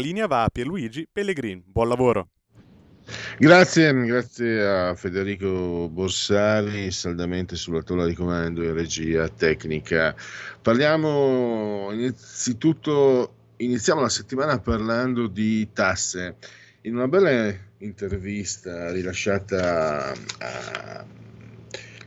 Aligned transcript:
Linea 0.00 0.26
va 0.26 0.42
a 0.42 0.48
Pierluigi 0.48 1.06
Pellegrin. 1.10 1.62
Buon 1.64 1.88
lavoro. 1.88 2.28
Grazie, 3.38 3.92
grazie 4.04 4.66
a 4.66 4.94
Federico 4.94 5.88
Borsari, 5.88 6.90
saldamente 6.90 7.56
sulla 7.56 7.82
tolla 7.82 8.06
di 8.06 8.14
comando 8.14 8.62
e 8.62 8.72
regia 8.72 9.28
tecnica. 9.28 10.14
Parliamo 10.60 11.88
innanzitutto, 11.92 13.34
iniziamo 13.56 14.00
la 14.00 14.08
settimana 14.08 14.58
parlando 14.58 15.26
di 15.26 15.68
tasse. 15.72 16.36
In 16.82 16.96
una 16.96 17.08
bella 17.08 17.52
intervista 17.78 18.90
rilasciata 18.92 20.12
a 20.38 21.04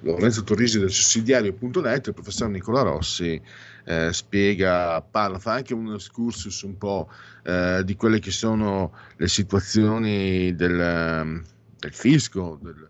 Lorenzo 0.02 0.44
Torrisi 0.44 0.80
del 0.80 0.92
sussidiario.net, 0.92 2.08
il 2.08 2.14
professor 2.14 2.50
Nicola 2.50 2.82
Rossi 2.82 3.42
eh, 3.86 4.14
spiega, 4.14 5.02
parla, 5.02 5.40
fa 5.40 5.54
anche 5.54 5.74
un 5.74 5.94
excursus 5.94 6.62
un 6.62 6.78
po' 6.78 7.10
eh, 7.44 7.82
di 7.84 7.96
quelle 7.96 8.20
che 8.20 8.32
sono 8.32 8.94
le 9.18 9.28
situazioni 9.28 10.56
del, 10.56 11.44
del 11.78 11.94
fisco, 11.94 12.60
del, 12.62 12.90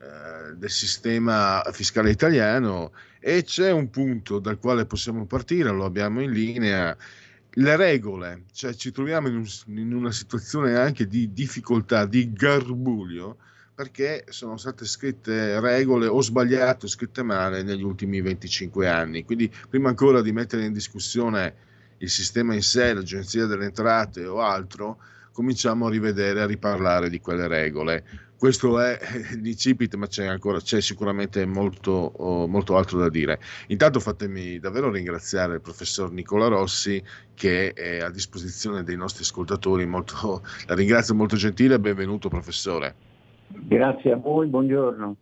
eh, 0.00 0.56
del 0.56 0.70
sistema 0.70 1.62
fiscale 1.72 2.10
italiano 2.10 2.92
e 3.20 3.44
c'è 3.44 3.70
un 3.70 3.88
punto 3.90 4.40
dal 4.40 4.58
quale 4.58 4.84
possiamo 4.84 5.26
partire, 5.26 5.70
lo 5.70 5.84
abbiamo 5.84 6.20
in 6.20 6.32
linea, 6.32 6.96
le 7.56 7.76
regole, 7.76 8.44
cioè 8.52 8.74
ci 8.74 8.90
troviamo 8.90 9.28
in, 9.28 9.36
un, 9.36 9.46
in 9.78 9.94
una 9.94 10.10
situazione 10.10 10.74
anche 10.76 11.06
di 11.06 11.32
difficoltà, 11.32 12.04
di 12.06 12.32
garbuglio, 12.32 13.36
perché 13.74 14.24
sono 14.28 14.56
state 14.56 14.84
scritte 14.84 15.60
regole 15.60 16.06
o 16.06 16.20
sbagliate 16.20 16.86
o 16.86 16.88
scritte 16.88 17.22
male 17.22 17.62
negli 17.62 17.82
ultimi 17.82 18.20
25 18.20 18.88
anni. 18.88 19.24
Quindi 19.24 19.52
prima 19.68 19.88
ancora 19.88 20.20
di 20.20 20.32
mettere 20.32 20.64
in 20.64 20.72
discussione 20.72 21.54
il 22.02 22.10
sistema 22.10 22.54
in 22.54 22.62
sé, 22.62 22.92
l'agenzia 22.92 23.46
delle 23.46 23.66
entrate 23.66 24.26
o 24.26 24.40
altro, 24.40 24.98
cominciamo 25.32 25.86
a 25.86 25.90
rivedere, 25.90 26.42
a 26.42 26.46
riparlare 26.46 27.08
di 27.08 27.20
quelle 27.20 27.46
regole. 27.46 28.04
Questo 28.36 28.80
è 28.80 28.98
l'incipit, 29.40 29.94
ma 29.94 30.08
c'è 30.08 30.26
ancora, 30.26 30.58
c'è 30.58 30.80
sicuramente 30.80 31.46
molto, 31.46 31.92
oh, 31.92 32.48
molto 32.48 32.76
altro 32.76 32.98
da 32.98 33.08
dire. 33.08 33.38
Intanto 33.68 34.00
fatemi 34.00 34.58
davvero 34.58 34.90
ringraziare 34.90 35.54
il 35.54 35.60
professor 35.60 36.10
Nicola 36.10 36.48
Rossi 36.48 37.00
che 37.34 37.72
è 37.72 38.00
a 38.00 38.10
disposizione 38.10 38.82
dei 38.82 38.96
nostri 38.96 39.22
ascoltatori. 39.22 39.86
Molto, 39.86 40.42
la 40.66 40.74
ringrazio 40.74 41.14
molto 41.14 41.36
gentile, 41.36 41.78
benvenuto 41.78 42.28
professore. 42.28 42.94
Grazie 43.46 44.12
a 44.12 44.16
voi, 44.16 44.48
buongiorno. 44.48 45.16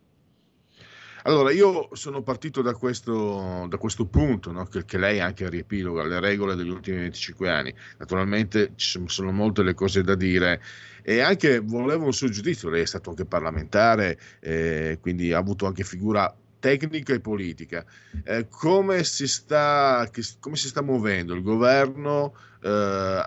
Allora, 1.23 1.51
io 1.51 1.89
sono 1.93 2.23
partito 2.23 2.61
da 2.61 2.73
questo, 2.73 3.67
da 3.69 3.77
questo 3.77 4.05
punto, 4.05 4.51
no? 4.51 4.65
che, 4.65 4.85
che, 4.85 4.97
lei 4.97 5.19
anche 5.19 5.49
riepiloga 5.49 6.03
le 6.03 6.19
regole 6.19 6.55
degli 6.55 6.69
ultimi 6.69 6.97
25 6.97 7.49
anni. 7.49 7.73
Naturalmente 7.97 8.71
ci 8.75 9.03
sono 9.05 9.31
molte 9.31 9.61
le 9.61 9.73
cose 9.73 10.01
da 10.03 10.15
dire 10.15 10.61
e 11.03 11.19
anche 11.19 11.59
volevo 11.59 12.05
un 12.05 12.13
suo 12.13 12.29
giudizio. 12.29 12.69
Lei 12.69 12.81
è 12.81 12.87
stato 12.87 13.11
anche 13.11 13.25
parlamentare, 13.25 14.19
eh, 14.39 14.97
quindi 14.99 15.31
ha 15.31 15.37
avuto 15.37 15.67
anche 15.67 15.83
figura 15.83 16.33
tecnica 16.59 17.13
e 17.13 17.19
politica. 17.19 17.85
Eh, 18.23 18.47
come, 18.49 19.03
si 19.03 19.27
sta, 19.27 20.07
che, 20.11 20.23
come, 20.39 20.55
si 20.55 20.69
sta, 20.69 20.81
muovendo 20.81 21.33
il 21.35 21.43
governo? 21.43 22.33
Eh, 22.63 23.25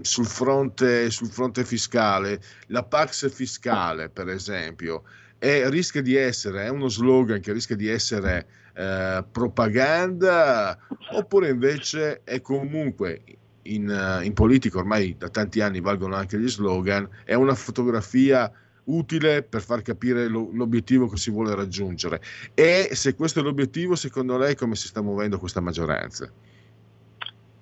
sul 0.00 0.26
fronte, 0.26 1.10
sul 1.10 1.28
fronte 1.28 1.64
fiscale, 1.64 2.40
la 2.68 2.82
Pax 2.82 3.30
fiscale 3.30 4.08
per 4.08 4.28
esempio, 4.28 5.04
è, 5.42 5.68
rischia 5.68 6.02
di 6.02 6.14
essere, 6.14 6.66
è 6.66 6.68
uno 6.68 6.88
slogan 6.88 7.40
che 7.40 7.52
rischia 7.52 7.74
di 7.74 7.88
essere 7.88 8.46
eh, 8.74 9.24
propaganda 9.28 10.78
oppure 11.14 11.48
invece 11.48 12.20
è 12.22 12.40
comunque 12.40 13.22
in, 13.62 14.20
in 14.22 14.32
politica 14.34 14.78
ormai 14.78 15.16
da 15.18 15.28
tanti 15.30 15.60
anni 15.60 15.80
valgono 15.80 16.14
anche 16.14 16.38
gli 16.38 16.48
slogan, 16.48 17.08
è 17.24 17.34
una 17.34 17.56
fotografia 17.56 18.52
utile 18.84 19.42
per 19.42 19.62
far 19.62 19.82
capire 19.82 20.28
lo, 20.28 20.48
l'obiettivo 20.52 21.08
che 21.08 21.16
si 21.16 21.32
vuole 21.32 21.56
raggiungere. 21.56 22.20
E 22.54 22.90
se 22.92 23.16
questo 23.16 23.40
è 23.40 23.42
l'obiettivo, 23.42 23.96
secondo 23.96 24.38
lei 24.38 24.54
come 24.54 24.76
si 24.76 24.86
sta 24.86 25.02
muovendo 25.02 25.40
questa 25.40 25.60
maggioranza? 25.60 26.30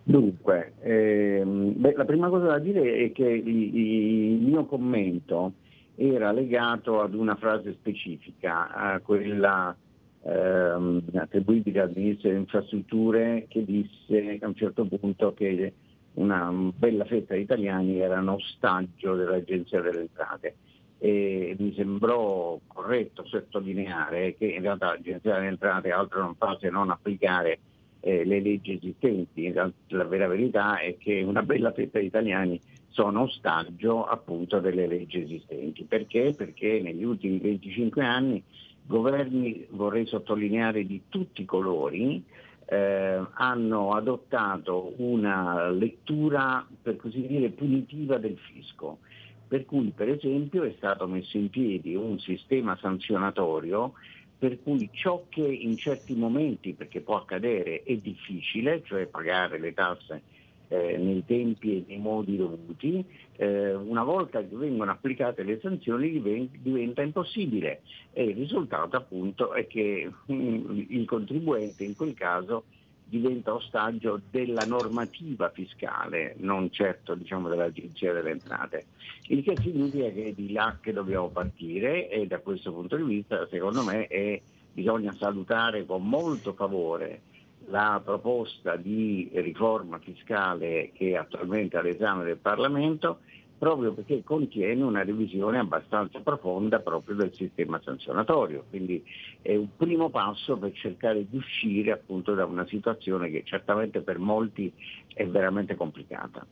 Dunque, 0.02 0.74
ehm, 0.82 1.80
beh, 1.80 1.94
la 1.96 2.04
prima 2.04 2.28
cosa 2.28 2.46
da 2.46 2.58
dire 2.58 3.06
è 3.06 3.12
che 3.12 3.24
il, 3.24 3.74
il, 3.74 4.40
mio 4.42 4.66
commento 4.66 5.54
era 6.00 6.32
legato 6.32 7.02
ad 7.02 7.12
una 7.12 7.36
frase 7.36 7.74
specifica, 7.74 8.98
quella 9.04 9.76
ehm, 10.22 11.02
attribuibile 11.14 11.80
al 11.80 11.92
ministro 11.94 12.28
delle 12.28 12.40
infrastrutture 12.40 13.44
che 13.48 13.64
disse 13.64 14.38
a 14.40 14.46
un 14.46 14.54
certo 14.54 14.86
punto 14.86 15.34
che 15.34 15.74
una 16.14 16.50
bella 16.50 17.04
fetta 17.04 17.34
di 17.34 17.42
italiani 17.42 18.00
erano 18.00 18.34
ostaggio 18.34 19.14
dell'Agenzia 19.14 19.82
delle 19.82 20.00
Entrate. 20.00 20.54
E 21.02 21.54
mi 21.58 21.74
sembrò 21.74 22.58
corretto 22.66 23.24
sottolineare 23.26 24.34
che 24.36 24.46
in 24.46 24.62
realtà 24.62 24.86
l'Agenzia 24.86 25.34
delle 25.34 25.48
Entrate 25.48 25.90
altro 25.90 26.22
non 26.22 26.34
fa 26.34 26.56
se 26.58 26.70
non 26.70 26.90
applicare 26.90 27.58
eh, 28.00 28.24
le 28.24 28.40
leggi 28.40 28.72
esistenti. 28.72 29.52
La 29.52 30.04
vera 30.04 30.26
verità 30.28 30.78
è 30.78 30.96
che 30.96 31.22
una 31.22 31.42
bella 31.42 31.72
fetta 31.72 31.98
di 31.98 32.06
italiani 32.06 32.58
sono 32.90 33.22
ostaggio 33.22 34.04
appunto 34.04 34.60
delle 34.60 34.86
leggi 34.86 35.22
esistenti. 35.22 35.84
Perché? 35.84 36.34
Perché 36.36 36.80
negli 36.82 37.04
ultimi 37.04 37.38
25 37.38 38.04
anni 38.04 38.42
governi, 38.86 39.66
vorrei 39.70 40.06
sottolineare 40.06 40.84
di 40.84 41.02
tutti 41.08 41.42
i 41.42 41.44
colori, 41.44 42.22
eh, 42.66 43.20
hanno 43.34 43.94
adottato 43.94 44.94
una 44.96 45.70
lettura, 45.70 46.66
per 46.82 46.96
così 46.96 47.26
dire, 47.26 47.50
punitiva 47.50 48.18
del 48.18 48.36
fisco. 48.36 48.98
Per 49.46 49.64
cui, 49.64 49.92
per 49.94 50.08
esempio, 50.08 50.64
è 50.64 50.74
stato 50.76 51.06
messo 51.06 51.36
in 51.36 51.50
piedi 51.50 51.94
un 51.94 52.18
sistema 52.18 52.76
sanzionatorio 52.80 53.92
per 54.38 54.62
cui 54.62 54.88
ciò 54.92 55.26
che 55.28 55.42
in 55.42 55.76
certi 55.76 56.14
momenti, 56.14 56.72
perché 56.72 57.02
può 57.02 57.16
accadere, 57.16 57.82
è 57.82 57.94
difficile, 57.96 58.82
cioè 58.84 59.06
pagare 59.06 59.58
le 59.58 59.74
tasse 59.74 60.22
eh, 60.70 60.96
nei 60.98 61.24
tempi 61.26 61.76
e 61.76 61.84
nei 61.88 61.98
modi 61.98 62.36
dovuti, 62.36 63.04
eh, 63.36 63.74
una 63.74 64.04
volta 64.04 64.40
che 64.40 64.54
vengono 64.54 64.92
applicate 64.92 65.42
le 65.42 65.58
sanzioni 65.60 66.22
diventa 66.62 67.02
impossibile 67.02 67.82
e 68.12 68.24
il 68.24 68.36
risultato 68.36 68.96
appunto 68.96 69.52
è 69.52 69.66
che 69.66 70.08
mm, 70.30 70.80
il 70.88 71.04
contribuente 71.06 71.82
in 71.82 71.96
quel 71.96 72.14
caso 72.14 72.64
diventa 73.04 73.52
ostaggio 73.52 74.20
della 74.30 74.64
normativa 74.64 75.50
fiscale, 75.50 76.36
non 76.38 76.70
certo 76.70 77.16
diciamo, 77.16 77.48
dell'Agenzia 77.48 78.12
delle 78.12 78.30
Entrate. 78.30 78.86
Il 79.26 79.42
che 79.42 79.56
significa 79.56 80.08
che 80.10 80.26
è 80.26 80.32
di 80.32 80.52
là 80.52 80.78
che 80.80 80.92
dobbiamo 80.92 81.28
partire 81.30 82.08
e 82.08 82.28
da 82.28 82.38
questo 82.38 82.72
punto 82.72 82.96
di 82.96 83.02
vista 83.02 83.44
secondo 83.48 83.82
me 83.82 84.06
è, 84.06 84.40
bisogna 84.72 85.12
salutare 85.18 85.84
con 85.84 86.08
molto 86.08 86.52
favore 86.52 87.22
la 87.66 88.00
proposta 88.04 88.76
di 88.76 89.30
riforma 89.34 89.98
fiscale 89.98 90.90
che 90.94 91.10
è 91.10 91.16
attualmente 91.16 91.76
all'esame 91.76 92.24
del 92.24 92.36
Parlamento 92.38 93.20
proprio 93.60 93.92
perché 93.92 94.22
contiene 94.24 94.82
una 94.82 95.04
revisione 95.04 95.58
abbastanza 95.58 96.20
profonda 96.20 96.78
proprio 96.80 97.14
del 97.14 97.34
sistema 97.34 97.78
sanzionatorio, 97.84 98.64
quindi 98.70 99.04
è 99.42 99.54
un 99.54 99.68
primo 99.76 100.08
passo 100.08 100.56
per 100.56 100.72
cercare 100.72 101.26
di 101.28 101.36
uscire 101.36 101.92
appunto 101.92 102.32
da 102.32 102.46
una 102.46 102.66
situazione 102.66 103.28
che 103.30 103.42
certamente 103.44 104.00
per 104.00 104.18
molti 104.18 104.72
è 105.12 105.26
veramente 105.26 105.76
complicata. 105.76 106.46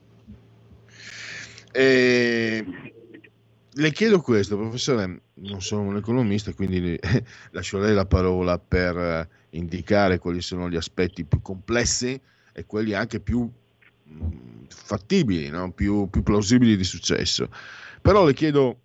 Eh, 1.73 2.65
le 3.71 3.91
chiedo 3.93 4.21
questo, 4.21 4.59
professore, 4.59 5.23
non 5.37 5.63
sono 5.63 5.85
un 5.85 5.97
economista, 5.97 6.53
quindi 6.53 6.99
lascio 7.53 7.79
a 7.79 7.81
lei 7.81 7.95
la 7.95 8.05
parola 8.05 8.59
per 8.59 9.29
indicare 9.51 10.19
quali 10.19 10.41
sono 10.41 10.69
gli 10.69 10.77
aspetti 10.77 11.25
più 11.25 11.41
complessi 11.41 12.21
e 12.53 12.67
quelli 12.67 12.93
anche 12.93 13.21
più 13.21 13.51
fattibili, 14.69 15.49
no? 15.49 15.71
più, 15.73 16.09
più, 16.11 16.23
plausibili 16.23 16.77
di 16.77 16.85
successo. 16.85 17.49
Però 18.01 18.25
le 18.25 18.35
chiedo 18.35 18.81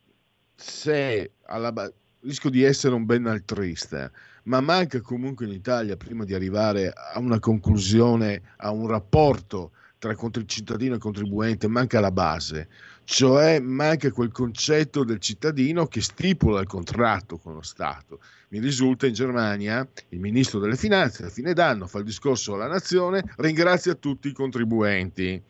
se 0.56 1.32
alla, 1.46 1.92
rischio 2.22 2.50
di 2.50 2.64
essere 2.64 2.96
un 2.96 3.06
benaltrista, 3.06 4.12
ma 4.44 4.62
manca 4.62 5.02
comunque 5.02 5.46
in 5.46 5.52
Italia, 5.52 5.96
prima 5.96 6.26
di 6.26 6.34
arrivare 6.34 6.92
a 6.92 7.20
una 7.20 7.40
conclusione, 7.40 8.42
a 8.58 8.72
un 8.72 8.88
rapporto 8.88 9.72
tra 9.98 10.16
cittadino 10.46 10.96
e 10.96 11.00
contribuente, 11.00 11.68
manca 11.68 12.02
la 12.02 12.12
base, 12.12 12.68
cioè 13.06 13.60
manca 13.60 14.12
quel 14.12 14.32
concetto 14.32 15.04
del 15.04 15.20
cittadino 15.20 15.88
che 15.88 16.02
stipula 16.02 16.62
il 16.62 16.68
contratto 16.68 17.38
con 17.38 17.54
lo 17.54 17.62
Stato. 17.62 18.20
Mi 18.50 18.60
risulta 18.60 19.08
in 19.08 19.14
Germania 19.14 19.88
il 20.10 20.20
ministro 20.20 20.60
delle 20.60 20.78
finanze 20.78 21.26
a 21.26 21.30
fine 21.30 21.54
d'anno 21.54 21.88
fa 21.88 22.00
il 22.00 22.06
discorso 22.06 22.54
alla 22.54 22.68
nazione, 22.68 23.24
ringrazia 23.38 23.96
tutti 23.96 24.30
i 24.30 24.34
contribuenti. 24.34 25.42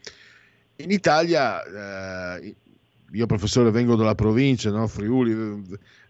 In 0.77 0.89
Italia 0.91 2.37
eh, 2.37 2.55
io 3.11 3.25
professore 3.27 3.69
vengo 3.69 3.95
dalla 3.95 4.15
provincia, 4.15 4.71
no? 4.71 4.87
Friuli, 4.87 5.61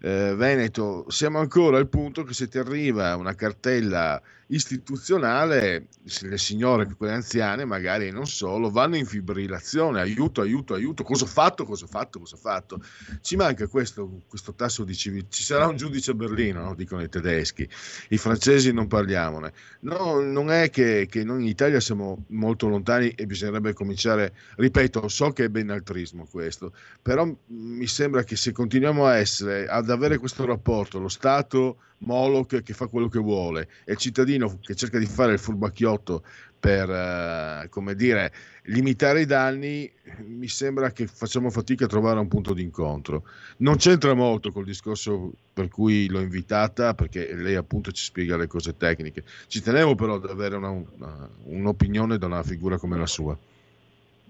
eh, 0.06 0.36
Veneto, 0.36 1.06
siamo 1.08 1.40
ancora 1.40 1.78
al 1.78 1.88
punto 1.88 2.24
che 2.24 2.34
se 2.34 2.50
ti 2.50 2.58
arriva 2.58 3.16
una 3.16 3.36
cartella 3.36 4.22
istituzionale, 4.48 5.88
le 6.22 6.38
signore, 6.38 6.94
quelle 6.96 7.14
anziane, 7.14 7.66
magari 7.66 8.12
non 8.12 8.28
solo, 8.28 8.70
vanno 8.70 8.98
in 8.98 9.06
fibrillazione, 9.06 10.00
aiuto, 10.00 10.42
aiuto, 10.42 10.74
aiuto, 10.74 11.04
cosa 11.04 11.24
ho 11.24 11.28
fatto, 11.28 11.66
cosa 11.66 11.86
ho 11.86 11.88
fatto, 11.88 12.20
cosa 12.20 12.36
ho 12.36 12.40
fatto. 12.40 12.82
Ci 13.22 13.36
manca 13.36 13.68
questo, 13.68 14.22
questo 14.28 14.54
tasso 14.54 14.84
di 14.84 14.94
civiltà. 14.94 15.30
Ci 15.30 15.44
sarà 15.44 15.68
un 15.68 15.78
giudice 15.78 16.12
a 16.12 16.14
Berlino, 16.14 16.64
no? 16.64 16.76
dicono 16.76 17.02
i 17.02 17.10
tedeschi, 17.10 17.68
i 18.10 18.18
francesi 18.18 18.72
non 18.72 18.88
parliamone. 18.88 19.54
No, 19.82 20.20
non 20.20 20.52
è 20.52 20.70
che, 20.70 21.08
che 21.10 21.24
noi 21.24 21.42
in 21.42 21.48
Italia 21.48 21.80
siamo 21.80 22.26
molto 22.28 22.68
lontani 22.68 23.10
e 23.10 23.26
bisognerebbe 23.26 23.74
cominciare, 23.74 24.34
ripeto, 24.58 25.08
so 25.08 25.32
che 25.32 25.46
è 25.46 25.50
benaltrismo 25.50 26.28
questo, 26.30 26.74
però 27.02 27.26
mi 27.48 27.88
sembra 27.88 28.24
che 28.24 28.36
se 28.36 28.52
continuiamo 28.52 29.06
a 29.06 29.18
essere, 29.18 29.68
ad 29.68 29.90
avere 29.94 30.18
questo 30.18 30.45
rapporto, 30.45 31.00
lo 31.00 31.07
Stato 31.07 31.78
Moloch 32.00 32.62
che 32.62 32.74
fa 32.74 32.88
quello 32.88 33.07
che 33.07 33.19
vuole 33.19 33.69
e 33.86 33.94
il 33.94 33.98
cittadino 33.98 34.60
che 34.62 34.75
cerca 34.75 34.98
di 34.98 35.06
fare 35.06 35.34
il 35.34 35.40
furbacchiotto 35.40 36.24
per, 36.63 36.90
eh, 36.90 37.68
come 37.68 37.94
dire, 37.94 38.31
limitare 38.68 39.19
i 39.19 39.25
danni, 39.25 39.92
mi 40.28 40.48
sembra 40.48 40.92
che 40.92 41.07
facciamo 41.07 41.50
fatica 41.50 41.84
a 41.84 41.90
trovare 41.90 42.22
un 42.22 42.30
punto 42.30 42.54
di 42.54 42.62
incontro. 42.62 43.24
Non 43.57 43.75
c'entra 43.75 44.13
molto 44.13 44.54
col 44.54 44.63
discorso 44.63 45.34
per 45.51 45.68
cui 45.68 46.07
l'ho 46.07 46.22
invitata, 46.22 46.94
perché 46.94 47.36
lei 47.36 47.56
appunto 47.56 47.92
ci 47.92 48.06
spiega 48.06 48.38
le 48.38 48.48
cose 48.48 48.78
tecniche. 48.78 49.25
Ci 49.48 49.62
tenevo 49.62 49.96
però 49.96 50.16
ad 50.16 50.30
avere 50.30 50.56
una, 50.56 50.69
una, 50.69 51.30
un'opinione 51.44 52.18
da 52.18 52.28
una 52.28 52.44
figura 52.44 52.78
come 52.78 52.98
la 52.98 53.07
sua. 53.07 53.38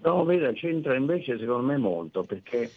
No, 0.02 0.26
veda, 0.26 0.52
c'entra 0.54 0.96
invece 0.96 1.38
secondo 1.38 1.68
me 1.68 1.78
molto, 1.78 2.24
perché 2.24 2.72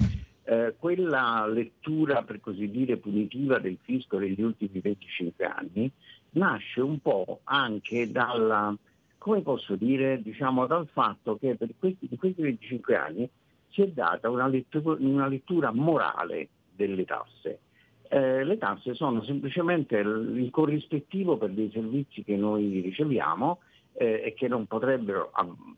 eh, 0.47 0.75
quella 0.79 1.45
lettura, 1.47 2.23
per 2.23 2.41
così 2.41 2.71
dire, 2.71 2.99
punitiva 2.99 3.59
del 3.59 3.79
fisco 3.83 4.17
degli 4.19 4.41
ultimi 4.41 4.79
25 4.81 5.45
anni 5.45 5.91
nasce 6.31 6.81
un 6.81 7.01
po' 7.01 7.41
anche 7.45 8.11
dalla, 8.11 8.75
come 9.19 9.41
posso 9.43 9.75
dire, 9.75 10.23
diciamo, 10.23 10.67
dal 10.67 10.87
fatto 10.93 11.37
che 11.37 11.57
per 11.57 11.71
questi, 11.77 12.07
in 12.09 12.17
questi 12.17 12.43
25 12.43 12.97
anni 12.97 13.29
si 13.71 13.83
è 13.83 13.89
data 13.89 14.31
una 14.31 14.47
lettura, 14.47 14.97
una 15.01 15.27
lettura 15.27 15.73
morale 15.73 16.49
delle 16.75 17.05
tasse. 17.05 17.59
Eh, 18.09 18.45
le 18.45 18.57
tasse 18.57 18.95
sono 18.95 19.25
semplicemente 19.25 19.97
il 19.97 20.49
corrispettivo 20.53 21.39
per 21.39 21.51
dei 21.51 21.71
servizi 21.73 22.23
che 22.23 22.37
noi 22.37 22.81
riceviamo 22.83 23.59
eh, 23.97 24.23
e 24.25 24.35
che 24.35 24.49
non 24.49 24.67
potrebbero, 24.67 25.33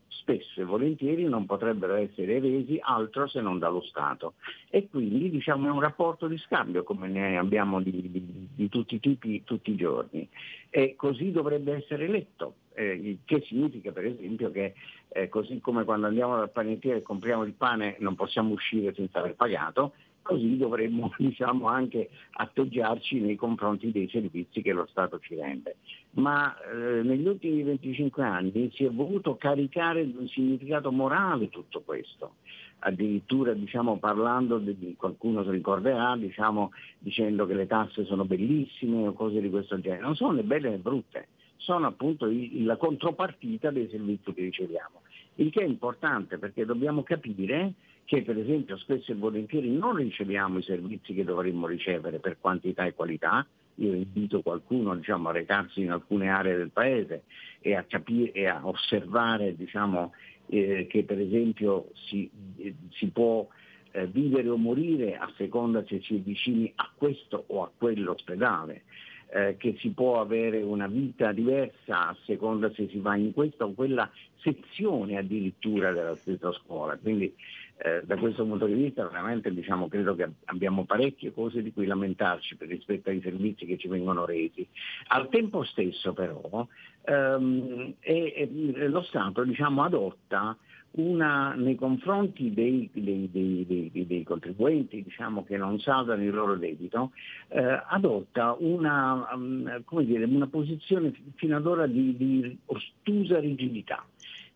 spesso 0.07 0.61
e 0.61 0.65
volentieri, 0.65 1.23
non 1.23 1.45
potrebbero 1.45 1.95
essere 1.95 2.39
resi 2.39 2.77
altro 2.81 3.27
se 3.27 3.41
non 3.41 3.59
dallo 3.59 3.81
Stato. 3.81 4.33
E 4.69 4.87
quindi 4.89 5.29
diciamo, 5.29 5.67
è 5.67 5.71
un 5.71 5.79
rapporto 5.79 6.27
di 6.27 6.37
scambio 6.37 6.83
come 6.83 7.07
ne 7.07 7.37
abbiamo 7.37 7.81
di, 7.81 8.09
di, 8.11 8.47
di 8.53 8.69
tutti 8.69 8.95
i 8.95 8.99
tipi 8.99 9.43
tutti 9.43 9.71
i 9.71 9.75
giorni. 9.75 10.27
E 10.69 10.95
così 10.95 11.31
dovrebbe 11.31 11.73
essere 11.73 12.07
letto, 12.07 12.55
eh, 12.73 13.19
che 13.25 13.41
significa 13.47 13.91
per 13.91 14.05
esempio 14.05 14.51
che 14.51 14.73
eh, 15.09 15.27
così 15.27 15.59
come 15.59 15.83
quando 15.83 16.05
andiamo 16.05 16.35
dal 16.35 16.51
panettiere 16.51 16.99
e 16.99 17.01
compriamo 17.01 17.43
il 17.43 17.53
pane 17.53 17.95
non 17.99 18.15
possiamo 18.15 18.53
uscire 18.53 18.93
senza 18.93 19.19
aver 19.19 19.35
pagato, 19.35 19.93
così 20.29 20.57
dovremmo 20.57 21.11
diciamo, 21.17 21.67
anche 21.67 22.09
atteggiarci 22.33 23.19
nei 23.19 23.35
confronti 23.35 23.91
dei 23.91 24.07
servizi 24.09 24.61
che 24.61 24.71
lo 24.71 24.85
Stato 24.85 25.19
ci 25.19 25.33
rende. 25.33 25.77
Ma 26.11 26.55
eh, 26.61 27.01
negli 27.01 27.27
ultimi 27.27 27.63
25 27.63 28.23
anni 28.23 28.69
si 28.73 28.85
è 28.85 28.91
voluto 28.91 29.37
caricare 29.37 30.05
di 30.05 30.15
un 30.15 30.27
significato 30.27 30.91
morale 30.91 31.49
tutto 31.49 31.81
questo, 31.81 32.35
addirittura 32.79 33.53
diciamo, 33.53 33.97
parlando 33.97 34.59
di 34.59 34.93
qualcuno 34.95 35.43
si 35.43 35.49
ricorderà 35.49 36.15
diciamo, 36.15 36.71
dicendo 36.99 37.47
che 37.47 37.55
le 37.55 37.65
tasse 37.65 38.05
sono 38.05 38.23
bellissime 38.23 39.07
o 39.07 39.13
cose 39.13 39.41
di 39.41 39.49
questo 39.49 39.79
genere, 39.79 40.01
non 40.01 40.15
sono 40.15 40.33
né 40.33 40.43
belle 40.43 40.69
né 40.69 40.77
brutte, 40.77 41.29
sono 41.57 41.87
appunto 41.87 42.27
il, 42.27 42.65
la 42.65 42.77
contropartita 42.77 43.71
dei 43.71 43.89
servizi 43.89 44.31
che 44.31 44.41
riceviamo. 44.41 45.01
Il 45.35 45.51
che 45.51 45.61
è 45.61 45.65
importante 45.65 46.37
perché 46.37 46.65
dobbiamo 46.65 47.01
capire 47.01 47.73
che 48.09 48.23
per 48.23 48.39
esempio 48.39 48.75
spesso 48.77 49.11
e 49.11 49.15
volentieri 49.15 49.69
non 49.69 49.95
riceviamo 49.95 50.57
i 50.57 50.63
servizi 50.63 51.13
che 51.13 51.23
dovremmo 51.23 51.67
ricevere 51.67 52.17
per 52.17 52.37
quantità 52.39 52.83
e 52.85 52.95
qualità. 52.95 53.45
Io 53.75 53.93
invito 53.93 54.41
qualcuno 54.41 54.95
diciamo, 54.95 55.29
a 55.29 55.31
recarsi 55.31 55.81
in 55.81 55.91
alcune 55.91 56.27
aree 56.27 56.57
del 56.57 56.71
paese 56.71 57.25
e 57.59 57.75
a, 57.75 57.83
capire, 57.83 58.31
e 58.31 58.47
a 58.47 58.61
osservare 58.63 59.55
diciamo, 59.55 60.13
eh, 60.47 60.87
che 60.89 61.03
per 61.03 61.19
esempio 61.19 61.89
si, 62.07 62.27
eh, 62.57 62.73
si 62.93 63.09
può 63.09 63.47
eh, 63.91 64.07
vivere 64.07 64.49
o 64.49 64.57
morire 64.57 65.15
a 65.15 65.31
seconda 65.37 65.85
se 65.85 66.01
si 66.01 66.15
è 66.15 66.19
vicini 66.19 66.71
a 66.77 66.91
questo 66.97 67.43
o 67.45 67.61
a 67.61 67.71
quell'ospedale. 67.77 68.85
Eh, 69.31 69.57
che 69.59 69.75
si 69.77 69.89
può 69.89 70.19
avere 70.19 70.59
una 70.63 70.87
vita 70.87 71.31
diversa 71.31 72.07
a 72.07 72.17
seconda 72.25 72.73
se 72.73 72.87
si 72.87 72.97
va 72.97 73.15
in 73.15 73.31
questa 73.31 73.63
o 73.65 73.73
quella 73.73 74.09
sezione 74.37 75.19
addirittura 75.19 75.91
della 75.91 76.15
stessa 76.15 76.51
scuola. 76.53 76.97
Quindi 76.97 77.31
eh, 77.81 78.01
da 78.03 78.17
questo 78.17 78.43
punto 78.45 78.65
di 78.65 78.73
vista 78.73 79.07
veramente 79.07 79.53
diciamo, 79.53 79.87
credo 79.87 80.13
che 80.13 80.27
abbiamo 80.45 80.83
parecchie 80.83 81.33
cose 81.33 81.63
di 81.63 81.71
cui 81.71 81.85
lamentarci 81.85 82.57
rispetto 82.59 83.09
ai 83.09 83.21
servizi 83.21 83.65
che 83.65 83.77
ci 83.77 83.87
vengono 83.87 84.25
resi. 84.25 84.67
Al 85.07 85.29
tempo 85.29 85.63
stesso 85.63 86.11
però 86.13 86.67
ehm, 87.05 87.93
è, 87.99 88.33
è, 88.33 88.87
lo 88.87 89.01
Stato 89.03 89.43
diciamo, 89.43 89.83
adotta 89.83 90.57
una, 90.91 91.53
nei 91.53 91.75
confronti 91.75 92.51
dei, 92.53 92.89
dei, 92.91 93.29
dei, 93.31 94.05
dei 94.07 94.23
contribuenti 94.23 95.03
diciamo, 95.03 95.43
che 95.43 95.55
non 95.55 95.79
saldano 95.79 96.23
il 96.23 96.33
loro 96.33 96.55
debito, 96.55 97.11
eh, 97.49 97.83
adotta 97.87 98.55
una, 98.59 99.29
um, 99.33 99.83
dire, 100.01 100.23
una, 100.25 100.47
posizione 100.47 101.13
fino 101.35 101.57
ad 101.57 101.65
ora 101.65 101.85
di, 101.85 102.15
di 102.17 102.57
ostusa 102.65 103.39
rigidità. 103.39 104.03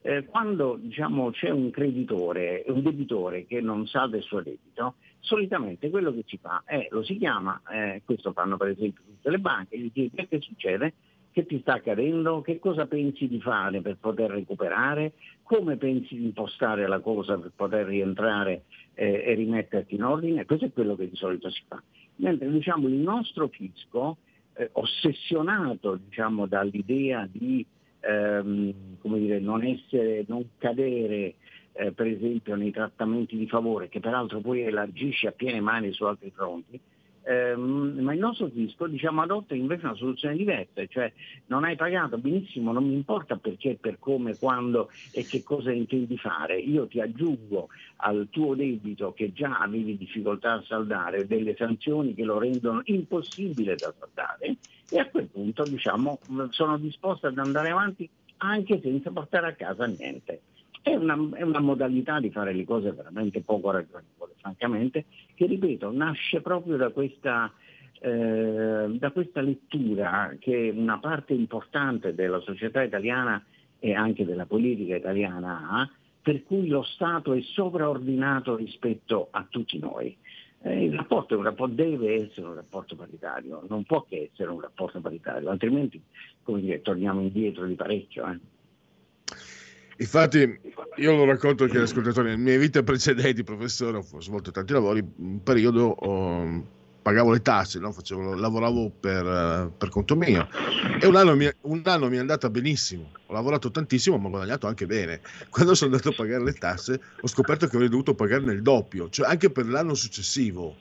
Eh, 0.06 0.26
quando 0.26 0.78
diciamo, 0.80 1.32
c'è 1.32 1.50
un 1.50 1.72
creditore, 1.72 2.66
un 2.68 2.82
debitore 2.84 3.46
che 3.46 3.62
non 3.62 3.88
salda 3.88 4.18
il 4.18 4.24
suo 4.24 4.42
debito, 4.42 4.96
solitamente 5.22 5.90
quello 5.90 6.14
che 6.14 6.26
si 6.28 6.38
fa 6.38 6.62
è, 6.66 6.88
lo 6.92 7.04
si 7.04 7.18
chiama, 7.18 7.62
eh, 7.72 8.02
questo 8.04 8.34
fanno 8.34 8.58
per 8.58 8.68
esempio 8.68 9.02
tutte 9.06 9.30
le 9.30 9.40
banche, 9.40 9.80
gli 9.80 9.92
chiede 9.94 10.28
che 10.28 10.42
succede, 10.42 10.94
che 11.32 11.46
ti 11.46 11.58
sta 11.62 11.76
accadendo, 11.76 12.42
che 12.42 12.60
cosa 12.60 12.86
pensi 12.86 13.30
di 13.30 13.40
fare 13.40 13.80
per 13.80 13.96
poter 13.98 14.30
recuperare, 14.32 15.14
come 15.42 15.78
pensi 15.78 16.18
di 16.18 16.26
impostare 16.26 16.86
la 16.86 17.00
cosa 17.00 17.38
per 17.38 17.54
poter 17.56 17.86
rientrare 17.86 18.64
eh, 18.96 19.24
e 19.26 19.34
rimetterti 19.36 19.96
in 19.96 20.04
ordine, 20.04 20.46
questo 20.46 20.66
è 20.66 20.74
quello 20.74 20.98
che 20.98 21.10
di 21.10 21.16
solito 21.16 21.50
si 21.50 21.64
fa. 21.66 21.82
Mentre 22.18 22.52
diciamo, 22.52 22.90
il 22.90 22.96
nostro 22.96 23.48
fisco, 23.48 24.18
eh, 24.56 24.70
ossessionato 24.74 25.96
diciamo, 25.96 26.46
dall'idea 26.46 27.26
di 27.32 27.66
ehm, 28.04 28.98
come 29.00 29.20
dire, 29.20 29.40
non, 29.40 29.64
essere, 29.64 30.26
non 30.28 30.44
cadere 30.58 31.36
eh, 31.74 31.92
per 31.92 32.08
esempio 32.08 32.56
nei 32.56 32.72
trattamenti 32.72 33.38
di 33.38 33.48
favore, 33.48 33.90
che 33.90 34.00
peraltro 34.00 34.40
poi 34.40 34.62
elargisce 34.62 35.28
a 35.28 35.32
piene 35.32 35.60
mani 35.60 35.92
su 35.92 36.04
altri 36.04 36.32
fronti, 36.32 36.80
ehm, 37.24 38.00
ma 38.02 38.14
il 38.14 38.20
nostro 38.20 38.48
fisco 38.50 38.88
diciamo, 38.88 39.22
adotta 39.22 39.56
invece 39.56 39.86
una 39.86 39.96
soluzione 39.96 40.36
diversa, 40.36 40.86
cioè 40.88 41.12
non 41.48 41.64
hai 41.64 41.76
pagato 41.76 42.18
benissimo, 42.18 42.72
non 42.72 42.88
mi 42.88 42.94
importa 42.94 43.38
perché, 43.38 43.78
per 43.80 43.98
come, 44.00 44.38
quando 44.38 44.90
e 45.12 45.26
che 45.26 45.44
cosa 45.44 45.72
intendi 45.72 46.18
fare, 46.18 46.58
io 46.60 46.88
ti 46.88 47.00
aggiungo 47.00 47.70
al 47.98 48.28
tuo 48.30 48.56
debito 48.56 49.14
che 49.14 49.32
già 49.34 49.60
avevi 49.60 49.98
difficoltà 49.98 50.54
a 50.54 50.64
saldare 50.64 51.28
delle 51.28 51.56
sanzioni 51.56 52.14
che 52.14 52.24
lo 52.24 52.40
rendono 52.40 52.82
impossibile 52.86 53.78
da 53.78 53.94
saldare 53.98 54.58
e 54.90 55.00
a 55.00 55.10
quel 55.10 55.28
punto 55.28 55.66
diciamo, 55.66 56.20
sono 56.50 56.78
disposto 56.78 57.28
ad 57.28 57.38
andare 57.38 57.72
avanti 57.72 58.08
anche 58.38 58.80
senza 58.82 59.10
portare 59.12 59.48
a 59.48 59.54
casa 59.54 59.86
niente. 59.86 60.42
È 60.84 60.94
una, 60.94 61.18
è 61.38 61.44
una, 61.44 61.62
modalità 61.62 62.20
di 62.20 62.30
fare 62.30 62.54
le 62.54 62.66
cose 62.66 62.92
veramente 62.92 63.40
poco 63.40 63.72
ragionevole, 63.72 64.34
francamente, 64.36 65.06
che 65.34 65.46
ripeto, 65.46 65.90
nasce 65.94 66.42
proprio 66.42 66.76
da 66.76 66.90
questa, 66.90 67.50
eh, 68.02 68.88
da 68.90 69.12
questa 69.12 69.40
lettura 69.40 70.36
che 70.40 70.74
una 70.76 71.00
parte 71.00 71.32
importante 71.32 72.14
della 72.14 72.42
società 72.42 72.84
italiana 72.84 73.42
e 73.80 73.94
anche 73.94 74.26
della 74.26 74.46
politica 74.46 74.98
italiana 74.98 75.70
ha, 75.70 75.90
per 76.22 76.44
cui 76.44 76.68
lo 76.68 76.84
Stato 76.84 77.32
è 77.32 77.40
sovraordinato 77.42 78.58
rispetto 78.58 79.30
a 79.32 79.48
tutti 79.50 79.80
noi. 79.80 80.14
Eh, 80.64 80.86
il 80.86 80.96
rapporto, 80.96 81.42
rapporto 81.42 81.76
deve 81.76 82.26
essere 82.26 82.48
un 82.48 82.56
rapporto 82.56 82.98
paritario, 82.98 83.64
non 83.70 83.84
può 83.86 84.04
che 84.04 84.30
essere 84.32 84.50
un 84.50 84.60
rapporto 84.60 85.00
paritario, 85.00 85.50
altrimenti 85.50 86.02
dire, 86.46 86.82
torniamo 86.82 87.22
indietro 87.22 87.66
di 87.66 87.76
parecchio. 87.76 88.30
Eh. 88.30 88.40
Infatti, 89.98 90.60
io 90.98 91.16
lo 91.16 91.26
racconto 91.26 91.64
anche 91.64 91.78
agli 91.78 91.84
ascoltatori, 91.84 92.30
nelle 92.30 92.42
mie 92.42 92.58
vite 92.58 92.84
precedenti, 92.84 93.44
professore, 93.44 93.98
ho 93.98 94.22
svolto 94.22 94.52
tanti 94.52 94.74
lavori, 94.74 95.06
un 95.18 95.44
periodo 95.44 95.88
oh, 95.88 96.66
pagavo 97.04 97.32
le 97.32 97.42
tasse, 97.42 97.78
no? 97.78 97.92
Facevo, 97.92 98.34
lavoravo 98.34 98.90
per, 99.00 99.72
per, 99.78 99.90
conto 99.90 100.16
mio. 100.16 100.48
E 101.00 101.06
un 101.06 101.16
anno, 101.16 101.36
mi, 101.36 101.48
un 101.62 101.82
anno 101.86 102.10
mi 102.10 102.16
è 102.16 102.20
andata 102.20 102.50
benissimo, 102.50 103.12
ho 103.28 103.34
lavorato 103.34 103.70
tantissimo 103.70 104.18
ma 104.18 104.28
ho 104.28 104.32
guadagnato 104.32 104.66
anche 104.66 104.88
bene. 104.88 105.22
Quando 105.50 105.76
sono 105.76 105.92
andato 105.92 106.10
a 106.10 106.16
pagare 106.16 106.44
le 106.44 106.54
tasse 106.54 107.00
ho 107.22 107.28
scoperto 107.28 107.68
che 107.68 107.76
avrei 107.76 107.90
dovuto 107.90 108.16
pagarne 108.16 108.54
il 108.54 108.62
doppio, 108.64 109.10
cioè 109.10 109.28
anche 109.28 109.52
per 109.52 109.68
l'anno 109.68 109.94
successivo 109.94 110.76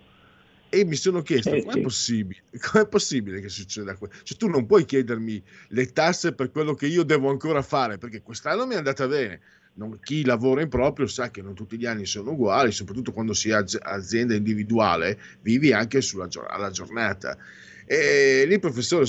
e 0.75 0.87
mi 0.87 0.97
sono 0.97 1.21
chiesto 1.21 1.51
eh, 1.51 1.63
com'è, 1.65 1.75
sì. 1.75 1.81
possibile, 1.81 2.43
com'è 2.59 2.89
possibile 2.89 3.41
che 3.43 3.51
succeda 3.51 3.95
questo? 3.95 4.17
Cioè, 4.23 4.39
tu 4.39 4.49
non 4.49 4.65
puoi 4.65 4.87
chiedermi 4.87 5.43
le 5.69 5.93
tasse 5.93 6.33
per 6.33 6.51
quello 6.51 6.73
che 6.73 6.87
io 6.87 7.03
devo 7.03 7.29
ancora 7.29 7.61
fare, 7.61 7.99
perché 7.99 8.23
quest'anno 8.23 8.67
mi 8.67 8.73
è 8.73 8.79
andata 8.79 9.07
bene. 9.07 9.41
Non, 9.75 9.99
chi 10.01 10.25
lavora 10.25 10.63
in 10.63 10.71
proprio 10.71 11.07
sa 11.07 11.31
che 11.31 11.43
non 11.43 11.53
tutti 11.53 11.77
gli 11.77 11.85
anni 11.85 12.07
sono 12.07 12.31
uguali, 12.31 12.73
soprattutto 12.73 13.13
quando 13.13 13.35
si 13.35 13.51
è 13.51 13.63
azienda 13.83 14.35
individuale, 14.35 15.21
vivi 15.43 15.75
anche 15.75 16.01
sulla, 16.01 16.27
alla 16.49 16.71
giornata. 16.71 17.37
E 17.85 18.47
lì, 18.47 18.59
professore, 18.59 19.05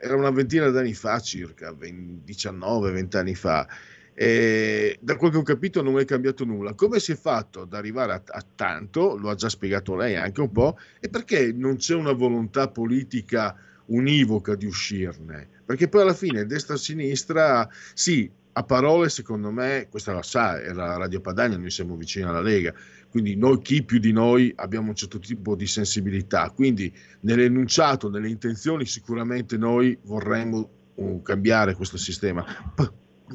era 0.00 0.16
una 0.16 0.30
ventina 0.30 0.70
d'anni 0.70 0.94
fa 0.94 1.20
circa, 1.20 1.72
19-20 1.72 3.16
anni 3.18 3.34
fa, 3.34 3.68
e 4.14 4.98
da 5.00 5.16
quel 5.16 5.30
che 5.30 5.38
ho 5.38 5.42
capito 5.42 5.82
non 5.82 5.98
è 5.98 6.04
cambiato 6.04 6.44
nulla. 6.44 6.74
Come 6.74 6.98
si 6.98 7.12
è 7.12 7.16
fatto 7.16 7.62
ad 7.62 7.72
arrivare 7.72 8.12
a, 8.12 8.22
a, 8.24 8.44
tanto? 8.54 9.16
Lo 9.16 9.30
ha 9.30 9.34
già 9.34 9.48
spiegato 9.48 9.94
lei 9.94 10.16
anche 10.16 10.40
un 10.40 10.52
po', 10.52 10.78
e 11.00 11.08
perché 11.08 11.52
non 11.52 11.76
c'è 11.76 11.94
una 11.94 12.12
volontà 12.12 12.68
politica 12.68 13.56
univoca 13.86 14.54
di 14.54 14.66
uscirne? 14.66 15.48
Perché 15.64 15.88
poi 15.88 16.02
alla 16.02 16.14
fine 16.14 16.44
destra-sinistra, 16.44 17.68
sì, 17.94 18.30
a 18.54 18.62
parole 18.64 19.08
secondo 19.08 19.50
me, 19.50 19.86
questa 19.90 20.12
la 20.12 20.22
sa, 20.22 20.60
era 20.60 20.96
Radio 20.96 21.20
Padania, 21.20 21.56
noi 21.56 21.70
siamo 21.70 21.96
vicini 21.96 22.26
alla 22.26 22.42
Lega, 22.42 22.74
quindi 23.08 23.34
noi, 23.34 23.60
chi 23.62 23.82
più 23.82 23.98
di 23.98 24.12
noi 24.12 24.52
abbiamo 24.56 24.88
un 24.88 24.94
certo 24.94 25.18
tipo 25.18 25.54
di 25.54 25.66
sensibilità, 25.66 26.50
quindi 26.50 26.92
nell'enunciato, 27.20 28.10
nelle 28.10 28.28
intenzioni 28.28 28.84
sicuramente 28.84 29.56
noi 29.56 29.96
vorremmo 30.02 30.70
uh, 30.94 31.22
cambiare 31.22 31.74
questo 31.74 31.96
sistema 31.96 32.44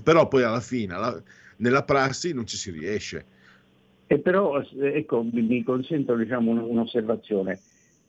però 0.04 0.28
poi 0.28 0.44
alla 0.44 0.60
fine, 0.60 0.94
alla, 0.94 1.22
nella 1.58 1.84
prassi 1.84 2.34
non 2.34 2.46
ci 2.46 2.58
si 2.58 2.72
riesce. 2.72 3.26
E 4.08 4.20
però, 4.20 4.62
ecco, 4.62 5.26
mi 5.32 5.64
consento 5.64 6.16
diciamo, 6.16 6.52
un'osservazione. 6.52 7.60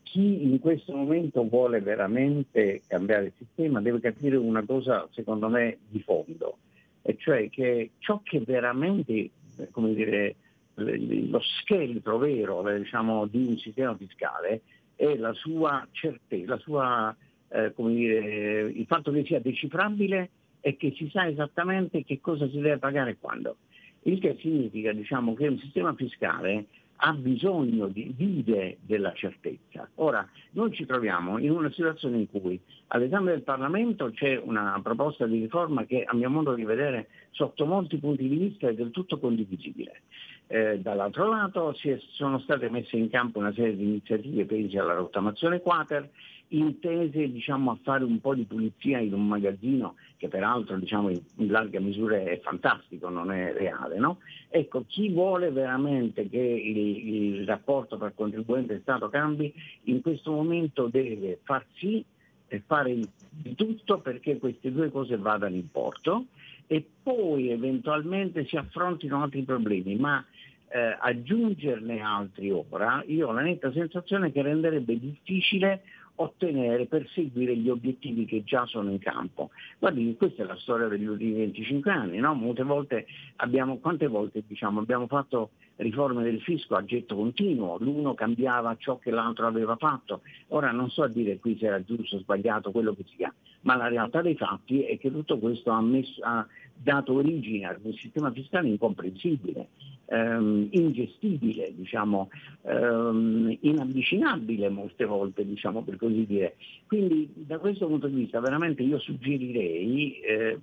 Chi 0.04 0.44
in 0.44 0.58
questo 0.60 0.94
momento 0.94 1.46
vuole 1.46 1.80
veramente 1.80 2.82
cambiare 2.86 3.26
il 3.26 3.32
sistema 3.36 3.80
deve 3.80 4.00
capire 4.00 4.36
una 4.36 4.64
cosa, 4.64 5.06
secondo 5.12 5.48
me, 5.48 5.78
di 5.88 6.00
fondo, 6.00 6.58
e 7.02 7.16
cioè 7.18 7.50
che 7.50 7.90
ciò 7.98 8.20
che 8.22 8.40
veramente, 8.40 9.30
come 9.70 9.92
dire, 9.92 10.36
lo 10.74 11.40
scheletro 11.60 12.18
vero 12.18 12.62
diciamo, 12.78 13.26
di 13.26 13.46
un 13.48 13.58
sistema 13.58 13.96
fiscale 13.96 14.62
è 14.94 15.16
la 15.16 15.32
sua 15.32 15.86
certezza, 15.90 16.54
la 16.54 16.58
sua, 16.58 17.16
eh, 17.48 17.72
dire, 17.76 18.70
il 18.74 18.86
fatto 18.86 19.10
che 19.12 19.24
sia 19.24 19.40
decifrabile 19.40 20.30
e 20.60 20.76
che 20.76 20.92
si 20.96 21.08
sa 21.10 21.26
esattamente 21.26 22.04
che 22.04 22.20
cosa 22.20 22.48
si 22.48 22.60
deve 22.60 22.78
pagare 22.78 23.10
e 23.12 23.16
quando. 23.18 23.56
Il 24.02 24.20
che 24.20 24.36
significa 24.40 24.92
diciamo, 24.92 25.34
che 25.34 25.48
un 25.48 25.58
sistema 25.58 25.94
fiscale 25.94 26.66
ha 27.00 27.12
bisogno 27.12 27.86
di 27.86 28.12
vive 28.16 28.78
della 28.80 29.12
certezza. 29.12 29.88
Ora, 29.96 30.26
noi 30.52 30.72
ci 30.72 30.84
troviamo 30.84 31.38
in 31.38 31.50
una 31.50 31.70
situazione 31.70 32.18
in 32.18 32.28
cui 32.28 32.60
all'esame 32.88 33.30
del 33.30 33.42
Parlamento 33.42 34.10
c'è 34.10 34.40
una 34.42 34.80
proposta 34.82 35.26
di 35.26 35.38
riforma 35.38 35.84
che 35.84 36.02
a 36.02 36.14
mio 36.14 36.30
modo 36.30 36.54
di 36.54 36.64
vedere 36.64 37.08
sotto 37.30 37.66
molti 37.66 37.98
punti 37.98 38.28
di 38.28 38.36
vista 38.36 38.68
è 38.68 38.74
del 38.74 38.90
tutto 38.90 39.18
condivisibile. 39.18 40.02
Eh, 40.48 40.80
dall'altro 40.80 41.28
lato 41.28 41.76
è, 41.82 41.98
sono 42.12 42.38
state 42.40 42.70
messe 42.70 42.96
in 42.96 43.10
campo 43.10 43.38
una 43.38 43.52
serie 43.52 43.76
di 43.76 43.84
iniziative, 43.84 44.46
pensi 44.46 44.78
alla 44.78 44.94
rottamazione 44.94 45.60
quater, 45.60 46.08
intese 46.48 47.30
diciamo, 47.30 47.72
a 47.72 47.78
fare 47.82 48.04
un 48.04 48.20
po' 48.20 48.34
di 48.34 48.44
pulizia 48.44 48.98
in 48.98 49.12
un 49.12 49.26
magazzino 49.26 49.96
che 50.16 50.28
peraltro 50.28 50.76
diciamo, 50.76 51.10
in, 51.10 51.50
larga 51.50 51.80
misura 51.80 52.16
è 52.16 52.40
fantastico, 52.40 53.08
non 53.08 53.30
è 53.30 53.52
reale. 53.52 53.98
No? 53.98 54.18
Ecco, 54.48 54.84
chi 54.86 55.10
vuole 55.10 55.50
veramente 55.50 56.28
che 56.28 56.38
il, 56.38 57.38
il 57.38 57.46
rapporto 57.46 57.96
tra 57.96 58.10
contribuente 58.10 58.74
e 58.74 58.80
Stato 58.80 59.08
cambi, 59.08 59.52
in 59.84 60.00
questo 60.00 60.32
momento 60.32 60.86
deve 60.86 61.40
far 61.42 61.64
sì 61.74 62.04
e 62.48 62.62
fare 62.66 62.98
di 63.30 63.54
tutto 63.54 63.98
perché 63.98 64.38
queste 64.38 64.72
due 64.72 64.90
cose 64.90 65.16
vadano 65.18 65.54
in 65.54 65.70
porto 65.70 66.26
e 66.66 66.84
poi 67.02 67.50
eventualmente 67.50 68.46
si 68.46 68.56
affrontino 68.56 69.22
altri 69.22 69.42
problemi, 69.42 69.96
ma 69.96 70.24
eh, 70.70 70.96
aggiungerne 70.98 72.00
altri 72.00 72.50
ora, 72.50 73.02
io 73.06 73.28
ho 73.28 73.32
la 73.32 73.40
netta 73.40 73.72
sensazione 73.72 74.32
che 74.32 74.42
renderebbe 74.42 74.98
difficile 74.98 75.82
ottenere, 76.20 76.86
perseguire 76.86 77.56
gli 77.56 77.68
obiettivi 77.68 78.24
che 78.24 78.42
già 78.44 78.66
sono 78.66 78.90
in 78.90 78.98
campo. 78.98 79.50
Guardi, 79.78 80.16
questa 80.16 80.42
è 80.42 80.46
la 80.46 80.56
storia 80.56 80.88
degli 80.88 81.06
ultimi 81.06 81.32
25 81.32 81.90
anni, 81.90 82.18
no? 82.18 82.34
Molte 82.34 82.62
volte 82.62 83.06
abbiamo, 83.36 83.78
quante 83.78 84.06
volte 84.06 84.42
diciamo, 84.46 84.80
abbiamo 84.80 85.06
fatto 85.06 85.50
riforme 85.76 86.22
del 86.24 86.40
fisco 86.40 86.74
a 86.74 86.84
getto 86.84 87.14
continuo, 87.14 87.78
l'uno 87.78 88.14
cambiava 88.14 88.76
ciò 88.76 88.98
che 88.98 89.10
l'altro 89.10 89.46
aveva 89.46 89.76
fatto. 89.76 90.22
Ora 90.48 90.72
non 90.72 90.90
so 90.90 91.02
a 91.02 91.08
dire 91.08 91.38
qui 91.38 91.56
se 91.58 91.66
era 91.66 91.82
giusto 91.82 92.16
o 92.16 92.18
sbagliato 92.20 92.70
quello 92.70 92.94
che 92.94 93.04
sia, 93.14 93.32
ma 93.62 93.76
la 93.76 93.88
realtà 93.88 94.20
dei 94.20 94.36
fatti 94.36 94.82
è 94.82 94.98
che 94.98 95.10
tutto 95.10 95.38
questo 95.38 95.70
ha, 95.70 95.80
messo, 95.80 96.20
ha 96.22 96.46
dato 96.74 97.14
origine 97.14 97.66
ad 97.66 97.78
un 97.82 97.92
sistema 97.94 98.30
fiscale 98.32 98.68
incomprensibile, 98.68 99.68
ehm, 100.08 100.68
ingestibile, 100.70 101.72
diciamo, 101.74 102.30
ehm, 102.62 103.56
inavvicinabile 103.60 104.68
molte 104.68 105.04
volte, 105.04 105.46
diciamo, 105.46 105.82
per 105.82 105.96
così 105.96 106.26
dire. 106.26 106.56
Quindi 106.86 107.30
da 107.34 107.58
questo 107.58 107.86
punto 107.86 108.08
di 108.08 108.16
vista 108.16 108.40
veramente 108.40 108.82
io 108.82 108.98
suggerirei, 108.98 110.20
eh, 110.20 110.58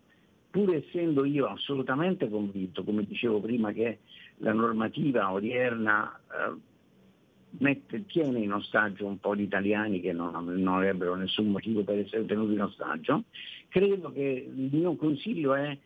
pur 0.50 0.74
essendo 0.74 1.26
io 1.26 1.48
assolutamente 1.48 2.30
convinto, 2.30 2.84
come 2.84 3.06
dicevo 3.06 3.40
prima, 3.40 3.72
che 3.72 4.00
la 4.38 4.54
normativa 4.54 5.32
odierna 5.32 6.20
eh, 6.32 6.54
mette, 7.60 8.06
tiene 8.06 8.40
in 8.40 8.54
ostaggio 8.54 9.06
un 9.06 9.20
po' 9.20 9.36
di 9.36 9.44
italiani 9.44 10.02
che 10.02 10.12
non, 10.12 10.32
non, 10.32 10.76
avrebbero 10.76 11.16
nessun 11.16 11.52
motivo 11.52 11.84
per 11.84 12.00
essere 12.00 12.26
tenuti 12.26 12.54
in 12.54 12.62
ostaggio, 12.62 13.24
credo 13.70 14.12
che 14.12 14.50
il 14.54 14.70
mio 14.72 14.96
consiglio 14.96 15.54
è 15.54 15.78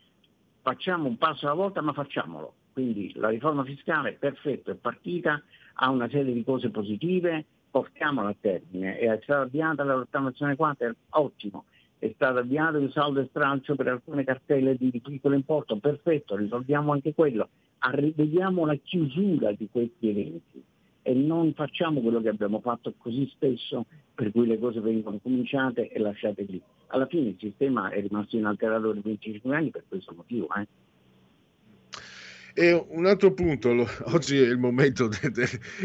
facciamo 0.61 1.07
un 1.07 1.17
passo 1.17 1.45
alla 1.45 1.55
volta 1.55 1.81
ma 1.81 1.93
facciamolo. 1.93 2.53
Quindi 2.73 3.11
la 3.15 3.29
riforma 3.29 3.63
fiscale, 3.63 4.13
perfetto, 4.13 4.71
è 4.71 4.75
partita, 4.75 5.41
ha 5.73 5.89
una 5.89 6.09
serie 6.09 6.33
di 6.33 6.43
cose 6.43 6.69
positive, 6.69 7.45
portiamola 7.69 8.29
a 8.29 8.35
termine. 8.39 8.97
È 8.97 9.19
stata 9.23 9.41
avviata 9.41 9.83
la 9.83 9.93
rottamazione 9.93 10.55
quater? 10.55 10.95
Ottimo. 11.09 11.65
È 11.97 12.09
stato 12.15 12.39
avviato 12.39 12.77
il 12.77 12.91
saldo 12.91 13.19
e 13.19 13.27
stralcio 13.29 13.75
per 13.75 13.89
alcune 13.89 14.23
cartelle 14.23 14.75
di, 14.75 14.89
piccolo 15.03 15.35
importo? 15.35 15.77
Perfetto, 15.77 16.35
risolviamo 16.35 16.93
anche 16.93 17.13
quello. 17.13 17.49
Vediamo 18.15 18.65
la 18.65 18.75
chiusura 18.75 19.51
di 19.51 19.67
questi 19.69 20.09
eventi 20.09 20.63
e 21.01 21.13
non 21.13 21.53
facciamo 21.53 22.01
quello 22.01 22.21
che 22.21 22.29
abbiamo 22.29 22.59
fatto 22.59 22.93
così 22.97 23.27
spesso 23.33 23.85
per 24.13 24.31
cui 24.31 24.47
le 24.47 24.59
cose 24.59 24.79
vengono 24.79 25.19
cominciate 25.21 25.89
e 25.89 25.99
lasciate 25.99 26.43
lì. 26.43 26.61
Alla 26.87 27.05
fine 27.05 27.29
il 27.29 27.37
sistema 27.39 27.89
è 27.89 28.01
rimasto 28.01 28.37
inalterato 28.37 28.91
per 28.91 29.01
25 29.01 29.55
anni 29.55 29.69
per 29.69 29.83
questo 29.87 30.13
motivo. 30.15 30.47
Eh. 30.55 30.67
E 32.61 32.73
un 32.89 33.05
altro 33.05 33.31
punto, 33.31 33.69
oggi 34.11 34.37
è 34.37 34.45
il 34.45 34.57
momento 34.57 35.07
dei, 35.07 35.31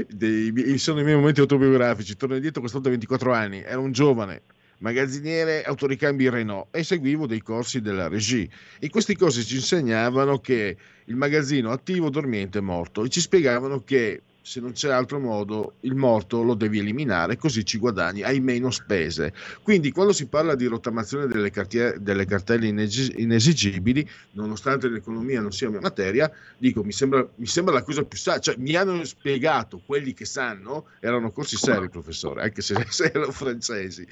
dei, 0.08 0.52
dei 0.52 0.78
sono 0.78 0.98
i 0.98 1.04
miei 1.04 1.14
momenti 1.14 1.38
autobiografici, 1.38 2.16
torno 2.16 2.34
indietro 2.34 2.58
quest'altro 2.58 2.90
24 2.90 3.32
anni, 3.32 3.62
ero 3.62 3.80
un 3.80 3.92
giovane, 3.92 4.42
magazziniere 4.80 5.62
autoricambi 5.62 6.28
Renault 6.28 6.74
e 6.74 6.82
seguivo 6.82 7.28
dei 7.28 7.42
corsi 7.42 7.80
della 7.80 8.08
regie. 8.08 8.48
In 8.80 8.90
questi 8.90 9.14
corsi 9.14 9.44
ci 9.44 9.54
insegnavano 9.54 10.40
che 10.40 10.76
il 11.04 11.14
magazzino 11.14 11.70
attivo, 11.70 12.10
dormiente 12.10 12.58
e 12.58 12.62
morto 12.62 13.04
e 13.04 13.08
ci 13.08 13.20
spiegavano 13.20 13.84
che 13.84 14.22
se 14.46 14.60
non 14.60 14.72
c'è 14.72 14.90
altro 14.90 15.18
modo, 15.18 15.76
il 15.80 15.94
morto 15.94 16.42
lo 16.42 16.52
devi 16.52 16.78
eliminare, 16.78 17.38
così 17.38 17.64
ci 17.64 17.78
guadagni, 17.78 18.22
hai 18.22 18.40
meno 18.40 18.70
spese. 18.70 19.32
Quindi 19.62 19.90
quando 19.90 20.12
si 20.12 20.26
parla 20.26 20.54
di 20.54 20.66
rottamazione 20.66 21.26
delle, 21.26 21.48
cartier- 21.48 21.96
delle 21.96 22.26
cartelle 22.26 22.66
ines- 22.66 23.10
inesigibili, 23.16 24.06
nonostante 24.32 24.90
l'economia 24.90 25.40
non 25.40 25.50
sia 25.50 25.70
mia 25.70 25.80
materia, 25.80 26.30
dico, 26.58 26.84
mi 26.84 26.92
sembra, 26.92 27.26
mi 27.36 27.46
sembra 27.46 27.72
la 27.72 27.82
cosa 27.82 28.04
più 28.04 28.18
saggia. 28.18 28.52
Cioè, 28.52 28.56
mi 28.58 28.74
hanno 28.74 29.02
spiegato, 29.04 29.80
quelli 29.86 30.12
che 30.12 30.26
sanno, 30.26 30.88
erano 31.00 31.32
corsi 31.32 31.56
seri, 31.56 31.88
professore, 31.88 32.42
anche 32.42 32.60
se, 32.60 32.74
se 32.90 33.12
erano 33.14 33.32
francesi, 33.32 34.06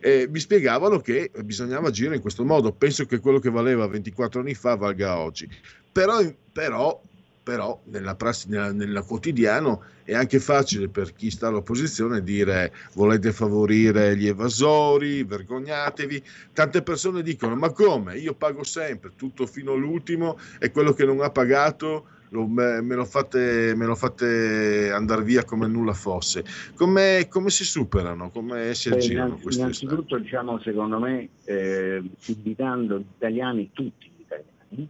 eh, 0.00 0.26
mi 0.30 0.40
spiegavano 0.40 1.00
che 1.00 1.30
bisognava 1.44 1.88
agire 1.88 2.14
in 2.14 2.22
questo 2.22 2.42
modo. 2.46 2.72
Penso 2.72 3.04
che 3.04 3.20
quello 3.20 3.38
che 3.38 3.50
valeva 3.50 3.86
24 3.86 4.40
anni 4.40 4.54
fa 4.54 4.76
valga 4.76 5.18
oggi. 5.18 5.46
Però, 5.92 6.20
però 6.50 6.98
però 7.44 7.78
nella, 7.84 8.16
prassi, 8.16 8.48
nella, 8.48 8.72
nella 8.72 9.02
quotidiano 9.02 9.84
è 10.02 10.14
anche 10.14 10.40
facile 10.40 10.88
per 10.88 11.12
chi 11.12 11.30
sta 11.30 11.48
all'opposizione 11.48 12.22
dire 12.22 12.72
volete 12.94 13.32
favorire 13.32 14.16
gli 14.16 14.26
evasori, 14.26 15.22
vergognatevi. 15.22 16.22
Tante 16.52 16.82
persone 16.82 17.22
dicono 17.22 17.54
ma 17.54 17.70
come? 17.70 18.16
Io 18.16 18.34
pago 18.34 18.64
sempre, 18.64 19.12
tutto 19.14 19.46
fino 19.46 19.72
all'ultimo 19.72 20.38
e 20.58 20.70
quello 20.70 20.92
che 20.94 21.04
non 21.04 21.20
ha 21.20 21.30
pagato 21.30 22.06
lo, 22.30 22.46
me, 22.46 22.80
me, 22.80 22.94
lo 22.94 23.04
fate, 23.04 23.74
me 23.76 23.86
lo 23.86 23.94
fate 23.94 24.90
andare 24.90 25.22
via 25.22 25.44
come 25.44 25.68
nulla 25.68 25.92
fosse. 25.92 26.44
Come, 26.74 27.28
come 27.28 27.50
si 27.50 27.64
superano? 27.64 28.30
Come 28.30 28.74
si 28.74 28.88
aggirano 28.88 29.36
queste 29.36 29.60
Innanzitutto 29.60 30.18
diciamo 30.18 30.58
secondo 30.60 30.98
me 30.98 31.28
eh, 31.44 32.02
invitando 32.26 32.98
gli 32.98 33.06
italiani, 33.16 33.70
tutti 33.72 34.10
gli 34.16 34.22
italiani, 34.22 34.88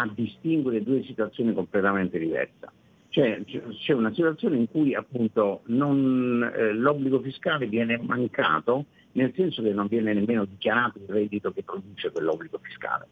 a 0.00 0.10
distinguere 0.12 0.82
due 0.82 1.02
situazioni 1.02 1.52
completamente 1.52 2.18
diverse. 2.18 2.76
Cioè, 3.10 3.42
c'è 3.44 3.94
una 3.94 4.12
situazione 4.12 4.56
in 4.56 4.70
cui 4.70 4.94
appunto 4.94 5.62
non, 5.66 6.42
eh, 6.54 6.72
l'obbligo 6.72 7.20
fiscale 7.20 7.66
viene 7.66 7.98
mancato, 7.98 8.84
nel 9.12 9.32
senso 9.34 9.62
che 9.62 9.72
non 9.72 9.86
viene 9.86 10.12
nemmeno 10.12 10.44
dichiarato 10.44 10.98
il 10.98 11.08
reddito 11.08 11.50
che 11.52 11.62
produce 11.62 12.10
quell'obbligo 12.12 12.58
fiscale. 12.62 13.06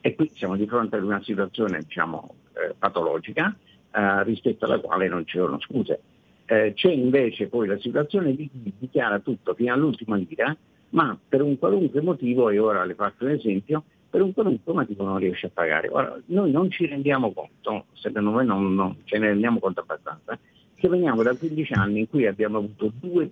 E 0.00 0.14
qui 0.14 0.30
siamo 0.34 0.56
di 0.56 0.66
fronte 0.66 0.96
ad 0.96 1.02
una 1.02 1.22
situazione 1.22 1.80
diciamo, 1.80 2.34
eh, 2.52 2.74
patologica 2.78 3.54
eh, 3.90 4.22
rispetto 4.24 4.66
alla 4.66 4.78
quale 4.78 5.08
non 5.08 5.26
ci 5.26 5.38
sono 5.38 5.58
scuse. 5.60 6.00
Eh, 6.44 6.72
c'è 6.74 6.90
invece 6.90 7.48
poi 7.48 7.66
la 7.66 7.78
situazione 7.78 8.34
di 8.34 8.48
chi 8.48 8.72
dichiara 8.78 9.18
tutto 9.18 9.54
fino 9.54 9.72
all'ultima 9.72 10.16
lira, 10.16 10.56
ma 10.90 11.18
per 11.28 11.42
un 11.42 11.58
qualunque 11.58 12.00
motivo, 12.00 12.48
e 12.48 12.58
ora 12.58 12.84
le 12.84 12.94
faccio 12.94 13.24
un 13.24 13.30
esempio, 13.30 13.84
per 14.10 14.22
un 14.22 14.32
qualunque 14.32 14.72
motivo 14.72 15.04
non 15.04 15.18
riesce 15.18 15.46
a 15.46 15.50
pagare. 15.52 15.88
Ora, 15.88 16.18
noi 16.26 16.50
non 16.50 16.70
ci 16.70 16.86
rendiamo 16.86 17.32
conto, 17.32 17.86
secondo 17.92 18.30
me 18.30 18.44
non, 18.44 18.74
non 18.74 18.96
ce 19.04 19.18
ne 19.18 19.28
rendiamo 19.28 19.58
conto 19.58 19.80
abbastanza, 19.80 20.38
che 20.74 20.88
veniamo 20.88 21.22
da 21.22 21.34
15 21.34 21.72
anni 21.74 22.00
in 22.00 22.08
cui 22.08 22.26
abbiamo 22.26 22.58
avuto 22.58 22.90
due 22.98 23.30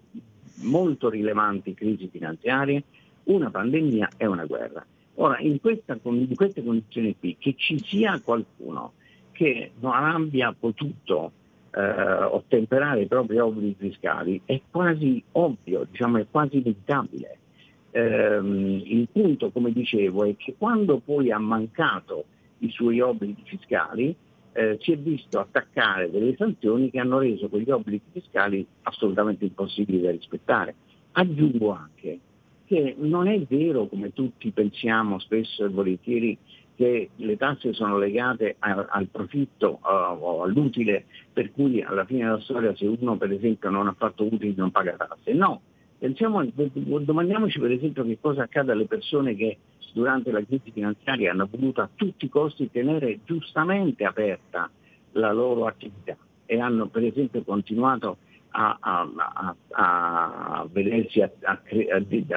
molto 0.62 1.08
rilevanti 1.08 1.74
crisi 1.74 2.08
finanziarie, 2.08 2.82
una 3.24 3.50
pandemia 3.50 4.10
e 4.16 4.26
una 4.26 4.44
guerra. 4.44 4.84
Ora, 5.14 5.38
in, 5.38 5.60
questa, 5.60 5.98
in 6.02 6.34
queste 6.34 6.62
condizioni 6.62 7.16
qui, 7.18 7.36
che 7.38 7.54
ci 7.56 7.78
sia 7.78 8.20
qualcuno 8.22 8.92
che 9.32 9.72
non 9.80 9.92
abbia 9.94 10.54
potuto 10.58 11.32
eh, 11.70 11.80
ottemperare 11.80 13.02
i 13.02 13.06
propri 13.06 13.38
obblighi 13.38 13.76
fiscali 13.78 14.40
è 14.44 14.60
quasi 14.70 15.22
ovvio, 15.32 15.86
diciamo, 15.90 16.18
è 16.18 16.26
quasi 16.30 16.56
inevitabile 16.56 17.38
ehm, 17.96 18.82
il 18.84 19.08
punto, 19.10 19.50
come 19.50 19.72
dicevo, 19.72 20.24
è 20.24 20.36
che 20.36 20.54
quando 20.58 21.00
poi 21.02 21.30
ha 21.30 21.38
mancato 21.38 22.26
i 22.58 22.70
suoi 22.70 23.00
obblighi 23.00 23.42
fiscali, 23.44 24.14
eh, 24.52 24.78
si 24.80 24.92
è 24.92 24.96
visto 24.96 25.38
attaccare 25.38 26.10
delle 26.10 26.34
sanzioni 26.36 26.90
che 26.90 26.98
hanno 26.98 27.18
reso 27.18 27.48
quegli 27.48 27.70
obblighi 27.70 28.04
fiscali 28.12 28.66
assolutamente 28.82 29.44
impossibili 29.44 30.00
da 30.00 30.10
rispettare. 30.10 30.74
Aggiungo 31.12 31.70
anche 31.72 32.20
che 32.66 32.96
non 32.98 33.28
è 33.28 33.40
vero, 33.42 33.86
come 33.86 34.12
tutti 34.12 34.50
pensiamo 34.50 35.18
spesso 35.18 35.64
e 35.64 35.68
volentieri, 35.68 36.36
che 36.74 37.10
le 37.14 37.36
tasse 37.36 37.72
sono 37.72 37.96
legate 37.96 38.56
a, 38.58 38.86
al 38.90 39.06
profitto 39.06 39.78
uh, 39.82 40.22
o 40.22 40.42
all'utile, 40.42 41.06
per 41.32 41.52
cui 41.52 41.80
alla 41.80 42.04
fine 42.04 42.24
della 42.24 42.40
storia 42.40 42.76
se 42.76 42.86
uno 42.86 43.16
per 43.16 43.32
esempio 43.32 43.70
non 43.70 43.86
ha 43.86 43.94
fatto 43.96 44.24
utili 44.24 44.52
non 44.56 44.70
paga 44.70 44.96
tasse. 44.96 45.32
No, 45.32 45.62
Pensiamo, 46.06 46.46
domandiamoci 47.00 47.58
per 47.58 47.72
esempio 47.72 48.04
che 48.04 48.18
cosa 48.20 48.44
accade 48.44 48.70
alle 48.70 48.86
persone 48.86 49.34
che 49.34 49.58
durante 49.92 50.30
la 50.30 50.40
crisi 50.44 50.70
finanziaria 50.70 51.32
hanno 51.32 51.48
voluto 51.50 51.80
a 51.80 51.88
tutti 51.92 52.26
i 52.26 52.28
costi 52.28 52.70
tenere 52.70 53.18
giustamente 53.24 54.04
aperta 54.04 54.70
la 55.12 55.32
loro 55.32 55.66
attività 55.66 56.16
e 56.44 56.60
hanno 56.60 56.86
per 56.86 57.02
esempio 57.02 57.42
continuato 57.42 58.18
a, 58.50 58.76
a, 58.78 59.10
a, 59.16 59.56
a 59.70 60.68
vedersi 60.70 61.22
a, 61.22 61.32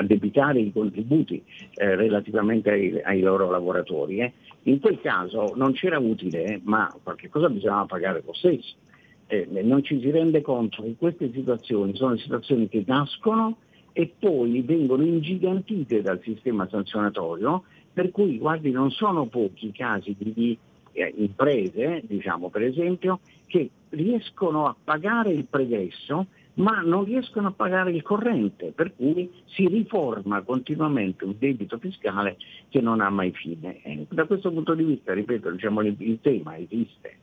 debitare 0.01 0.61
i 0.61 0.71
contributi 0.71 1.43
eh, 1.75 1.95
relativamente 1.95 2.71
ai, 2.71 2.99
ai, 3.03 3.19
loro 3.21 3.51
lavoratori. 3.51 4.21
Eh. 4.21 4.33
In 4.63 4.79
quel 4.79 4.99
caso 4.99 5.53
non 5.55 5.73
c'era 5.73 5.99
utile, 5.99 6.59
ma 6.63 6.91
qualche 7.03 7.29
cosa 7.29 7.49
bisognava 7.49 7.85
pagare 7.85 8.23
lo 8.25 8.33
stesso 8.33 8.87
eh, 9.29 9.47
non 9.61 9.83
ci 9.83 9.99
si 10.01 10.09
rende 10.09 10.41
conto 10.41 10.81
che 10.81 10.95
queste 10.97 11.31
situazioni 11.31 11.95
sono 11.95 12.17
situazioni 12.17 12.67
che 12.67 12.83
nascono 12.85 13.57
e 13.93 14.11
poi 14.17 14.61
vengono 14.61 15.03
ingigantite 15.03 16.01
dal 16.01 16.19
sistema 16.23 16.67
sanzionatorio, 16.67 17.63
per 17.93 18.09
cui 18.11 18.39
guardi 18.39 18.71
non 18.71 18.89
sono 18.89 19.27
pochi 19.27 19.67
i 19.67 19.71
casi 19.71 20.15
di 20.17 20.57
eh, 20.93 21.13
imprese, 21.17 22.01
diciamo 22.05 22.49
per 22.49 22.63
esempio, 22.63 23.19
che 23.45 23.69
riescono 23.89 24.65
a 24.65 24.75
pagare 24.83 25.29
il 25.31 25.45
pregresso 25.45 26.25
ma 26.55 26.81
non 26.81 27.05
riescono 27.05 27.47
a 27.47 27.51
pagare 27.51 27.91
il 27.91 28.01
corrente, 28.01 28.73
per 28.75 28.93
cui 28.93 29.31
si 29.45 29.65
riforma 29.67 30.41
continuamente 30.41 31.23
un 31.23 31.35
debito 31.39 31.77
fiscale 31.77 32.35
che 32.67 32.81
non 32.81 32.99
ha 32.99 33.09
mai 33.09 33.31
fine. 33.31 33.81
E 33.83 34.05
da 34.09 34.25
questo 34.25 34.51
punto 34.51 34.73
di 34.73 34.83
vista, 34.83 35.13
ripeto, 35.13 35.51
diciamo, 35.51 35.81
il 35.81 36.19
tema 36.21 36.57
esiste 36.57 37.19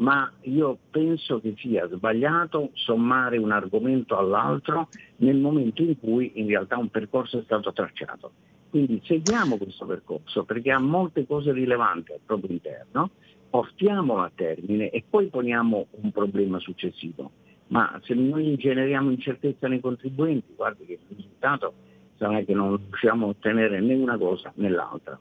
ma 0.00 0.30
io 0.42 0.78
penso 0.90 1.40
che 1.40 1.54
sia 1.56 1.86
sbagliato 1.88 2.70
sommare 2.74 3.36
un 3.36 3.52
argomento 3.52 4.16
all'altro 4.16 4.88
nel 5.16 5.36
momento 5.36 5.82
in 5.82 5.98
cui 5.98 6.32
in 6.34 6.46
realtà 6.46 6.78
un 6.78 6.88
percorso 6.88 7.38
è 7.38 7.42
stato 7.42 7.72
tracciato. 7.72 8.32
Quindi 8.70 9.00
seguiamo 9.04 9.56
questo 9.56 9.84
percorso 9.84 10.44
perché 10.44 10.70
ha 10.70 10.78
molte 10.78 11.26
cose 11.26 11.52
rilevanti 11.52 12.12
al 12.12 12.20
proprio 12.24 12.52
interno, 12.52 13.10
portiamolo 13.50 14.22
a 14.22 14.30
termine 14.34 14.90
e 14.90 15.04
poi 15.08 15.26
poniamo 15.26 15.86
un 15.90 16.12
problema 16.12 16.58
successivo. 16.58 17.30
Ma 17.68 18.00
se 18.02 18.14
noi 18.14 18.56
generiamo 18.56 19.10
incertezza 19.10 19.68
nei 19.68 19.80
contribuenti, 19.80 20.54
guardi 20.56 20.86
che 20.86 20.92
il 20.94 21.16
risultato 21.16 21.74
sarà 22.16 22.40
che 22.42 22.54
non 22.54 22.76
riusciamo 22.76 23.26
a 23.26 23.28
ottenere 23.30 23.80
né 23.80 23.94
una 23.94 24.16
cosa 24.16 24.50
né 24.56 24.70
l'altra. 24.70 25.18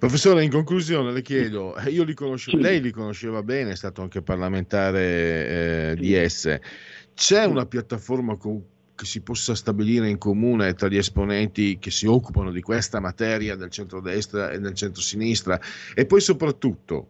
Professore, 0.00 0.42
in 0.42 0.50
conclusione 0.50 1.12
le 1.12 1.20
chiedo, 1.20 1.76
eh, 1.76 1.90
io 1.90 2.04
li 2.04 2.14
conoscevo, 2.14 2.56
sì. 2.56 2.62
lei 2.62 2.80
li 2.80 2.90
conosceva 2.90 3.42
bene, 3.42 3.72
è 3.72 3.76
stato 3.76 4.00
anche 4.00 4.22
parlamentare 4.22 5.02
eh, 5.02 5.92
sì. 5.94 6.00
di 6.00 6.14
esse, 6.14 6.62
c'è 7.12 7.44
una 7.44 7.66
piattaforma 7.66 8.34
con, 8.36 8.64
che 8.94 9.04
si 9.04 9.20
possa 9.20 9.54
stabilire 9.54 10.08
in 10.08 10.16
comune 10.16 10.72
tra 10.72 10.88
gli 10.88 10.96
esponenti 10.96 11.78
che 11.78 11.90
si 11.90 12.06
occupano 12.06 12.50
di 12.50 12.62
questa 12.62 12.98
materia 12.98 13.56
del 13.56 13.68
centrodestra 13.68 14.50
e 14.50 14.58
del 14.58 14.72
centrosinistra 14.72 15.60
e 15.94 16.06
poi 16.06 16.22
soprattutto 16.22 17.08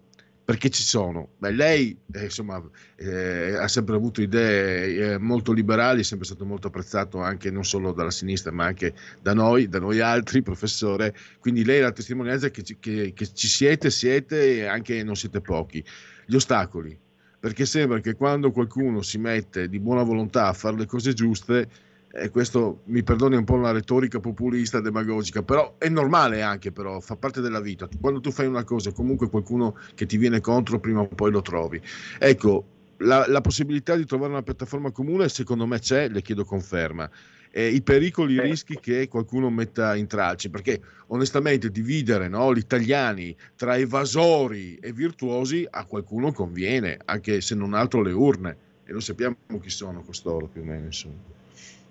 perché 0.51 0.69
ci 0.69 0.83
sono. 0.83 1.29
Beh, 1.39 1.53
lei 1.53 1.97
eh, 2.13 2.25
insomma, 2.25 2.61
eh, 2.97 3.55
ha 3.55 3.69
sempre 3.69 3.95
avuto 3.95 4.21
idee 4.21 5.13
eh, 5.13 5.19
molto 5.19 5.53
liberali, 5.53 6.01
è 6.01 6.03
sempre 6.03 6.27
stato 6.27 6.45
molto 6.45 6.67
apprezzato 6.67 7.21
anche 7.21 7.53
non 7.53 7.65
solo 7.65 7.93
dalla 7.93 8.11
sinistra 8.11 8.51
ma 8.51 8.65
anche 8.65 8.93
da 9.23 9.33
noi, 9.33 9.69
da 9.69 9.79
noi 9.79 10.01
altri, 10.01 10.43
professore, 10.43 11.15
quindi 11.39 11.65
lei 11.65 11.79
è 11.79 11.83
la 11.83 11.93
testimonianza 11.93 12.51
che 12.51 12.65
ci, 12.65 12.79
che, 12.81 13.13
che 13.15 13.33
ci 13.33 13.47
siete, 13.47 13.91
siete 13.91 14.57
e 14.57 14.65
anche 14.65 15.05
non 15.05 15.15
siete 15.15 15.41
pochi. 15.41 15.85
Gli 16.27 16.35
ostacoli, 16.35 16.99
perché 17.39 17.65
sembra 17.65 18.01
che 18.01 18.15
quando 18.15 18.51
qualcuno 18.51 19.03
si 19.03 19.19
mette 19.19 19.69
di 19.69 19.79
buona 19.79 20.03
volontà 20.03 20.49
a 20.49 20.53
fare 20.53 20.77
le 20.77 20.87
cose 20.87 21.13
giuste, 21.13 21.69
e 22.12 22.31
questo 22.31 22.83
mi 22.87 23.03
perdoni 23.03 23.37
un 23.37 23.44
po' 23.44 23.57
la 23.57 23.70
retorica 23.70 24.18
populista, 24.18 24.81
demagogica, 24.81 25.42
però 25.42 25.77
è 25.79 25.88
normale 25.88 26.42
anche, 26.42 26.73
però 26.73 26.99
fa 27.01 27.16
parte 27.16 27.40
della 27.40 27.61
vita. 27.61 27.88
Quando 28.01 28.20
tu 28.20 28.33
fai 28.33 28.46
una 28.46 28.64
cosa, 28.64 28.92
comunque 28.92 29.31
qualcuno 29.31 29.77
che 29.94 30.07
ti 30.07 30.16
viene 30.16 30.40
contro, 30.40 30.81
prima 30.81 31.01
o 31.01 31.07
poi 31.07 31.31
lo 31.31 31.40
trovi. 31.40 31.81
Ecco, 32.18 32.64
la, 32.99 33.27
la 33.29 33.40
possibilità 33.40 33.94
di 33.94 34.05
trovare 34.07 34.33
una 34.33 34.42
piattaforma 34.42 34.90
comune, 34.90 35.29
secondo 35.29 35.66
me 35.66 35.79
c'è, 35.79 36.09
le 36.09 36.20
chiedo 36.20 36.44
conferma. 36.44 37.09
Eh, 37.53 37.68
I 37.68 37.83
pericoli, 37.83 38.35
i 38.35 38.40
rischi 38.40 38.79
che 38.81 39.07
qualcuno 39.09 39.49
metta 39.49 39.94
in 39.94 40.09
tralci, 40.09 40.51
perché 40.51 40.81
onestamente 41.09 41.70
dividere 41.70 42.29
no, 42.29 42.53
gli 42.53 42.59
italiani 42.59 43.37
tra 43.55 43.77
evasori 43.77 44.77
e 44.77 44.92
virtuosi 44.92 45.66
a 45.68 45.85
qualcuno 45.85 46.33
conviene, 46.33 46.99
anche 47.05 47.40
se 47.40 47.55
non 47.55 47.75
altro 47.75 48.03
le 48.03 48.12
urne, 48.12 48.57
e 48.85 48.92
lo 48.92 49.01
sappiamo 49.01 49.37
chi 49.61 49.70
sono 49.70 50.03
costoro 50.03 50.46
più 50.46 50.62
o 50.62 50.64
meno. 50.64 50.87
Insomma 50.87 51.38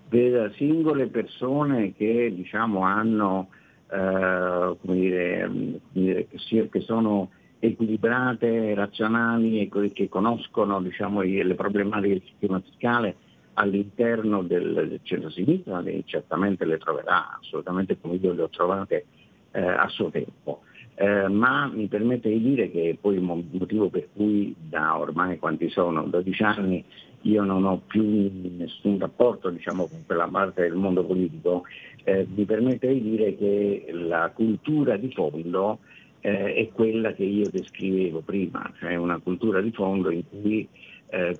per 0.09 0.53
singole 0.55 1.07
persone 1.07 1.93
che 1.93 2.33
diciamo, 2.33 2.81
hanno, 2.81 3.49
eh, 3.91 4.75
come 4.81 5.79
dire, 5.91 6.27
che, 6.27 6.79
sono 6.81 7.29
equilibrate, 7.59 8.73
razionali 8.73 9.59
e 9.61 9.91
che 9.93 10.09
conoscono 10.09 10.81
diciamo, 10.81 11.21
le 11.21 11.53
problematiche 11.53 12.13
del 12.13 12.23
sistema 12.25 12.59
fiscale 12.59 13.15
all'interno 13.53 14.41
del 14.41 14.99
centro-sinistra, 15.03 15.83
certamente 16.05 16.65
le 16.65 16.77
troverà 16.77 17.37
assolutamente 17.39 17.99
come 17.99 18.15
io 18.15 18.33
le 18.33 18.43
ho 18.43 18.49
trovate 18.49 19.05
eh, 19.51 19.61
a 19.61 19.87
suo 19.89 20.09
tempo. 20.09 20.61
Eh, 20.95 21.27
ma 21.29 21.67
mi 21.67 21.87
permette 21.87 22.29
di 22.29 22.41
dire 22.41 22.69
che 22.69 22.97
poi 22.99 23.15
il 23.15 23.21
motivo 23.21 23.89
per 23.89 24.09
cui 24.13 24.53
da 24.57 24.97
ormai 24.97 25.39
quanti 25.39 25.69
sono, 25.69 26.03
12 26.03 26.43
anni, 26.43 26.83
io 27.21 27.43
non 27.43 27.65
ho 27.65 27.81
più 27.85 28.31
nessun 28.57 28.99
rapporto 28.99 29.49
diciamo, 29.49 29.87
con 29.87 30.03
quella 30.05 30.27
parte 30.27 30.61
del 30.61 30.75
mondo 30.75 31.03
politico, 31.03 31.63
eh, 32.03 32.25
mi 32.33 32.45
permette 32.45 32.87
di 32.93 33.01
dire 33.01 33.35
che 33.35 33.87
la 33.91 34.31
cultura 34.33 34.97
di 34.97 35.11
fondo 35.11 35.79
eh, 36.21 36.53
è 36.53 36.69
quella 36.69 37.13
che 37.13 37.23
io 37.23 37.49
descrivevo 37.49 38.21
prima, 38.21 38.71
cioè 38.79 38.95
una 38.95 39.19
cultura 39.19 39.61
di 39.61 39.71
fondo 39.71 40.09
in 40.09 40.23
cui 40.27 40.67
eh, 41.11 41.37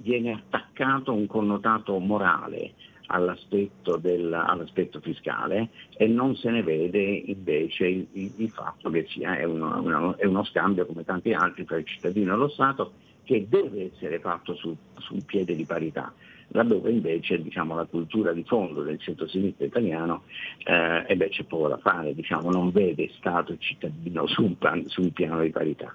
viene 0.00 0.32
attaccato 0.32 1.12
un 1.12 1.26
connotato 1.26 1.98
morale 1.98 2.72
all'aspetto, 3.06 3.96
del, 3.96 4.32
all'aspetto, 4.32 5.00
fiscale 5.00 5.70
e 5.96 6.06
non 6.06 6.36
se 6.36 6.50
ne 6.50 6.62
vede 6.62 7.00
invece 7.00 7.86
il, 7.86 8.06
il, 8.12 8.32
il 8.36 8.50
fatto 8.50 8.90
che 8.90 9.06
sia 9.08 9.36
è 9.36 9.44
uno, 9.44 9.80
uno, 9.80 10.16
è 10.16 10.26
uno, 10.26 10.44
scambio 10.44 10.86
come 10.86 11.04
tanti 11.04 11.32
altri 11.32 11.64
tra 11.64 11.76
il 11.76 11.84
cittadino 11.84 12.34
e 12.34 12.36
lo 12.36 12.48
Stato 12.48 12.92
che 13.30 13.46
deve 13.48 13.92
essere 13.92 14.18
fatto 14.18 14.56
su, 14.56 14.76
su 14.98 15.14
un 15.14 15.24
piede 15.24 15.54
di 15.54 15.64
parità 15.64 16.12
laddove 16.48 16.90
invece 16.90 17.40
diciamo, 17.40 17.76
la 17.76 17.84
cultura 17.84 18.32
di 18.32 18.42
fondo 18.42 18.82
del 18.82 18.98
centro-sinistra 18.98 19.66
italiano 19.66 20.24
eh, 20.64 21.04
eh 21.06 21.14
beh, 21.14 21.28
c'è 21.28 21.44
poco 21.44 21.68
da 21.68 21.78
fare, 21.78 22.12
diciamo, 22.12 22.50
non 22.50 22.72
vede 22.72 23.08
Stato 23.18 23.52
e 23.52 23.58
cittadino 23.60 24.26
su 24.26 24.42
un, 24.42 24.58
plan, 24.58 24.84
su 24.88 25.02
un 25.02 25.12
piano 25.12 25.40
di 25.42 25.50
parità. 25.50 25.94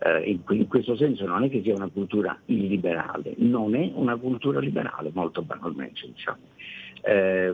Eh, 0.00 0.30
in, 0.30 0.40
in, 0.50 0.66
questo 0.68 0.96
senso 0.96 1.24
non 1.24 1.44
è 1.44 1.48
che 1.48 1.62
sia 1.62 1.74
una 1.74 1.88
cultura 1.88 2.38
illiberale, 2.44 3.32
non 3.38 3.74
è 3.74 3.90
una 3.94 4.16
cultura 4.16 4.60
liberale, 4.60 5.10
molto 5.14 5.40
banalmente 5.40 6.02
diciamo. 6.04 6.40
Eh, 7.08 7.52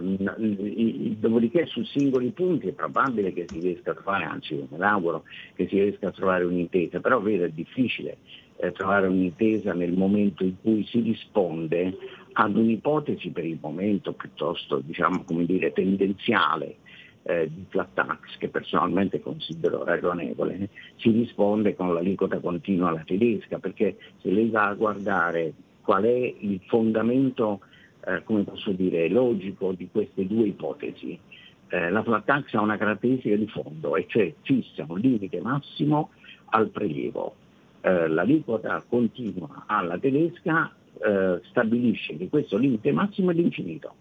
dopodiché 1.20 1.66
su 1.66 1.84
singoli 1.84 2.30
punti 2.30 2.68
è 2.68 2.72
probabile 2.72 3.32
che 3.32 3.44
si 3.46 3.60
riesca 3.60 3.92
a 3.92 3.94
trovare, 3.94 4.24
anzi 4.24 4.54
io 4.54 4.66
me 4.68 4.78
l'auguro, 4.78 5.22
che 5.54 5.68
si 5.68 5.78
riesca 5.78 6.08
a 6.08 6.10
trovare 6.10 6.42
un'intesa, 6.42 6.98
però 6.98 7.20
vedo 7.20 7.44
è 7.44 7.50
difficile 7.50 8.16
eh, 8.62 8.70
trovare 8.70 9.08
un'intesa 9.08 9.74
nel 9.74 9.92
momento 9.92 10.44
in 10.44 10.54
cui 10.62 10.86
si 10.86 11.00
risponde 11.00 11.96
ad 12.34 12.56
un'ipotesi 12.56 13.30
per 13.30 13.44
il 13.44 13.58
momento 13.60 14.12
piuttosto 14.12 14.78
diciamo, 14.78 15.24
dire, 15.26 15.72
tendenziale 15.72 16.76
eh, 17.24 17.50
di 17.52 17.64
flat 17.68 17.88
tax 17.94 18.36
che 18.38 18.48
personalmente 18.48 19.20
considero 19.20 19.84
ragionevole, 19.84 20.68
si 20.96 21.10
risponde 21.10 21.74
con 21.74 21.92
l'aliquota 21.92 22.38
continua 22.38 22.90
alla 22.90 23.02
tedesca, 23.04 23.58
perché 23.58 23.96
se 24.20 24.30
lei 24.30 24.48
va 24.48 24.68
a 24.68 24.74
guardare 24.74 25.52
qual 25.82 26.04
è 26.04 26.34
il 26.38 26.60
fondamento, 26.66 27.60
eh, 28.06 28.22
come 28.22 28.44
posso 28.44 28.70
dire, 28.70 29.08
logico 29.08 29.72
di 29.72 29.88
queste 29.90 30.24
due 30.24 30.46
ipotesi, 30.46 31.18
eh, 31.68 31.90
la 31.90 32.02
flat 32.04 32.24
tax 32.24 32.54
ha 32.54 32.60
una 32.60 32.76
caratteristica 32.76 33.34
di 33.34 33.48
fondo, 33.48 33.96
e 33.96 34.06
cioè 34.06 34.32
fissa 34.42 34.84
un 34.86 35.00
limite 35.00 35.40
massimo 35.40 36.10
al 36.50 36.68
prelievo. 36.68 37.34
Eh, 37.84 38.06
l'aliquota 38.06 38.84
continua 38.88 39.64
alla 39.66 39.98
tedesca 39.98 40.72
eh, 41.04 41.40
stabilisce 41.48 42.16
che 42.16 42.28
questo 42.28 42.56
limite 42.56 42.92
massimo 42.92 43.30
è 43.30 43.34
l'infinito. 43.34 43.94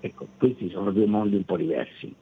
Ecco, 0.00 0.28
questi 0.36 0.68
sono 0.68 0.92
due 0.92 1.06
mondi 1.06 1.36
un 1.36 1.44
po' 1.44 1.56
diversi, 1.56 2.14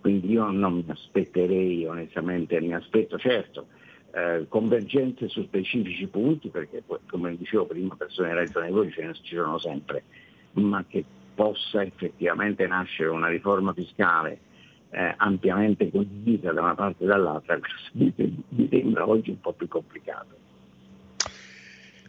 quindi 0.00 0.30
io 0.30 0.50
non 0.50 0.76
mi 0.76 0.84
aspetterei 0.88 1.84
onestamente, 1.84 2.58
mi 2.60 2.74
aspetto 2.74 3.18
certo 3.18 3.66
eh, 4.12 4.46
convergenze 4.48 5.28
su 5.28 5.42
specifici 5.42 6.06
punti, 6.06 6.48
perché 6.48 6.82
come 7.06 7.36
dicevo 7.36 7.66
prima 7.66 7.94
persone 7.94 8.32
ragionevoli 8.32 8.90
ce 8.90 9.04
ne 9.04 9.12
sono 9.14 9.58
sempre, 9.58 10.04
ma 10.52 10.84
che 10.88 11.04
possa 11.34 11.82
effettivamente 11.82 12.66
nascere 12.66 13.10
una 13.10 13.28
riforma 13.28 13.74
fiscale 13.74 14.40
eh, 14.90 15.14
ampiamente 15.16 15.90
condivisa 15.90 16.52
da 16.52 16.62
una 16.62 16.74
parte 16.74 17.04
e 17.04 17.06
dall'altra, 17.06 17.58
mi, 17.92 18.12
sembra 18.70 19.08
oggi 19.08 19.30
un 19.30 19.40
po' 19.40 19.52
più 19.52 19.68
complicato. 19.68 20.36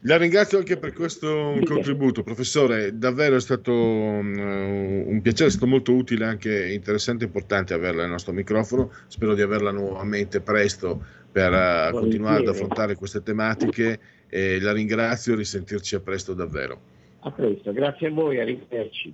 La 0.04 0.16
ringrazio 0.16 0.60
anche 0.60 0.78
per 0.78 0.94
questo 0.94 1.60
contributo, 1.66 2.24
professore. 2.24 2.98
Davvero 2.98 3.36
è 3.36 3.42
stato 3.42 3.74
um, 3.74 5.04
un 5.08 5.20
piacere, 5.22 5.50
è 5.50 5.52
stato 5.52 5.68
molto 5.68 5.92
utile, 5.92 6.24
anche 6.24 6.72
interessante 6.72 7.26
e 7.26 7.28
importante 7.28 7.74
averla 7.74 8.04
al 8.04 8.10
nostro 8.10 8.32
microfono. 8.32 8.94
Spero 9.08 9.36
di 9.36 9.42
averla 9.42 9.72
nuovamente 9.72 10.40
presto 10.40 11.04
per 11.30 11.52
uh, 11.52 11.92
continuare 11.92 12.44
ad 12.44 12.48
affrontare 12.48 12.96
queste 12.96 13.22
tematiche. 13.22 14.00
E 14.30 14.62
la 14.62 14.72
ringrazio 14.72 15.34
e 15.34 15.36
risentirci 15.36 15.96
a 15.96 16.00
presto 16.00 16.34
davvero. 16.34 16.80
A 17.22 17.32
presto, 17.32 17.74
grazie 17.74 18.08
a 18.08 18.12
voi, 18.12 18.40
arrivederci. 18.40 19.14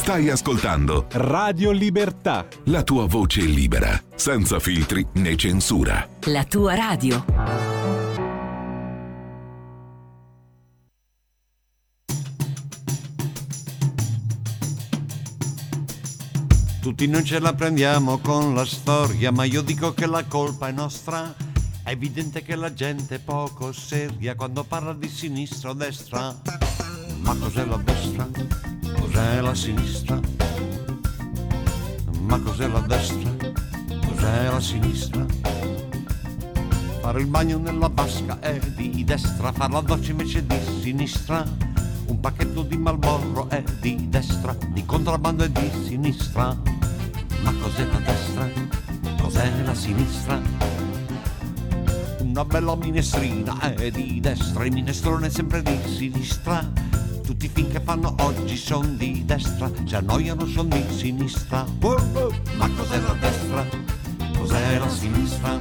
Stai 0.00 0.30
ascoltando 0.30 1.06
Radio 1.10 1.72
Libertà. 1.72 2.48
La 2.64 2.82
tua 2.82 3.06
voce 3.06 3.42
libera, 3.42 4.02
senza 4.14 4.58
filtri 4.58 5.06
né 5.16 5.36
censura. 5.36 6.08
La 6.22 6.42
tua 6.44 6.74
radio. 6.74 7.22
Tutti 16.80 17.06
non 17.06 17.22
ce 17.22 17.38
la 17.38 17.52
prendiamo 17.52 18.20
con 18.20 18.54
la 18.54 18.64
storia, 18.64 19.30
ma 19.30 19.44
io 19.44 19.60
dico 19.60 19.92
che 19.92 20.06
la 20.06 20.24
colpa 20.24 20.68
è 20.68 20.72
nostra. 20.72 21.36
È 21.84 21.90
evidente 21.90 22.42
che 22.42 22.56
la 22.56 22.72
gente 22.72 23.16
è 23.16 23.20
poco 23.20 23.70
seria 23.72 24.34
quando 24.34 24.64
parla 24.64 24.94
di 24.94 25.08
sinistra 25.08 25.68
o 25.68 25.74
destra. 25.74 26.34
Ma 27.18 27.36
cos'è 27.36 27.66
la 27.66 27.76
destra? 27.76 28.79
Cos'è 29.20 29.40
la 29.42 29.54
sinistra? 29.54 30.20
Ma 32.22 32.40
cos'è 32.40 32.66
la 32.66 32.80
destra? 32.80 33.30
Cos'è 34.06 34.50
la 34.50 34.60
sinistra? 34.60 35.26
Fare 37.02 37.20
il 37.20 37.26
bagno 37.26 37.58
nella 37.58 37.90
vasca 37.92 38.40
è 38.40 38.58
di 38.58 39.04
destra, 39.04 39.52
fare 39.52 39.72
la 39.74 39.82
doccia 39.82 40.12
invece 40.12 40.46
di 40.46 40.58
sinistra. 40.80 41.44
Un 42.06 42.18
pacchetto 42.18 42.62
di 42.62 42.78
Malboro 42.78 43.50
è 43.50 43.62
di 43.80 44.08
destra, 44.08 44.56
di 44.68 44.86
contrabbando 44.86 45.44
è 45.44 45.50
di 45.50 45.70
sinistra. 45.84 46.56
Ma 47.42 47.52
cos'è 47.60 47.84
la 47.84 47.98
destra? 47.98 48.48
Cos'è 49.20 49.62
la 49.62 49.74
sinistra? 49.74 50.40
Una 52.20 52.44
bella 52.46 52.74
minestrina 52.74 53.74
è 53.74 53.90
di 53.90 54.18
destra, 54.18 54.64
il 54.64 54.72
minestrone 54.72 55.26
è 55.26 55.30
sempre 55.30 55.60
di 55.62 55.78
sinistra 55.84 56.89
tutti 57.30 57.46
i 57.46 57.50
film 57.52 57.70
che 57.70 57.80
fanno 57.80 58.12
oggi 58.22 58.56
sono 58.56 58.88
di 58.88 59.22
destra, 59.24 59.70
se 59.84 59.94
annoiano 59.94 60.46
sono 60.46 60.68
di 60.70 60.84
sinistra. 60.90 61.64
Ma 62.56 62.68
cos'è 62.76 62.98
la 62.98 63.16
destra? 63.20 63.64
Cos'è 64.36 64.78
la 64.78 64.88
sinistra? 64.88 65.56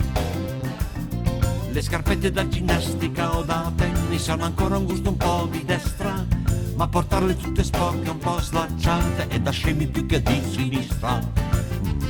Le 1.69 1.81
scarpette 1.83 2.31
da 2.31 2.47
ginnastica 2.47 3.37
o 3.37 3.43
da 3.43 3.71
tennis 3.75 4.27
hanno 4.29 4.45
ancora 4.45 4.77
un 4.77 4.85
gusto 4.85 5.09
un 5.09 5.17
po' 5.17 5.47
di 5.51 5.63
destra, 5.63 6.25
ma 6.73 6.87
portarle 6.87 7.37
tutte 7.37 7.63
sporche, 7.63 8.09
un 8.09 8.17
po' 8.17 8.41
slacciate 8.41 9.27
e 9.27 9.39
da 9.39 9.51
scemi 9.51 9.85
più 9.85 10.07
che 10.07 10.23
di 10.23 10.41
sinistra. 10.49 11.21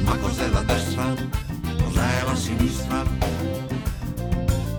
Ma 0.06 0.16
cos'è 0.20 0.48
la 0.48 0.62
destra? 0.62 1.14
Cos'è 1.84 2.24
la 2.26 2.36
sinistra? 2.36 3.04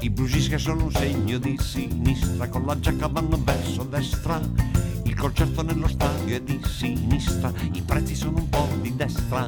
I 0.01 0.09
blues 0.09 0.49
che 0.49 0.57
sono 0.57 0.85
un 0.85 0.91
segno 0.91 1.37
di 1.37 1.59
sinistra, 1.61 2.49
con 2.49 2.65
la 2.65 2.81
giacca 2.81 3.09
vanno 3.09 3.39
verso 3.45 3.83
destra. 3.83 4.70
Concerto 5.21 5.61
nello 5.61 5.87
stadio 5.87 6.35
è 6.35 6.41
di 6.41 6.59
sinistra, 6.65 7.53
i 7.73 7.83
prezzi 7.83 8.15
sono 8.15 8.39
un 8.39 8.49
po' 8.49 8.67
di 8.81 8.97
destra. 8.97 9.47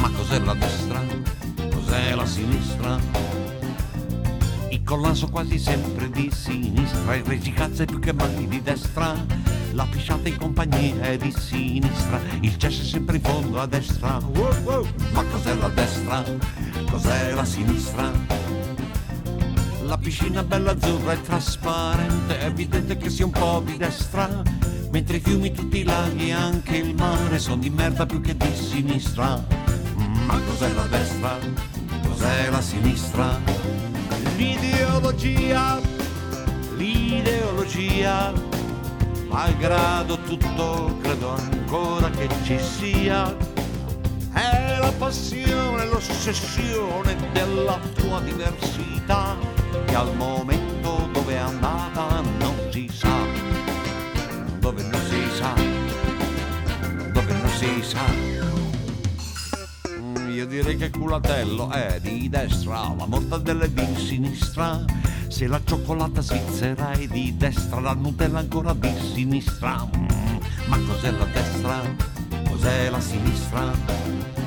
Ma 0.00 0.10
cos'è 0.10 0.38
la 0.38 0.52
destra? 0.52 1.02
Cos'è 1.72 2.14
la 2.14 2.26
sinistra? 2.26 2.98
Il 4.68 4.82
collanso 4.84 5.28
quasi 5.28 5.58
sempre 5.58 6.10
di 6.10 6.30
sinistra, 6.30 7.14
il 7.14 7.24
regicazzo 7.24 7.84
è 7.84 7.86
più 7.86 7.98
che 8.00 8.12
mai 8.12 8.46
di 8.46 8.60
destra. 8.60 9.14
La 9.72 9.86
pisciata 9.90 10.28
in 10.28 10.36
compagnia 10.36 11.04
è 11.04 11.16
di 11.16 11.32
sinistra, 11.32 12.20
il 12.40 12.58
cesso 12.58 12.82
è 12.82 12.84
sempre 12.84 13.16
in 13.16 13.22
fondo 13.22 13.58
a 13.58 13.66
destra. 13.66 14.20
Ma 15.12 15.24
cos'è 15.24 15.54
la 15.54 15.68
destra? 15.68 16.22
Cos'è 16.90 17.32
la 17.32 17.44
sinistra? 17.46 18.12
La 19.86 19.96
piscina 19.98 20.42
bella 20.42 20.72
azzurra 20.72 21.12
e 21.12 21.22
trasparente, 21.22 22.40
evidente 22.40 22.96
che 22.96 23.08
sia 23.08 23.24
un 23.24 23.30
po' 23.30 23.62
di 23.64 23.76
destra. 23.76 24.42
Mentre 24.90 25.18
i 25.18 25.20
fiumi, 25.20 25.52
tutti 25.52 25.78
i 25.78 25.82
laghi 25.84 26.30
e 26.30 26.32
anche 26.32 26.78
il 26.78 26.92
mare 26.96 27.38
sono 27.38 27.58
di 27.58 27.70
merda 27.70 28.04
più 28.04 28.20
che 28.20 28.36
di 28.36 28.52
sinistra. 28.52 29.40
Ma 30.26 30.40
cos'è 30.40 30.72
la 30.72 30.86
destra? 30.86 31.38
Cos'è 32.02 32.50
la 32.50 32.60
sinistra? 32.60 33.38
L'ideologia, 34.36 35.80
l'ideologia 36.76 38.32
malgrado 39.28 40.18
tutto 40.18 40.98
credo 41.00 41.28
ancora 41.30 42.10
che 42.10 42.28
ci 42.42 42.58
sia. 42.58 43.36
È 44.32 44.78
la 44.80 44.92
passione, 44.98 45.86
l'ossessione 45.86 47.16
della 47.32 47.78
tua 47.94 48.20
diversità 48.20 49.55
al 49.96 50.14
momento 50.14 51.08
dove 51.10 51.32
è 51.32 51.38
andata 51.38 52.20
non 52.20 52.54
si 52.70 52.86
sa, 52.92 53.16
dove 54.58 54.82
non 54.82 55.00
si 55.00 55.22
sa, 55.34 55.54
dove 57.12 57.32
non 57.32 57.48
si 57.48 57.82
sa. 57.82 58.04
Mm, 59.88 60.30
Io 60.32 60.46
direi 60.46 60.76
che 60.76 60.90
culatello 60.90 61.70
è 61.70 61.98
di 62.02 62.28
destra, 62.28 62.94
la 62.94 63.06
mortadella 63.06 63.64
è 63.64 63.70
di 63.70 63.96
sinistra. 63.96 64.84
Se 65.28 65.46
la 65.46 65.60
cioccolata 65.64 66.20
svizzera 66.20 66.90
è 66.90 67.06
di 67.06 67.34
destra, 67.34 67.80
la 67.80 67.94
Nutella 67.94 68.40
ancora 68.40 68.74
di 68.74 68.92
sinistra. 69.14 69.82
Mm, 69.96 70.36
ma 70.66 70.78
cos'è 70.86 71.10
la 71.10 71.24
destra? 71.24 71.80
Cos'è 72.50 72.90
la 72.90 73.00
sinistra? 73.00 74.45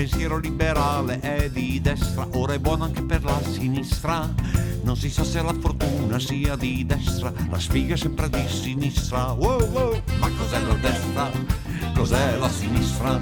Pensiero 0.00 0.38
liberale 0.38 1.20
è 1.20 1.50
di 1.50 1.78
destra, 1.78 2.26
ora 2.32 2.54
è 2.54 2.58
buono 2.58 2.84
anche 2.84 3.02
per 3.02 3.22
la 3.22 3.38
sinistra. 3.42 4.26
Non 4.82 4.96
si 4.96 5.10
sa 5.10 5.24
se 5.24 5.42
la 5.42 5.52
fortuna 5.52 6.18
sia 6.18 6.56
di 6.56 6.86
destra, 6.86 7.30
la 7.50 7.58
sfiga 7.58 7.92
è 7.92 7.96
sempre 7.98 8.30
di 8.30 8.42
sinistra. 8.48 9.32
Wow, 9.32 9.62
wow. 9.68 10.02
Ma 10.18 10.30
cos'è 10.38 10.58
la 10.62 10.72
destra? 10.72 11.30
Cos'è 11.94 12.38
la 12.38 12.48
sinistra? 12.48 13.20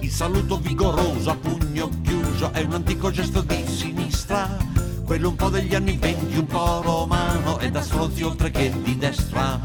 Il 0.00 0.10
saluto 0.10 0.58
vigoroso 0.58 1.30
a 1.30 1.36
pugno 1.36 1.88
chiuso 2.02 2.52
è 2.52 2.62
un 2.62 2.72
antico 2.72 3.12
gesto 3.12 3.42
di 3.42 3.64
sinistra. 3.64 4.56
Quello 5.04 5.28
un 5.28 5.36
po' 5.36 5.50
degli 5.50 5.76
anni 5.76 5.96
venti, 5.96 6.36
un 6.36 6.46
po' 6.46 6.82
romano 6.82 7.60
e 7.60 7.70
da 7.70 7.80
stronzi 7.80 8.24
oltre 8.24 8.50
che 8.50 8.72
di 8.82 8.98
destra. 8.98 9.60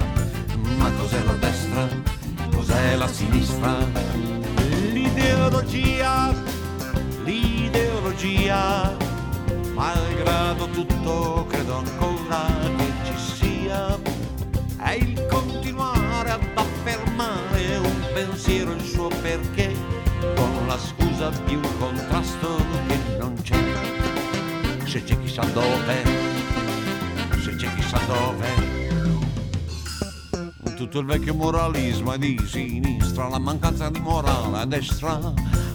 Ma 0.77 0.91
cos'è 0.91 1.23
la 1.23 1.33
destra? 1.33 1.87
Cos'è 2.51 2.95
la 2.95 3.07
sinistra? 3.07 4.40
L'ideologia, 5.13 6.33
l'ideologia, 7.25 8.95
malgrado 9.73 10.69
tutto 10.69 11.45
credo 11.49 11.75
ancora 11.79 12.45
che 12.77 12.93
ci 13.03 13.17
sia, 13.35 13.99
è 14.77 14.91
il 14.93 15.25
continuare 15.25 16.31
ad 16.31 16.47
affermare 16.53 17.77
un 17.77 18.07
pensiero, 18.13 18.71
il 18.71 18.83
suo 18.83 19.09
perché, 19.21 19.75
con 20.35 20.65
la 20.65 20.77
scusa 20.77 21.29
di 21.45 21.55
un 21.55 21.77
contrasto 21.77 22.55
che 22.87 22.97
non 23.19 23.35
c'è. 23.41 23.59
Se 24.85 25.03
c'è 25.03 25.19
chissà 25.19 25.43
dove, 25.43 26.03
se 27.43 27.55
c'è 27.57 27.75
chissà 27.75 27.99
dove. 28.07 28.80
Tutto 30.81 30.97
il 30.97 31.05
vecchio 31.05 31.35
moralismo 31.35 32.11
è 32.11 32.17
di 32.17 32.35
sinistra, 32.43 33.29
la 33.29 33.37
mancanza 33.37 33.87
di 33.91 33.99
morale 33.99 34.57
a 34.57 34.65
destra. 34.65 35.31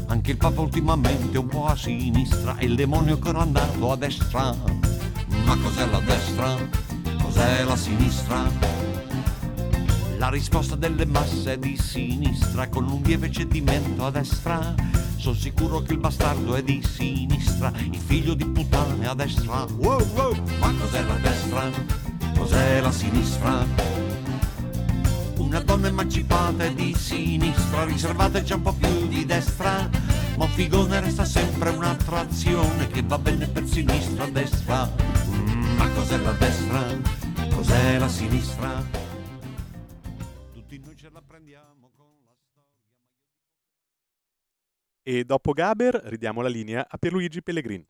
Anche 0.08 0.32
il 0.32 0.36
Papa 0.36 0.60
ultimamente 0.60 1.36
è 1.36 1.38
un 1.38 1.46
po' 1.46 1.66
a 1.66 1.76
sinistra, 1.76 2.56
e 2.56 2.64
il 2.64 2.74
demonio 2.74 3.16
che 3.16 3.28
era 3.28 3.38
andato 3.38 3.92
a 3.92 3.96
destra. 3.96 4.52
Ma 5.44 5.56
cos'è 5.62 5.86
la 5.86 6.00
destra? 6.00 6.56
Cos'è 7.22 7.62
la 7.62 7.76
sinistra? 7.76 8.50
La 10.18 10.28
risposta 10.28 10.74
delle 10.74 11.06
masse 11.06 11.52
è 11.52 11.56
di 11.56 11.76
sinistra, 11.76 12.68
con 12.68 12.90
un 12.90 13.00
lieve 13.02 13.30
cedimento 13.30 14.06
a 14.06 14.10
destra. 14.10 14.74
Sono 15.18 15.36
sicuro 15.36 15.82
che 15.82 15.92
il 15.92 16.00
bastardo 16.00 16.56
è 16.56 16.64
di 16.64 16.82
sinistra, 16.82 17.72
il 17.78 18.00
figlio 18.04 18.34
di 18.34 18.44
puttane 18.44 19.06
a 19.06 19.14
destra. 19.14 19.66
Wow, 19.76 20.04
wow, 20.14 20.34
ma 20.58 20.74
cos'è 20.80 21.04
la 21.04 21.14
destra? 21.22 21.70
Cos'è 22.36 22.80
la 22.80 22.90
sinistra? 22.90 24.15
Una 25.46 25.60
donna 25.60 25.86
emancipata 25.86 26.64
è 26.64 26.74
di 26.74 26.92
sinistra, 26.92 27.84
riservata 27.84 28.38
è 28.38 28.42
già 28.42 28.56
un 28.56 28.62
po' 28.62 28.74
più 28.74 29.06
di 29.06 29.24
destra. 29.24 29.88
Ma 30.36 30.48
figone 30.48 30.98
resta 30.98 31.24
sempre 31.24 31.70
un'attrazione 31.70 32.88
che 32.88 33.02
va 33.02 33.16
bene 33.16 33.46
per 33.46 33.64
sinistra 33.64 34.24
a 34.24 34.28
destra. 34.30 34.90
Ma 35.78 35.88
cos'è 35.94 36.18
la 36.18 36.32
destra? 36.32 36.84
Cos'è 37.54 37.96
la 37.96 38.08
sinistra? 38.08 38.84
Tutti 40.52 40.78
noi 40.78 40.96
ce 40.96 41.10
la 41.12 41.22
prendiamo 41.24 41.92
con 41.96 42.08
la 42.24 42.34
storia. 42.34 42.90
E 45.04 45.24
dopo 45.24 45.52
Gaber 45.52 45.94
ridiamo 46.06 46.42
la 46.42 46.48
linea 46.48 46.84
a 46.88 46.98
Pierluigi 46.98 47.40
Pellegrin. 47.40 47.86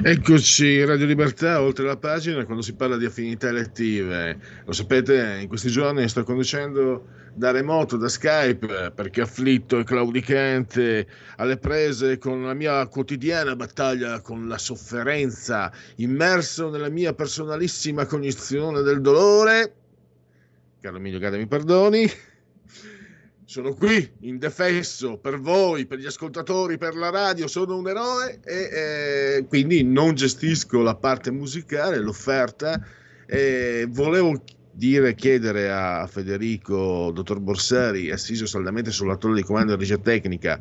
Eccoci, 0.00 0.84
Radio 0.84 1.06
Libertà, 1.06 1.60
oltre 1.60 1.84
la 1.84 1.96
pagina, 1.96 2.44
quando 2.44 2.62
si 2.62 2.74
parla 2.74 2.96
di 2.96 3.04
affinità 3.04 3.48
elettive. 3.48 4.38
Lo 4.64 4.72
sapete, 4.72 5.38
in 5.40 5.48
questi 5.48 5.70
giorni 5.70 6.08
sto 6.08 6.22
conducendo 6.22 7.08
da 7.34 7.50
remoto, 7.50 7.96
da 7.96 8.08
Skype, 8.08 8.92
perché 8.94 9.22
afflitto 9.22 9.80
e 9.80 9.84
claudicante 9.84 11.06
alle 11.36 11.56
prese 11.56 12.18
con 12.18 12.44
la 12.44 12.54
mia 12.54 12.86
quotidiana 12.86 13.56
battaglia 13.56 14.20
con 14.20 14.46
la 14.46 14.58
sofferenza, 14.58 15.72
immerso 15.96 16.70
nella 16.70 16.90
mia 16.90 17.12
personalissima 17.12 18.06
cognizione 18.06 18.82
del 18.82 19.00
dolore. 19.00 19.74
Caro 20.80 20.96
Emilio 20.96 21.18
Gada, 21.18 21.36
mi 21.36 21.48
perdoni. 21.48 22.08
Sono 23.48 23.72
qui 23.72 24.06
indefesso 24.20 25.16
per 25.16 25.40
voi, 25.40 25.86
per 25.86 25.98
gli 25.98 26.04
ascoltatori, 26.04 26.76
per 26.76 26.94
la 26.94 27.08
radio, 27.08 27.46
sono 27.46 27.78
un 27.78 27.88
eroe 27.88 28.40
e 28.44 28.68
eh, 29.38 29.46
quindi 29.48 29.82
non 29.82 30.14
gestisco 30.14 30.82
la 30.82 30.94
parte 30.94 31.30
musicale, 31.30 31.98
l'offerta. 31.98 32.78
E 33.24 33.86
volevo 33.88 34.44
dire, 34.70 35.14
chiedere 35.14 35.72
a 35.72 36.06
Federico, 36.06 37.10
dottor 37.10 37.40
Borsari, 37.40 38.10
assiso 38.10 38.44
saldamente 38.44 38.90
sulla 38.90 39.16
torre 39.16 39.36
di 39.36 39.42
comando 39.44 39.72
di 39.76 39.80
regia 39.80 39.96
tecnica, 39.96 40.60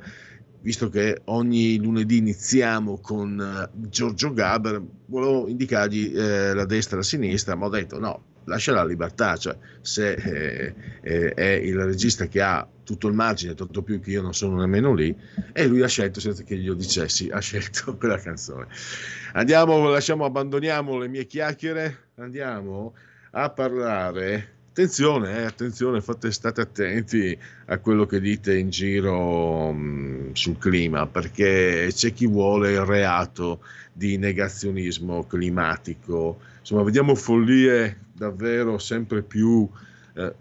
visto 0.62 0.88
che 0.88 1.24
ogni 1.26 1.80
lunedì 1.80 2.16
iniziamo 2.20 3.02
con 3.02 3.38
eh, 3.38 3.70
Giorgio 3.90 4.32
Gaber, 4.32 4.82
volevo 5.08 5.50
indicargli 5.50 6.18
eh, 6.18 6.54
la 6.54 6.64
destra 6.64 6.96
e 6.96 7.00
la 7.00 7.06
sinistra, 7.06 7.56
ma 7.56 7.66
ho 7.66 7.70
detto 7.70 8.00
no, 8.00 8.37
lascia 8.48 8.74
la 8.74 8.86
libertà, 8.86 9.38
cioè 9.38 9.56
se 9.82 10.14
eh, 10.14 10.74
eh, 11.02 11.34
è 11.34 11.50
il 11.50 11.78
regista 11.84 12.28
che 12.28 12.42
ha 12.42 12.68
tutto 12.84 13.08
il 13.08 13.14
margine, 13.14 13.54
tanto 13.54 13.82
più 13.82 14.00
che 14.00 14.12
io 14.12 14.22
non 14.22 14.34
sono 14.34 14.58
nemmeno 14.58 14.94
lì, 14.94 15.16
e 15.52 15.68
lui 15.68 15.84
ha 15.84 15.88
scelto 15.88 16.20
senza 16.20 16.44
che 16.44 16.58
glielo 16.58 16.74
dicessi, 16.74 17.30
ha 17.30 17.40
scelto 17.40 17.96
quella 18.00 18.18
canzone. 18.18 18.68
Andiamo, 19.34 19.90
lasciamo, 19.90 20.26
abbandoniamo 20.26 20.98
le 20.98 21.08
mie 21.08 21.26
chiacchiere, 21.26 22.12
andiamo 22.16 22.94
a 23.32 23.50
parlare. 23.50 24.56
Attenzione, 24.70 25.40
eh, 25.40 25.44
attenzione, 25.44 26.02
fate, 26.02 26.32
state 26.32 26.62
attenti 26.62 27.38
a 27.66 27.80
quello 27.80 28.06
che 28.06 28.20
dite 28.20 28.56
in 28.56 28.70
giro 28.70 29.72
mh, 29.72 30.34
sul 30.34 30.58
clima, 30.60 31.08
perché 31.08 31.90
c'è 31.92 32.14
chi 32.14 32.28
vuole 32.28 32.74
il 32.74 32.86
reato 32.86 33.62
di 33.92 34.18
negazionismo 34.18 35.26
climatico. 35.26 36.40
Insomma, 36.68 36.84
vediamo 36.84 37.16
follie 37.16 38.08
davvero 38.12 38.78
sempre 38.78 39.24
più 39.24 39.70
eh, 40.16 40.36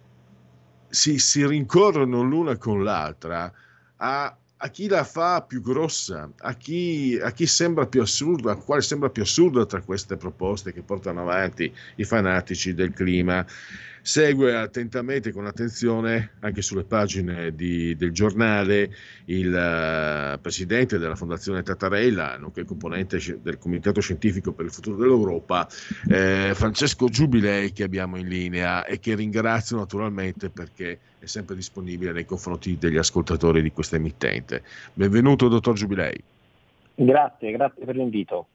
si, 0.89 1.21
si, 1.21 1.47
rincorrono 1.47 2.21
l'una 2.21 2.57
con 2.57 2.83
l'altra 2.83 3.53
a, 3.99 4.37
a, 4.57 4.69
chi 4.71 4.89
la 4.89 5.05
fa 5.05 5.43
più 5.43 5.63
grossa, 5.63 6.29
a 6.39 6.55
chi, 6.55 7.17
a 7.23 7.31
chi 7.31 7.47
sembra 7.47 7.87
più 7.87 8.01
assurdo, 8.01 8.51
a 8.51 8.57
quale 8.57 8.83
sembra 8.83 9.09
più 9.09 9.23
assurdo 9.23 9.67
tra 9.67 9.81
queste 9.83 10.17
proposte 10.17 10.73
che 10.73 10.83
portano 10.83 11.21
avanti 11.21 11.73
i 11.95 12.03
fanatici 12.03 12.75
del 12.75 12.93
clima. 12.93 13.47
Segue 14.07 14.55
attentamente, 14.55 15.33
con 15.33 15.47
attenzione, 15.47 16.35
anche 16.39 16.63
sulle 16.63 16.85
pagine 16.85 17.53
di, 17.57 17.97
del 17.97 18.13
giornale, 18.13 18.95
il 19.25 19.49
uh, 19.49 20.41
presidente 20.41 20.99
della 20.99 21.17
Fondazione 21.17 21.65
Tattarella, 21.65 22.39
nonché 22.39 22.65
componente 22.65 23.19
del 23.43 23.59
Comitato 23.59 24.01
Scientifico 24.01 24.53
per 24.53 24.67
il 24.67 24.71
Futuro 24.71 24.97
dell'Europa, 24.97 25.67
eh, 26.09 26.53
Francesco 26.55 27.09
Giubilei, 27.09 27.73
che 27.73 27.83
abbiamo 27.83 28.17
in 28.17 28.29
linea 28.29 28.85
e 28.85 29.01
che 29.01 29.17
ringrazio 29.17 29.77
naturalmente 29.77 30.51
perché 30.51 31.01
è 31.19 31.27
sempre 31.27 31.57
disponibile 31.57 32.13
nei 32.13 32.25
confronti 32.25 32.79
degli 32.79 32.99
ascoltatori 32.99 33.61
di 33.61 33.73
questa 33.73 33.97
emittente. 33.97 34.63
Benvenuto, 34.93 35.49
dottor 35.49 35.75
Giubilei. 35.75 36.23
Grazie, 36.95 37.51
grazie 37.51 37.85
per 37.85 37.97
l'invito. 37.97 38.47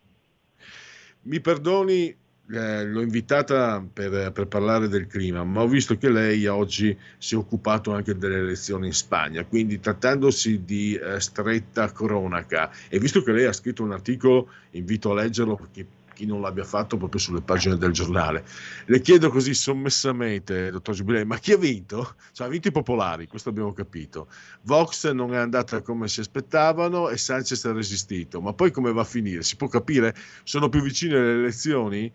Mi 1.24 1.42
perdoni 1.42 2.20
eh, 2.52 2.86
l'ho 2.86 3.02
invitata 3.02 3.84
per, 3.92 4.32
per, 4.32 4.48
parlare 4.48 4.88
del 4.88 5.08
clima, 5.08 5.44
ma 5.44 5.62
ho 5.62 5.68
visto 5.68 5.98
che 5.98 6.10
lei 6.10 6.46
oggi 6.48 6.98
si 7.18 7.36
è 7.36 7.38
occupato 7.38 7.94
anche 7.94 8.18
delle 8.18 8.40
elezioni 8.40 8.88
in 8.88 8.94
Spagna, 8.94 9.46
quindi 9.46 9.80
trattandosi 9.80 10.64
di 10.66 10.96
eh, 10.96 11.20
stretta 11.20 11.92
cronaca 11.92 12.70
e 12.90 13.00
visto 13.00 13.24
che 13.24 13.32
lei 13.32 13.46
ha 13.46 13.54
scritto 13.54 13.84
un 13.84 13.92
articolo, 13.92 14.50
invito 14.72 15.12
a 15.12 15.16
leggerlo 15.16 15.56
perché 15.56 15.86
chi 16.14 16.26
non 16.26 16.42
l'abbia 16.42 16.64
fatto 16.64 16.98
proprio 16.98 17.20
sulle 17.20 17.42
pagine 17.42 17.78
del 17.78 17.92
giornale. 17.92 18.44
Le 18.86 19.02
chiedo 19.02 19.30
così 19.30 19.54
sommessamente, 19.54 20.70
dottor 20.70 20.94
Giubilei, 20.94 21.26
ma 21.26 21.40
chi 21.40 21.54
ha 21.54 21.58
vinto? 21.58 22.16
Cioè, 22.32 22.48
ha 22.48 22.50
vinto 22.50 22.68
i 22.68 22.72
popolari, 22.72 23.28
questo 23.28 23.50
abbiamo 23.50 23.74
capito. 23.74 24.28
Vox 24.64 25.10
non 25.12 25.34
è 25.34 25.38
andata 25.38 25.82
come 25.82 26.08
si 26.08 26.20
aspettavano 26.20 27.10
e 27.10 27.18
Sanchez 27.18 27.66
ha 27.66 27.72
resistito, 27.72 28.40
ma 28.40 28.54
poi 28.54 28.72
come 28.72 28.92
va 28.92 29.02
a 29.02 29.06
finire? 29.06 29.42
Si 29.42 29.56
può 29.56 29.68
capire? 29.68 30.14
Sono 30.44 30.70
più 30.70 30.82
vicine 30.82 31.20
le 31.20 31.34
elezioni? 31.34 32.12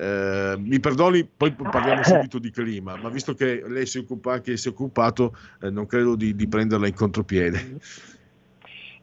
Eh, 0.00 0.54
mi 0.58 0.78
perdoni, 0.78 1.24
poi 1.24 1.50
parliamo 1.58 2.04
subito 2.04 2.38
di 2.38 2.50
clima, 2.50 2.96
ma 2.96 3.08
visto 3.08 3.34
che 3.34 3.64
lei 3.66 3.84
si 3.84 3.98
occupa, 3.98 4.40
si 4.44 4.68
è 4.68 4.70
occupato, 4.70 5.36
eh, 5.60 5.70
non 5.70 5.86
credo 5.86 6.14
di, 6.14 6.36
di 6.36 6.46
prenderla 6.46 6.86
in 6.86 6.94
contropiede. 6.94 7.78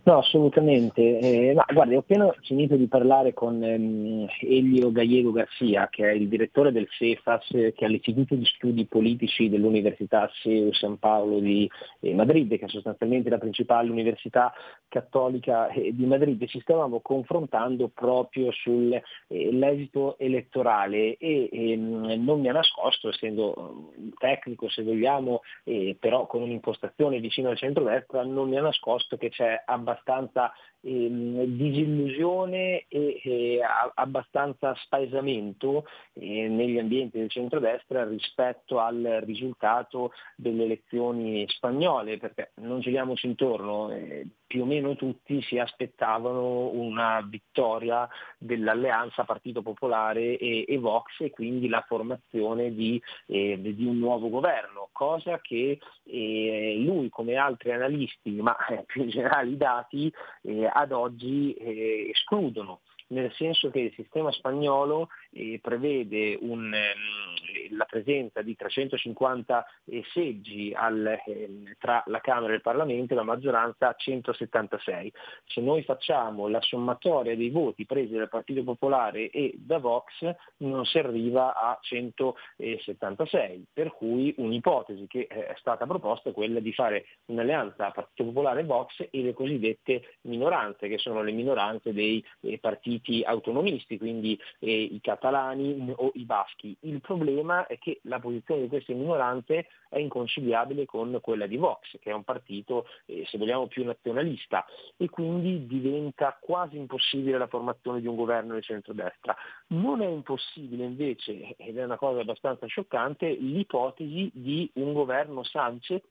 No, 0.06 0.20
assolutamente. 0.20 1.02
Eh, 1.18 1.54
ma 1.56 1.66
guardi, 1.74 1.96
ho 1.96 2.00
appena 2.00 2.32
finito 2.44 2.76
di 2.76 2.88
parlare 2.88 3.34
con 3.34 3.64
ehm, 3.64 4.28
Elio 4.42 4.92
Gallego 4.92 5.32
Garcia, 5.32 5.88
che 5.90 6.08
è 6.08 6.12
il 6.14 6.28
direttore 6.28 6.72
del 6.72 6.88
CEFAS, 6.88 7.48
che 7.48 7.74
è 7.76 7.88
l'Istituto 7.88 8.36
di 8.36 8.46
Studi 8.46 8.86
Politici 8.86 9.50
dell'Università 9.50 10.30
SEU 10.44 10.72
San 10.74 11.00
Paolo 11.00 11.40
di 11.40 11.68
eh, 12.02 12.14
Madrid, 12.14 12.56
che 12.56 12.66
è 12.66 12.70
sostanzialmente 12.70 13.32
la 13.32 13.40
principale 13.40 13.90
università 13.90 14.54
cattolica 14.88 15.70
eh, 15.70 15.92
di 15.92 16.06
Madrid. 16.06 16.46
Ci 16.46 16.60
stavamo 16.60 17.00
confrontando 17.00 17.88
proprio 17.92 18.52
sull'esito 18.52 20.18
eh, 20.20 20.26
elettorale 20.26 21.18
e 21.18 21.50
ehm, 21.52 22.24
non 22.24 22.42
mi 22.42 22.50
ha 22.50 22.54
nascosto, 22.54 23.10
essendo 23.10 23.92
tecnico 24.20 24.70
se 24.70 24.84
vogliamo, 24.84 25.42
eh, 25.64 25.98
però 26.00 26.28
con 26.28 26.44
un'impostazione 26.44 27.20
vicino 27.20 27.50
al 27.50 27.58
centro-destra, 27.58 28.24
non 28.24 28.50
mi 28.50 28.58
ha 28.58 28.62
nascosto 28.62 29.18
che 29.18 29.30
c'è 29.30 29.64
abbastanza 29.66 29.94
abbastanza 29.96 30.44
ehm, 30.46 30.54
disillusione 30.88 32.86
e 32.88 33.20
eh, 33.24 33.60
abbastanza 33.96 34.76
spaesamento 34.76 35.88
eh, 36.14 36.48
negli 36.48 36.78
ambienti 36.78 37.18
del 37.18 37.32
centrodestra 37.32 38.08
rispetto 38.08 38.80
al 38.80 39.22
risultato 39.26 40.12
delle 40.36 40.66
elezioni 40.66 41.44
spagnole, 41.48 42.18
perché 42.18 42.52
non 42.56 42.82
giriamoci 42.82 43.26
intorno, 43.26 43.90
eh, 43.92 44.28
più 44.46 44.62
o 44.62 44.66
meno 44.66 44.96
tutti 44.96 45.42
si 45.42 45.58
aspettavano 45.58 46.70
una 46.70 47.20
vittoria 47.28 48.08
dell'alleanza 48.38 49.24
Partito 49.24 49.64
Popolare 49.64 50.38
e, 50.38 50.66
e 50.68 50.78
Vox 50.78 51.20
e 51.20 51.32
quindi 51.32 51.68
la 51.68 51.84
formazione 51.88 52.74
di, 52.74 53.02
eh, 53.26 53.60
di, 53.60 53.86
un 53.86 53.98
nuovo 53.98 54.30
governo, 54.30 54.90
cosa 54.92 55.40
che 55.42 55.80
eh, 56.04 56.76
lui 56.78 57.10
come 57.10 57.36
altri 57.36 57.72
analisti, 57.72 58.32
ma 58.42 58.56
più 58.86 59.04
in 59.04 59.10
generale 59.10 59.50
i 59.50 59.58
dati, 59.58 60.14
eh, 60.44 60.70
ad 60.76 60.92
oggi 60.92 61.54
eh, 61.54 62.10
escludono 62.10 62.82
nel 63.08 63.32
senso 63.34 63.70
che 63.70 63.80
il 63.80 63.94
sistema 63.94 64.32
spagnolo 64.32 65.10
eh, 65.32 65.60
prevede 65.62 66.38
un, 66.42 66.74
ehm, 66.74 67.76
la 67.78 67.86
presenza 67.86 68.42
di 68.42 68.56
350 68.56 69.66
eh, 69.86 70.04
seggi 70.12 70.74
al, 70.74 71.20
eh, 71.26 71.76
tra 71.78 72.04
la 72.08 72.20
Camera 72.22 72.54
e 72.54 72.56
il 72.56 72.62
Parlamento 72.62 73.14
e 73.14 73.16
la 73.16 73.24
maggioranza 73.24 73.94
176. 73.96 75.12
Se 75.46 75.62
noi 75.62 75.84
facciamo 75.84 76.48
la 76.48 76.62
sommatoria 76.62 77.36
dei 77.36 77.50
voti 77.50 77.86
presi 77.86 78.14
dal 78.14 78.30
Partito 78.30 78.64
Popolare 78.64 79.30
e 79.30 79.54
da 79.58 79.78
Vox 79.78 80.36
non 80.58 80.86
si 80.86 80.98
arriva 80.98 81.56
a 81.56 81.78
176, 81.82 83.66
per 83.74 83.92
cui 83.92 84.34
un'ipotesi 84.38 85.06
che 85.08 85.28
eh, 85.30 85.48
è 85.48 85.56
stata 85.58 85.86
proposta 85.86 86.30
è 86.30 86.34
quella 86.34 86.60
di 86.60 86.74
fare 86.74 87.06
un'alleanza 87.26 87.92
Partito 87.92 88.26
Popolare 88.26 88.62
e 88.62 88.66
Vox 88.66 89.08
e 89.12 89.22
le 89.22 89.34
cosiddette 89.34 90.16
minoranze, 90.22 90.88
che 90.88 90.98
sono 90.98 91.22
le 91.22 91.32
minoranze 91.32 91.94
dei 91.94 92.24
eh, 92.42 92.58
partiti 92.58 92.95
partiti 92.96 93.24
autonomisti, 93.24 93.98
quindi 93.98 94.40
eh, 94.60 94.84
i 94.84 95.00
catalani 95.02 95.94
o 95.96 96.12
i 96.16 96.24
baschi. 96.24 96.76
Il 96.82 97.02
problema 97.02 97.68
è 97.68 97.78
che 97.78 98.00
la 98.04 98.20
posizione 98.20 98.62
di 98.62 98.68
queste 98.68 98.94
minoranze 98.94 99.68
è 99.90 100.00
inconciliabile 100.00 100.86
con 100.86 101.18
quella 101.22 101.48
di 101.48 101.58
Vox, 101.58 101.98
che 102.00 102.12
è 102.12 102.14
un 102.14 102.24
partito, 102.24 102.88
eh, 103.06 103.26
se 103.28 103.38
vogliamo, 103.38 103.68
più 103.68 103.84
nazionalista 103.84 104.66
e 104.98 105.10
quindi 105.10 105.66
diventa 105.68 106.38
quasi 106.40 106.78
impossibile 106.78 107.38
la 107.38 107.48
formazione 107.48 108.02
di 108.02 108.08
un 108.08 108.16
governo 108.16 108.56
di 108.56 108.62
centrodestra. 108.62 109.36
Non 109.68 110.02
è 110.02 110.08
impossibile 110.08 110.86
invece, 110.86 111.56
ed 111.58 111.78
è 111.78 111.84
una 111.84 111.98
cosa 111.98 112.22
abbastanza 112.22 112.66
scioccante, 112.68 113.30
l'ipotesi 113.30 114.30
di 114.34 114.70
un 114.76 114.94
governo 114.94 115.44
Sanchez 115.44 116.04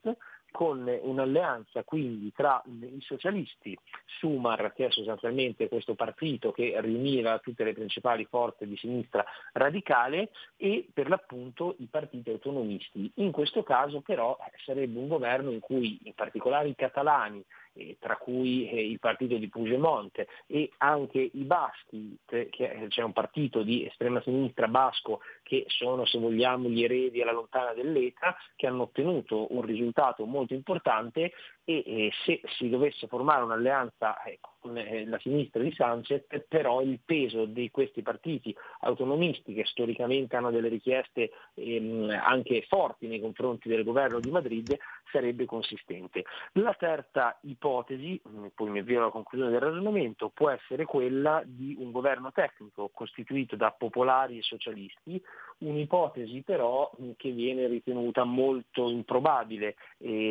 con 0.55 0.89
un'alleanza 1.01 1.83
quindi 1.83 2.31
tra 2.33 2.63
i 2.65 3.01
socialisti, 3.01 3.77
Sumar 4.05 4.71
che 4.73 4.85
è 4.85 4.89
sostanzialmente 4.89 5.67
questo 5.67 5.95
partito 5.95 6.53
che 6.53 6.79
riuniva 6.79 7.39
tutte 7.39 7.65
le 7.65 7.73
principali 7.73 8.23
forze 8.23 8.65
di 8.65 8.77
sinistra 8.77 9.25
radicale 9.51 10.29
e 10.55 10.87
per 10.93 11.09
l'appunto 11.09 11.75
i 11.79 11.87
partiti 11.91 12.29
autonomisti. 12.29 13.11
In 13.15 13.33
questo 13.33 13.63
caso 13.63 13.99
però 13.99 14.37
sarebbe 14.63 14.97
un 14.97 15.09
governo 15.09 15.51
in 15.51 15.59
cui 15.59 15.99
in 16.03 16.13
particolare 16.13 16.69
i 16.69 16.75
catalani 16.75 17.43
eh, 17.75 17.97
tra 17.99 18.17
cui 18.17 18.69
eh, 18.69 18.89
il 18.89 18.99
partito 18.99 19.37
di 19.37 19.49
Puigdemont 19.49 20.25
e 20.47 20.71
anche 20.77 21.29
i 21.33 21.43
baschi, 21.43 22.17
che 22.25 22.85
c'è 22.87 23.01
un 23.01 23.13
partito 23.13 23.63
di 23.63 23.85
estrema 23.85 24.21
sinistra 24.21 24.67
basco 24.67 25.21
che 25.43 25.65
sono, 25.67 26.05
se 26.05 26.17
vogliamo, 26.17 26.69
gli 26.69 26.83
eredi 26.83 27.21
alla 27.21 27.31
lontana 27.31 27.73
dell'ETA, 27.73 28.35
che 28.55 28.67
hanno 28.67 28.83
ottenuto 28.83 29.53
un 29.53 29.61
risultato 29.61 30.25
molto 30.25 30.53
importante 30.53 31.33
e 31.65 31.83
eh, 31.85 32.11
se 32.23 32.41
si 32.57 32.69
dovesse 32.69 33.07
formare 33.07 33.43
un'alleanza 33.43 34.21
eh, 34.23 34.39
con 34.59 34.77
eh, 34.77 35.05
la 35.05 35.19
sinistra 35.19 35.61
di 35.61 35.73
Sanchez, 35.73 36.23
però 36.47 36.81
il 36.81 36.99
peso 37.03 37.45
di 37.45 37.69
questi 37.71 38.03
partiti 38.03 38.55
autonomisti 38.81 39.53
che 39.53 39.65
storicamente 39.65 40.35
hanno 40.35 40.51
delle 40.51 40.69
richieste 40.69 41.31
ehm, 41.55 42.09
anche 42.23 42.63
forti 42.67 43.07
nei 43.07 43.19
confronti 43.19 43.67
del 43.67 43.83
governo 43.83 44.19
di 44.19 44.29
Madrid 44.29 44.77
sarebbe 45.11 45.45
consistente. 45.45 46.23
La 46.53 46.73
terza 46.73 47.37
ipotesi, 47.41 48.21
mm, 48.27 48.47
poi 48.53 48.69
mi 48.69 48.79
avvio 48.79 48.99
alla 48.99 49.09
conclusione 49.09 49.51
del 49.51 49.61
ragionamento, 49.61 50.29
può 50.29 50.49
essere 50.49 50.85
quella 50.85 51.41
di 51.45 51.75
un 51.79 51.91
governo 51.91 52.31
tecnico 52.31 52.89
costituito 52.93 53.55
da 53.55 53.71
popolari 53.71 54.37
e 54.37 54.43
socialisti, 54.43 55.21
un'ipotesi 55.59 56.41
però 56.41 56.91
che 57.17 57.31
viene 57.31 57.67
ritenuta 57.67 58.23
molto 58.23 58.89
improbabile 58.89 59.75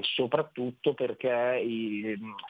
soprattutto 0.02 0.94
perché 0.94 1.62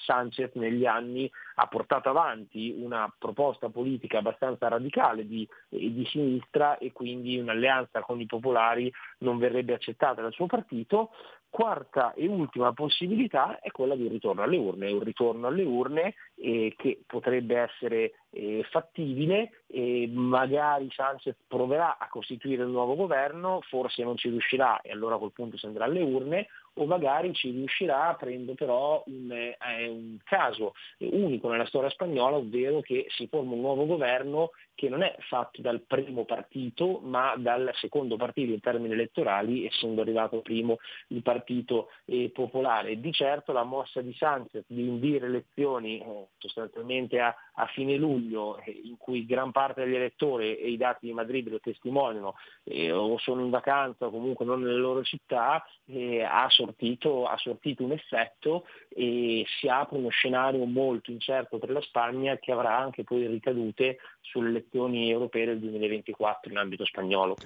Sanchez 0.04 0.54
negli 0.54 0.84
anni 0.84 1.30
ha 1.54 1.66
portato 1.66 2.08
avanti 2.08 2.74
una 2.76 3.12
proposta 3.18 3.68
politica 3.68 4.18
abbastanza 4.18 4.68
radicale 4.68 5.26
di, 5.26 5.46
di 5.68 6.06
sinistra 6.06 6.78
e 6.78 6.92
quindi 6.92 7.38
un'alleanza 7.38 8.00
con 8.00 8.20
i 8.20 8.26
popolari 8.26 8.92
non 9.18 9.38
verrebbe 9.38 9.74
accettata 9.74 10.22
dal 10.22 10.32
suo 10.32 10.46
partito, 10.46 11.10
Quarta 11.54 12.14
e 12.14 12.26
ultima 12.26 12.72
possibilità 12.72 13.60
è 13.60 13.70
quella 13.70 13.94
di 13.94 14.02
un 14.02 14.08
ritorno 14.08 14.42
alle 14.42 14.56
urne, 14.56 14.90
un 14.90 15.04
ritorno 15.04 15.46
alle 15.46 15.62
urne 15.62 16.14
eh, 16.34 16.74
che 16.76 17.02
potrebbe 17.06 17.56
essere 17.56 18.14
eh, 18.30 18.66
fattibile 18.68 19.62
e 19.68 20.10
magari 20.12 20.90
Sanchez 20.90 21.36
proverà 21.46 21.96
a 21.96 22.08
costituire 22.08 22.64
un 22.64 22.72
nuovo 22.72 22.96
governo, 22.96 23.60
forse 23.68 24.02
non 24.02 24.16
ci 24.16 24.30
riuscirà 24.30 24.80
e 24.80 24.90
allora 24.90 25.14
a 25.14 25.18
quel 25.18 25.30
punto 25.30 25.56
si 25.56 25.66
andrà 25.66 25.84
alle 25.84 26.02
urne, 26.02 26.48
o 26.74 26.86
magari 26.86 27.32
ci 27.34 27.50
riuscirà, 27.50 28.16
prendo 28.18 28.54
però 28.54 29.04
un, 29.06 29.30
eh, 29.30 29.56
un 29.86 30.18
caso 30.24 30.74
unico 30.98 31.43
nella 31.48 31.66
storia 31.66 31.90
spagnola, 31.90 32.36
ovvero 32.36 32.80
che 32.80 33.06
si 33.10 33.26
forma 33.28 33.52
un 33.52 33.60
nuovo 33.60 33.86
governo 33.86 34.50
che 34.74 34.88
non 34.88 35.02
è 35.02 35.14
fatto 35.28 35.62
dal 35.62 35.80
primo 35.80 36.24
partito 36.24 37.00
ma 37.02 37.34
dal 37.36 37.70
secondo 37.74 38.16
partito 38.16 38.52
in 38.52 38.60
termini 38.60 38.94
elettorali, 38.94 39.66
essendo 39.66 40.00
arrivato 40.00 40.40
primo 40.40 40.78
il 41.08 41.22
partito 41.22 41.90
eh, 42.06 42.30
popolare. 42.32 42.98
Di 43.00 43.12
certo 43.12 43.52
la 43.52 43.62
mossa 43.62 44.00
di 44.00 44.12
Sanchez 44.14 44.64
di 44.66 44.86
indire 44.86 45.26
elezioni 45.26 46.00
eh, 46.00 46.26
sostanzialmente 46.38 47.20
a, 47.20 47.34
a, 47.54 47.66
fine 47.66 47.96
luglio, 47.96 48.58
eh, 48.58 48.80
in 48.84 48.96
cui 48.96 49.24
gran 49.24 49.52
parte 49.52 49.84
degli 49.84 49.94
elettori 49.94 50.56
e 50.56 50.70
i 50.70 50.76
dati 50.76 51.06
di 51.06 51.12
Madrid 51.12 51.48
lo 51.48 51.60
testimoniano, 51.60 52.34
eh, 52.64 52.90
o 52.90 53.18
sono 53.18 53.42
in 53.42 53.50
vacanza 53.50 54.06
o 54.06 54.10
comunque 54.10 54.44
non 54.44 54.60
nelle 54.60 54.78
loro 54.78 55.02
città, 55.02 55.64
eh, 55.86 56.22
ha 56.22 56.46
sortito, 56.48 57.26
ha, 57.26 57.36
sortito, 57.36 57.84
un 57.84 57.92
effetto 57.92 58.66
e 58.88 59.44
si 59.58 59.68
apre 59.68 59.98
uno 59.98 60.08
scenario 60.08 60.64
molto 60.64 61.10
incerto 61.10 61.58
per 61.58 61.70
la 61.70 61.80
Spagna 61.82 62.38
che 62.38 62.52
avrà 62.52 62.76
anche 62.76 63.04
poi 63.04 63.26
ricadute 63.26 63.98
sulle 64.20 64.63
elezioni 64.64 65.10
europee 65.10 65.46
del 65.46 65.60
2024 65.60 66.50
in 66.50 66.58
ambito 66.58 66.84
spagnolo. 66.84 67.36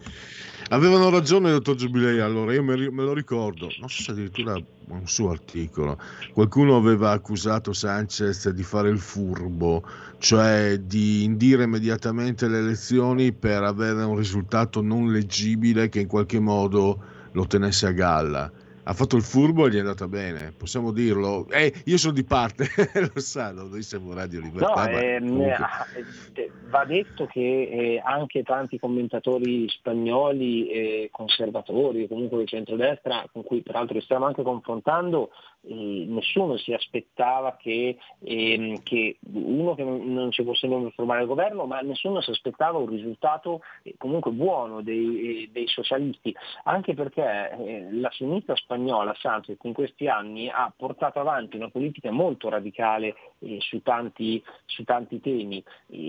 Avevano 0.71 1.11
ragione 1.11 1.49
il 1.49 1.55
dottor 1.55 1.75
Giubilei, 1.75 2.21
allora 2.21 2.53
io 2.53 2.63
me, 2.63 2.77
lo 2.77 3.13
ricordo, 3.13 3.69
non 3.81 3.89
so 3.89 4.03
se 4.03 4.11
addirittura 4.13 4.55
un 4.89 5.07
suo 5.07 5.31
articolo, 5.31 5.99
qualcuno 6.33 6.77
aveva 6.77 7.11
accusato 7.11 7.73
Sanchez 7.73 8.49
di 8.51 8.63
fare 8.63 8.89
il 8.89 8.99
furbo, 8.99 9.83
cioè 10.19 10.79
di 10.79 11.25
indire 11.25 11.65
immediatamente 11.65 12.49
le 12.49 12.59
elezioni 12.59 13.33
per 13.33 13.63
avere 13.63 14.03
un 14.05 14.17
risultato 14.17 14.81
non 14.81 15.13
leggibile 15.13 15.89
che 15.89 16.01
in 16.01 16.09
qualche 16.09 16.39
modo 16.39 16.99
lo 17.33 17.47
tenesse 17.47 17.87
a 17.87 17.93
galla. 17.93 18.51
Ha 18.89 18.95
fatto 18.95 19.17
il 19.17 19.23
furbo 19.23 19.67
e 19.67 19.71
gli 19.71 19.77
è 19.77 19.81
andata 19.81 20.09
bene, 20.09 20.55
possiamo 20.57 20.93
dirlo. 20.93 21.47
Eh, 21.51 21.83
io 21.85 21.99
sono 21.99 22.15
di 22.15 22.25
parte, 22.25 22.69
lo 23.15 23.21
sanno, 23.21 23.65
noi 23.65 23.83
siamo 23.83 24.15
Radio 24.15 24.41
Libertà. 24.41 24.89
No, 24.89 24.97
ehm, 24.97 25.41
eh, 25.43 26.51
va 26.71 26.87
detto 26.87 27.27
che 27.27 27.69
eh, 27.71 28.03
anche 28.03 28.43
tanti 28.43 28.79
commentatori 28.79 29.69
spagnoli, 29.69 30.71
eh, 30.71 31.09
conservatori, 31.13 32.09
comunque 32.09 32.39
di 32.39 32.47
centrodestra, 32.47 33.27
con 33.31 33.45
cui 33.45 33.61
peraltro 33.61 34.01
stiamo 34.01 34.25
anche 34.25 34.43
confrontando, 34.43 35.33
eh, 35.63 36.05
nessuno 36.07 36.57
si 36.57 36.73
aspettava 36.73 37.57
che, 37.57 37.99
ehm, 38.21 38.83
che, 38.83 39.19
uno 39.33 39.75
che 39.75 39.85
non 39.85 40.31
ci 40.31 40.45
fosse 40.45 40.67
nome 40.67 40.91
formare 40.91 41.23
il 41.23 41.27
governo, 41.27 41.67
ma 41.67 41.81
nessuno 41.81 42.21
si 42.21 42.31
aspettava 42.31 42.79
un 42.79 42.89
risultato 42.89 43.61
eh, 43.83 43.95
comunque 43.99 44.31
buono 44.31 44.83
dei, 44.83 45.45
eh, 45.45 45.49
dei 45.53 45.67
socialisti, 45.67 46.35
anche 46.65 46.95
perché 46.95 47.51
eh, 47.51 47.89
la 47.93 48.11
sinistra 48.13 48.55
spagnola, 48.57 49.15
Sanchez, 49.19 49.59
in 49.63 49.73
questi 49.73 50.09
anni 50.09 50.49
ha 50.49 50.73
portato 50.75 51.19
avanti 51.21 51.57
una 51.57 51.71
politica 51.71 52.11
molto 52.11 52.49
radicale 52.49 53.15
eh, 53.41 53.59
su, 53.61 53.83
tanti, 53.83 54.43
su, 54.67 54.85
tanti, 54.85 55.21
temi, 55.21 55.63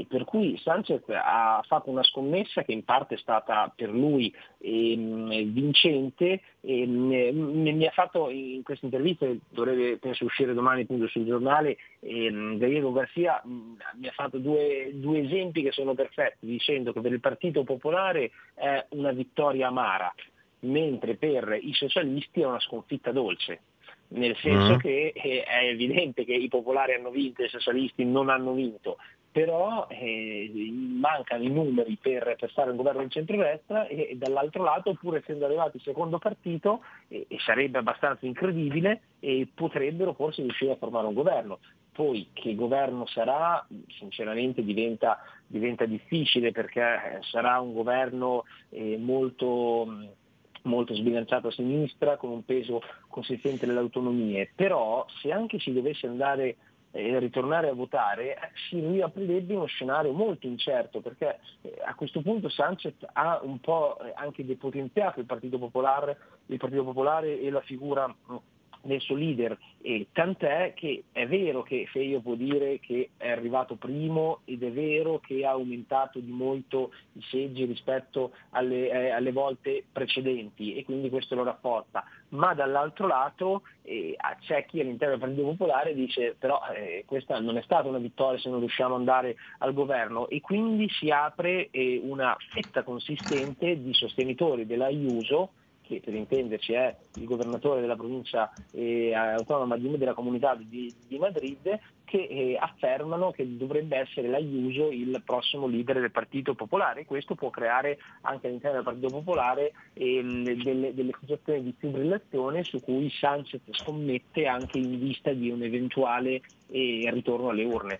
per 0.07 0.23
cui 0.25 0.57
Sanchez 0.57 1.03
ha 1.09 1.61
fatto 1.65 1.89
una 1.89 2.03
scommessa 2.03 2.63
che 2.63 2.71
in 2.71 2.84
parte 2.84 3.15
è 3.15 3.17
stata 3.17 3.71
per 3.75 3.89
lui 3.89 4.34
ehm, 4.59 5.51
vincente, 5.51 6.41
ehm, 6.61 7.32
mi 7.32 7.86
ha 7.86 7.91
fatto 7.91 8.30
in 8.30 8.63
questa 8.63 8.86
intervista 8.86 9.27
dovrebbe 9.49 9.97
penso 9.97 10.25
uscire 10.25 10.53
domani 10.53 10.82
appunto 10.82 11.07
sul 11.07 11.25
giornale, 11.25 11.77
ehm, 11.99 12.57
Gallego 12.57 12.91
Garcia 12.91 13.41
mm, 13.45 13.73
mi 13.97 14.07
ha 14.07 14.11
fatto 14.11 14.38
due, 14.38 14.91
due 14.93 15.19
esempi 15.19 15.61
che 15.61 15.71
sono 15.71 15.93
perfetti, 15.93 16.47
dicendo 16.47 16.93
che 16.93 17.01
per 17.01 17.11
il 17.11 17.19
Partito 17.19 17.63
Popolare 17.63 18.32
è 18.53 18.86
una 18.89 19.11
vittoria 19.11 19.67
amara, 19.67 20.13
mentre 20.61 21.15
per 21.15 21.57
i 21.61 21.73
socialisti 21.73 22.41
è 22.41 22.45
una 22.45 22.59
sconfitta 22.59 23.11
dolce 23.11 23.61
nel 24.10 24.36
senso 24.38 24.76
mm. 24.76 24.78
che 24.78 25.14
eh, 25.16 25.43
è 25.43 25.66
evidente 25.66 26.26
che 26.26 26.34
i 26.34 26.47
popolari 26.47 26.93
hanno 26.93 27.12
vinto 27.12 27.41
e 27.41 27.45
i 27.45 27.49
socialisti 27.49 28.05
non 28.05 28.30
hanno 28.30 28.53
vinto, 28.53 28.97
però 29.32 29.88
eh, 29.89 30.51
mancano 30.99 31.43
i 31.43 31.49
numeri 31.49 31.97
per, 32.01 32.36
per, 32.39 32.51
fare 32.51 32.72
un 32.72 32.78
governo 32.78 33.03
di 33.03 33.10
centrodestra 33.10 33.88
e, 33.88 34.10
e, 34.12 34.16
dall'altro 34.18 34.64
lato, 34.64 34.95
pur 34.99 35.18
essendo 35.18 35.45
arrivati 35.45 35.80
secondo 35.80 36.18
partito, 36.18 36.82
eh, 37.10 37.26
e 37.28 37.38
sarebbe 37.39 37.78
abbastanza 37.78 38.26
incredibile, 38.26 39.01
eh, 39.20 39.47
potrebbero 39.53 40.14
forse 40.14 40.41
riuscire 40.41 40.72
a 40.72 40.78
formare 40.78 41.07
un 41.07 41.14
governo. 41.14 41.60
Poi 41.91 42.30
che 42.34 42.55
governo 42.55 43.05
sarà, 43.05 43.66
sinceramente 43.99 44.64
diventa, 44.64 45.20
diventa 45.45 45.86
difficile 45.86 46.51
perché 46.51 46.82
eh, 46.82 47.18
sarà 47.22 47.60
un 47.60 47.74
governo 47.74 48.45
eh, 48.70 48.97
molto 48.97 50.16
molto 50.64 50.93
sbilanciato 50.93 51.47
a 51.47 51.51
sinistra, 51.51 52.18
con 52.18 52.30
un 52.30 52.45
peso 52.45 52.82
consistente 53.07 53.66
nelle 53.66 53.80
autonomie, 53.80 54.51
però 54.53 55.05
se 55.22 55.32
anche 55.32 55.60
si 55.60 55.74
dovesse 55.74 56.07
andare 56.07 56.57
e 56.91 57.20
ritornare 57.20 57.70
a 57.70 57.74
votare, 57.74 58.36
si 58.70 58.80
riaprirebbe 58.80 59.53
uno 59.53 59.66
scenario 59.66 60.12
molto 60.12 60.47
incerto 60.47 61.01
perché 61.01 61.39
eh, 61.62 61.76
a 61.86 61.93
questo 61.93 62.22
punto 62.22 62.49
Sanchez 62.49 62.95
ha 63.14 63.39
un 63.43 63.60
po' 63.60 63.97
anche 64.16 64.43
depotenziato 64.43 65.20
il 65.20 65.28
Partito 65.28 65.60
Popolare, 65.60 66.18
il 66.47 66.57
Partito 66.57 66.84
Popolare 66.84 67.39
e 67.39 67.49
la 67.51 67.62
figura 67.62 68.07
mm, 68.07 68.36
del 68.82 69.01
suo 69.01 69.15
leader, 69.15 69.57
e 69.82 70.07
tant'è 70.11 70.73
che 70.75 71.03
è 71.11 71.27
vero 71.27 71.63
che 71.63 71.88
Feio 71.89 72.21
può 72.21 72.36
dire 72.36 72.80
che 72.80 73.11
è 73.17 73.30
arrivato 73.30 73.75
primo 73.75 74.41
ed 74.45 74.63
è 74.63 74.71
vero 74.71 75.19
che 75.19 75.45
ha 75.45 75.51
aumentato 75.51 76.19
di 76.19 76.32
molto 76.32 76.91
i 77.13 77.21
seggi 77.30 77.65
rispetto 77.65 78.32
alle, 78.51 78.89
eh, 78.89 79.09
alle 79.09 79.32
volte 79.32 79.84
precedenti 79.91 80.75
e 80.75 80.84
quindi 80.84 81.09
questo 81.09 81.36
lo 81.36 81.43
rafforza, 81.43 82.03
ma 82.30 82.53
dall'altro 82.53 83.07
lato 83.07 83.63
eh, 83.84 84.15
c'è 84.41 84.65
chi 84.65 84.80
all'interno 84.80 85.17
del 85.17 85.23
Partito 85.23 85.47
Popolare 85.47 85.93
dice 85.93 86.36
però 86.38 86.61
eh, 86.73 87.03
questa 87.05 87.39
non 87.39 87.57
è 87.57 87.61
stata 87.61 87.88
una 87.88 87.97
vittoria 87.97 88.39
se 88.39 88.49
non 88.49 88.59
riusciamo 88.59 88.93
ad 88.93 88.99
andare 88.99 89.36
al 89.59 89.73
governo. 89.73 90.27
E 90.30 90.41
quindi 90.41 90.89
si 90.89 91.09
apre 91.09 91.69
eh, 91.71 91.99
una 92.03 92.36
fetta 92.51 92.84
consistente 92.84 93.82
di 93.82 93.93
sostenitori 93.93 94.65
della 94.65 94.89
Iuso 94.89 95.51
che 95.89 96.01
per 96.05 96.13
intenderci 96.13 96.73
è 96.73 96.95
il 97.15 97.25
governatore 97.25 97.81
della 97.81 97.95
provincia 97.95 98.53
eh, 98.71 99.11
autonoma 99.15 99.75
di, 99.75 99.97
della 99.97 100.13
comunità 100.13 100.55
di, 100.55 100.93
di 101.07 101.17
Madrid, 101.17 101.79
che 102.05 102.27
eh, 102.29 102.57
affermano 102.59 103.31
che 103.31 103.57
dovrebbe 103.57 103.97
essere 103.97 104.27
l'Aiuso 104.29 104.91
il 104.91 105.19
prossimo 105.25 105.65
leader 105.65 105.99
del 105.99 106.11
Partito 106.11 106.53
Popolare. 106.53 107.05
Questo 107.05 107.33
può 107.33 107.49
creare 107.49 107.97
anche 108.21 108.47
all'interno 108.47 108.77
del 108.77 108.85
Partito 108.85 109.07
Popolare 109.07 109.73
eh, 109.93 110.21
delle, 110.63 110.93
delle 110.93 111.11
situazioni 111.19 111.63
di 111.63 111.75
fibrillazione 111.75 112.63
su 112.63 112.79
cui 112.79 113.09
Sanchez 113.09 113.61
scommette 113.71 114.45
anche 114.45 114.77
in 114.77 114.99
vista 114.99 115.33
di 115.33 115.49
un 115.49 115.63
eventuale 115.63 116.41
eh, 116.67 117.09
ritorno 117.11 117.49
alle 117.49 117.63
urne. 117.63 117.97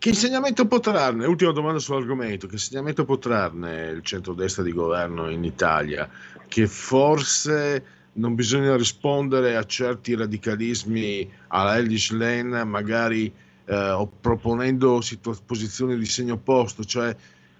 Che 0.00 0.08
insegnamento 0.08 0.66
può 0.66 0.80
trarne? 0.80 1.26
Ultima 1.26 1.52
domanda 1.52 1.78
sull'argomento. 1.78 2.46
Che 2.46 2.54
insegnamento 2.54 3.04
può 3.04 3.18
trarne 3.18 3.90
il 3.90 4.02
centrodestra 4.02 4.62
di 4.62 4.72
governo 4.72 5.28
in 5.28 5.44
Italia? 5.44 6.08
Che 6.48 6.66
forse 6.66 7.84
non 8.14 8.34
bisogna 8.34 8.74
rispondere 8.76 9.56
a 9.56 9.66
certi 9.66 10.14
radicalismi 10.14 11.30
alla 11.48 11.76
Eldish 11.76 12.12
Lane, 12.12 12.64
magari 12.64 13.30
eh, 13.66 14.08
proponendo 14.22 15.02
situ- 15.02 15.36
posizioni 15.44 15.98
di 15.98 16.06
segno 16.06 16.32
opposto, 16.32 16.82
cioè 16.82 17.14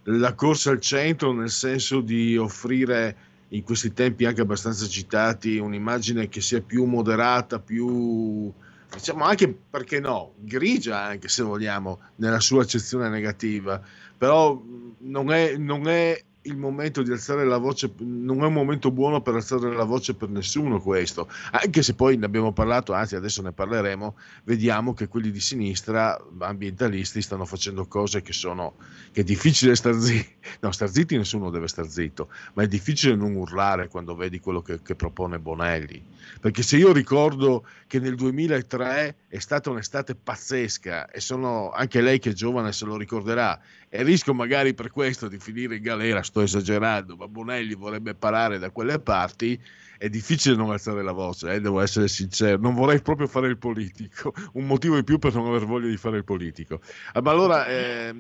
la 0.05 0.33
corsa 0.33 0.71
al 0.71 0.81
centro 0.81 1.35
nel 1.35 1.51
senso 1.51 2.01
di 2.01 2.39
offrire 2.39 3.17
in 3.49 3.63
questi 3.63 3.93
tempi 3.93 4.25
anche 4.25 4.41
abbastanza 4.41 4.87
citati 4.87 5.59
un'immagine 5.59 6.31
che 6.31 6.41
sia 6.41 6.63
più 6.63 6.85
moderata, 6.85 7.59
più 7.59 8.51
diciamo 8.93 9.25
anche 9.25 9.49
perché 9.71 10.01
no, 10.01 10.35
grigia 10.37 11.03
anche 11.03 11.29
se 11.29 11.43
vogliamo, 11.43 12.01
nella 12.17 12.41
sua 12.41 12.63
accezione 12.63 13.09
negativa, 13.09 13.81
però 14.17 14.61
non 14.99 15.33
è, 15.33 15.57
non 15.57 15.89
è 15.89 16.23
il 16.43 16.57
momento 16.57 17.03
di 17.03 17.11
alzare 17.11 17.45
la 17.45 17.59
voce 17.59 17.93
non 17.99 18.43
è 18.43 18.47
un 18.47 18.53
momento 18.53 18.91
buono 18.91 19.21
per 19.21 19.35
alzare 19.35 19.75
la 19.75 19.85
voce 19.85 20.15
per 20.15 20.31
nessuno 20.31 20.81
questo, 20.81 21.29
anche 21.51 21.83
se 21.83 21.95
poi 21.95 22.17
ne 22.17 22.25
abbiamo 22.25 22.53
parlato, 22.53 22.95
anzi 22.95 23.15
adesso 23.15 23.43
ne 23.43 23.53
parleremo, 23.53 24.17
vediamo 24.45 24.95
che 24.95 25.09
quelli 25.09 25.31
di 25.31 25.41
sinistra, 25.41 26.19
ambientalisti, 26.39 27.21
stanno 27.21 27.45
facendo 27.45 27.87
cose 27.87 28.23
che 28.23 28.33
sono, 28.33 28.77
che 29.13 29.21
è 29.21 29.25
difficile 29.25 29.75
star 29.77 29.95
zitti, 29.95 30.35
no 30.61 30.73
star 30.73 30.89
zitti 30.89 31.17
nessuno 31.17 31.51
deve 31.51 31.69
star 31.69 31.89
zitto, 31.89 32.29
ma 32.55 32.63
è 32.63 32.69
difficile 32.69 33.15
non 33.15 33.35
urlare 33.35 33.89
quando 33.89 34.15
vedi 34.15 34.41
quello 34.41 34.63
che, 34.63 34.81
che 34.81 34.95
propone 34.95 35.39
Bonelli, 35.39 36.03
perché 36.41 36.63
se 36.63 36.79
io 36.79 36.93
ricordo 36.93 37.67
che 37.87 37.99
nel 37.99 38.15
2003 38.15 39.17
è 39.29 39.39
stata 39.39 39.69
un'estate 39.69 40.15
pazzesca 40.15 41.11
e 41.11 41.21
sono 41.21 41.71
anche 41.71 42.01
lei 42.01 42.19
che 42.19 42.31
è 42.31 42.33
giovane 42.33 42.73
se 42.73 42.85
lo 42.87 42.97
ricorderà, 42.97 43.61
e 43.93 44.05
rischio 44.05 44.33
magari 44.33 44.73
per 44.73 44.91
questo 44.91 45.27
di 45.27 45.39
finire 45.39 45.77
in 45.77 45.83
galera, 45.83 46.23
sto 46.23 46.43
esagerando, 46.43 47.17
ma 47.17 47.27
Bonelli 47.27 47.75
vorrebbe 47.75 48.15
parare 48.15 48.59
da 48.59 48.71
quelle 48.71 49.01
parti, 49.01 49.61
è 49.99 50.09
difficile 50.09 50.55
non 50.55 50.71
alzare 50.71 51.03
la 51.03 51.11
voce, 51.11 51.53
eh, 51.53 51.61
devo 51.61 51.81
essere 51.81 52.07
sincero, 52.07 52.57
non 52.61 52.75
vorrei 52.75 53.03
proprio 53.03 53.27
fare 53.27 53.49
il 53.49 53.59
politico, 53.59 54.33
un 54.55 54.67
motivo 54.67 54.97
in 54.97 55.03
più 55.03 55.19
per 55.19 55.35
non 55.35 55.49
aver 55.49 55.65
voglia 55.65 55.89
di 55.89 55.97
fare 55.97 56.19
il 56.19 56.25
politico. 56.25 56.81
Ah, 57.13 57.21
ma 57.21 57.31
allora... 57.33 57.67
Eh, 57.67 58.15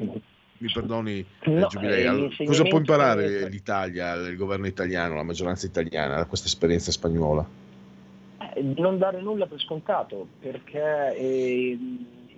mi 0.60 0.70
perdoni 0.70 1.24
eh, 1.40 1.50
no, 1.52 1.68
allora, 1.72 2.28
cosa 2.44 2.64
può 2.64 2.76
imparare 2.76 3.48
l'Italia, 3.48 4.12
il 4.12 4.36
governo 4.36 4.66
italiano, 4.66 5.14
la 5.14 5.22
maggioranza 5.22 5.64
italiana 5.64 6.16
da 6.16 6.26
questa 6.26 6.48
esperienza 6.48 6.90
spagnola? 6.90 7.48
Eh, 8.54 8.62
non 8.76 8.98
dare 8.98 9.22
nulla 9.22 9.46
per 9.46 9.58
scontato, 9.58 10.26
perché 10.38 11.16
eh, 11.16 11.78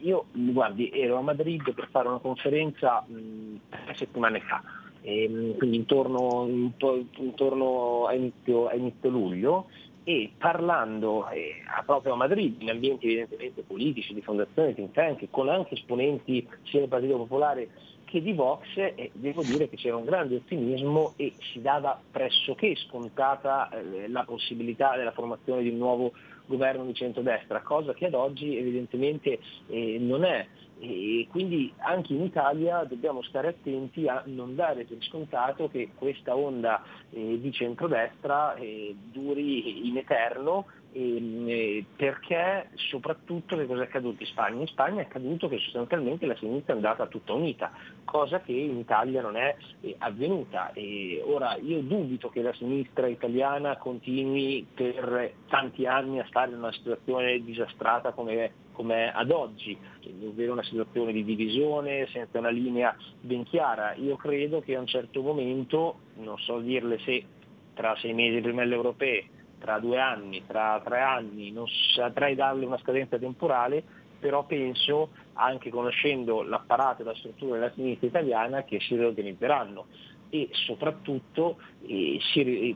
io, 0.03 0.27
guardi, 0.33 0.91
ero 0.93 1.17
a 1.17 1.23
Madrid 1.23 1.73
per 1.73 1.89
fare 1.91 2.09
una 2.09 2.19
conferenza 2.19 3.05
mh, 3.07 3.61
tre 3.69 3.95
settimane 3.95 4.41
fa, 4.41 4.63
e, 5.01 5.55
quindi 5.57 5.77
intorno, 5.77 6.47
intorno 6.49 8.07
a, 8.07 8.15
inizio, 8.15 8.67
a, 8.67 8.75
inizio, 8.75 9.11
luglio, 9.11 9.67
e 10.05 10.33
parlando 10.37 11.29
eh, 11.29 11.63
proprio 11.87 12.15
a 12.15 12.17
Madrid, 12.17 12.61
in 12.61 12.71
ambienti 12.71 13.07
evidentemente 13.07 13.63
politici, 13.63 14.15
di 14.15 14.23
fondazione, 14.23 14.75
think 14.75 14.93
tank, 14.93 15.27
con 15.31 15.49
anche 15.49 15.75
esponenti 15.75 16.47
sia 16.65 16.81
del 16.81 16.89
Partito 16.89 17.17
Popolare 17.17 17.69
che 18.13 18.21
di 18.21 18.35
Vox, 18.35 18.77
eh, 18.77 19.11
devo 19.15 19.43
dire 19.43 19.71
che 19.71 19.77
c'era 19.77 19.97
un 19.97 20.05
grande 20.05 20.37
ottimismo 20.37 21.15
e 21.17 21.33
si 21.51 21.63
dava 21.63 21.99
pressoché 22.11 22.77
scontata 22.77 23.71
eh, 23.71 24.07
la 24.09 24.25
possibilità 24.25 24.97
della 24.97 25.13
formazione 25.13 25.63
di 25.63 25.71
un 25.71 25.79
nuovo 25.79 26.13
governo 26.53 26.85
di 26.85 26.95
centrodestra, 26.95 27.63
cosa 27.63 27.95
che 27.95 28.07
ad 28.07 28.15
oggi 28.15 28.57
evidentemente 28.57 29.41
eh, 29.69 29.97
non 29.99 30.25
è. 30.25 30.47
E 30.85 31.29
quindi 31.31 31.73
anche 31.79 32.13
in 32.13 32.25
Italia 32.25 32.83
dobbiamo 32.83 33.23
stare 33.23 33.47
attenti 33.47 34.09
a 34.09 34.21
non 34.27 34.57
dare 34.57 34.85
per 34.85 34.99
scontato 35.03 35.69
che 35.69 35.91
questa 35.95 36.35
onda 36.37 36.83
eh, 37.11 37.39
di 37.41 37.53
centrodestra 37.53 38.57
eh, 38.57 38.93
duri 39.13 39.87
in 39.87 39.97
eterno 39.99 40.67
eh, 40.95 41.85
perché 41.97 42.71
soprattutto 42.75 43.57
che 43.57 43.67
cosa 43.67 43.83
è 43.83 43.85
accaduto 43.85 44.23
in 44.23 44.29
Spagna? 44.29 44.61
In 44.61 44.67
Spagna 44.67 45.03
è 45.03 45.05
accaduto 45.05 45.49
che 45.49 45.59
sostanzialmente 45.59 46.27
la 46.27 46.37
sinistra 46.37 46.73
è 46.73 46.77
andata 46.77 47.07
tutta 47.07 47.33
unita, 47.33 47.71
cosa 48.05 48.41
che 48.41 48.53
in 48.53 48.77
Italia 48.77 49.23
non 49.23 49.37
è 49.37 49.55
eh, 49.83 49.95
avvenuta. 49.99 50.73
E 50.73 51.23
ora 51.25 51.57
io 51.57 51.81
dubito 51.81 52.29
che 52.29 52.43
la 52.43 52.53
sinistra 52.55 53.07
italiana 53.07 53.77
continui 53.77 54.67
per 54.75 55.33
tanti 55.49 55.87
anni 55.87 56.19
a 56.19 56.27
stare 56.27 56.51
in 56.51 56.59
una 56.59 56.73
situazione 56.73 57.43
disastrata 57.43 58.11
come 58.11 58.62
come 58.73 59.13
ad 59.13 59.31
oggi, 59.31 59.77
ovvero 60.25 60.53
una 60.53 60.63
situazione 60.65 61.13
di 61.13 61.25
divisione 61.25 62.07
senza 62.13 62.39
una 62.39 62.51
linea 62.51 62.95
ben 63.21 63.45
chiara. 63.45 63.95
Io 63.95 64.17
credo 64.17 64.61
che 64.61 64.75
a 64.77 64.81
un 64.81 64.87
certo 64.87 65.23
momento, 65.23 65.99
non 66.15 66.39
so 66.39 66.59
dirle 66.59 66.99
se 67.01 67.25
tra 67.75 67.95
sei 67.97 68.13
mesi 68.13 68.41
prima 68.41 68.63
delle 68.63 68.75
europee 68.75 69.29
tra 69.59 69.79
due 69.79 70.01
anni, 70.01 70.43
tra 70.47 70.81
tre 70.85 71.01
anni, 71.01 71.53
non 71.53 71.67
saprei 71.95 72.35
darle 72.35 72.67
una 72.67 72.79
scadenza 72.79 73.17
temporale, 73.17 73.83
però 74.19 74.45
penso, 74.45 75.11
anche 75.35 75.71
conoscendo 75.71 76.43
l'apparato 76.43 77.03
e 77.03 77.05
la 77.05 77.15
struttura 77.15 77.55
della 77.55 77.73
sinistra 77.73 78.09
italiana, 78.09 78.65
che 78.65 78.81
si 78.81 78.97
riorganizzeranno 78.97 79.87
e 80.35 80.49
soprattutto, 80.53 81.59
eh, 81.87 82.19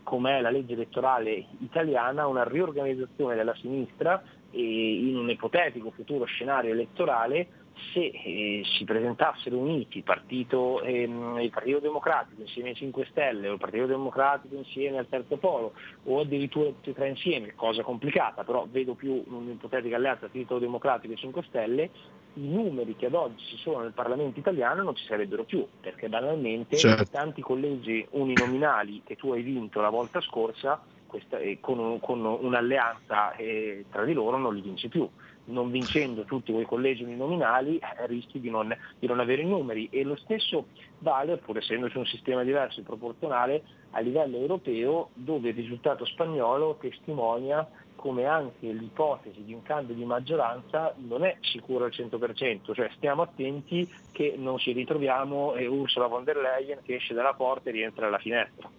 come 0.02 0.36
è 0.36 0.40
la 0.42 0.50
legge 0.50 0.74
elettorale 0.74 1.46
italiana, 1.60 2.26
una 2.26 2.44
riorganizzazione 2.44 3.34
della 3.34 3.54
sinistra 3.54 4.22
in 4.60 5.16
un 5.16 5.30
ipotetico 5.30 5.90
futuro 5.90 6.24
scenario 6.24 6.72
elettorale 6.72 7.64
se 7.92 8.00
eh, 8.00 8.62
si 8.76 8.84
presentassero 8.84 9.56
uniti 9.56 9.98
il 9.98 10.02
partito, 10.02 10.80
ehm, 10.82 11.38
il 11.40 11.50
partito, 11.50 11.78
Democratico 11.78 12.40
insieme 12.40 12.70
ai 12.70 12.74
5 12.74 13.06
Stelle 13.10 13.48
o 13.48 13.52
il 13.52 13.58
Partito 13.58 13.86
Democratico 13.86 14.54
insieme 14.56 14.98
al 14.98 15.08
Terzo 15.08 15.36
Polo 15.36 15.74
o 16.04 16.20
addirittura 16.20 16.70
tutti 16.70 16.90
e 16.90 16.94
tre 16.94 17.08
insieme, 17.08 17.54
cosa 17.54 17.82
complicata, 17.82 18.44
però 18.44 18.66
vedo 18.70 18.94
più 18.94 19.22
un'ipotetica 19.26 19.96
alleanza 19.96 20.20
Partito 20.20 20.58
Democratico 20.58 21.12
e 21.12 21.16
5 21.16 21.42
Stelle, 21.48 21.90
i 22.34 22.48
numeri 22.48 22.96
che 22.96 23.06
ad 23.06 23.14
oggi 23.14 23.44
ci 23.46 23.56
sono 23.58 23.80
nel 23.80 23.92
Parlamento 23.92 24.38
italiano 24.38 24.82
non 24.82 24.94
ci 24.94 25.04
sarebbero 25.04 25.44
più, 25.44 25.66
perché 25.80 26.08
banalmente 26.08 26.76
certo. 26.76 27.06
tanti 27.10 27.42
collegi 27.42 28.06
uninominali 28.10 29.02
che 29.04 29.16
tu 29.16 29.32
hai 29.32 29.42
vinto 29.42 29.80
la 29.80 29.90
volta 29.90 30.20
scorsa 30.20 30.80
questa, 31.06 31.38
con, 31.60 31.98
con, 32.00 32.24
un'alleanza 32.24 33.34
eh, 33.36 33.84
tra 33.90 34.04
di 34.04 34.12
loro 34.12 34.36
non 34.36 34.54
li 34.54 34.60
vinci 34.60 34.88
più. 34.88 35.08
Non 35.48 35.70
vincendo 35.70 36.24
tutti 36.24 36.52
quei 36.52 36.64
collegi 36.64 37.04
uninominali 37.04 37.78
eh, 37.78 38.06
rischi 38.06 38.40
di 38.40 38.50
non, 38.50 38.76
di 38.98 39.06
non, 39.06 39.20
avere 39.20 39.42
i 39.42 39.46
numeri. 39.46 39.88
E 39.90 40.02
lo 40.02 40.16
stesso 40.16 40.66
vale, 40.98 41.36
pur 41.36 41.58
essendoci 41.58 41.96
un 41.98 42.06
sistema 42.06 42.42
diverso 42.42 42.80
e 42.80 42.82
proporzionale, 42.82 43.62
a 43.92 44.00
livello 44.00 44.36
europeo 44.36 45.10
dove 45.14 45.50
il 45.50 45.54
risultato 45.54 46.04
spagnolo 46.04 46.76
testimonia 46.80 47.68
come 47.96 48.26
anche 48.26 48.70
l'ipotesi 48.70 49.42
di 49.42 49.52
un 49.52 49.62
cambio 49.62 49.94
di 49.94 50.04
maggioranza 50.04 50.94
non 50.98 51.24
è 51.24 51.38
sicura 51.40 51.86
al 51.86 51.92
100%, 51.92 52.72
cioè 52.72 52.90
stiamo 52.94 53.22
attenti 53.22 53.90
che 54.12 54.34
non 54.36 54.58
ci 54.58 54.72
ritroviamo 54.72 55.54
e 55.54 55.66
Ursula 55.66 56.06
von 56.06 56.22
der 56.22 56.36
Leyen 56.36 56.78
che 56.84 56.96
esce 56.96 57.14
dalla 57.14 57.34
porta 57.34 57.70
e 57.70 57.72
rientra 57.72 58.04
dalla 58.04 58.18
finestra. 58.18 58.70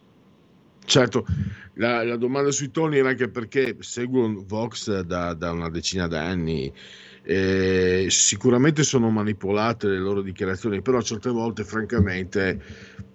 Certo, 0.88 1.26
la, 1.74 2.02
la, 2.02 2.16
domanda 2.16 2.50
sui 2.50 2.72
toni 2.72 2.98
era 2.98 3.10
anche 3.10 3.28
perché 3.28 3.76
seguo 3.80 4.42
Vox 4.48 5.02
da, 5.02 5.34
da 5.34 5.52
una 5.52 5.70
decina 5.70 6.08
d'anni. 6.08 6.72
Eh, 7.24 8.08
sicuramente 8.10 8.84
sono 8.84 9.10
manipolate 9.10 9.88
le 9.90 9.98
loro 9.98 10.22
dichiarazioni, 10.22 10.82
però 10.82 11.02
certe 11.02 11.30
volte, 11.30 11.66
francamente, 11.66 12.62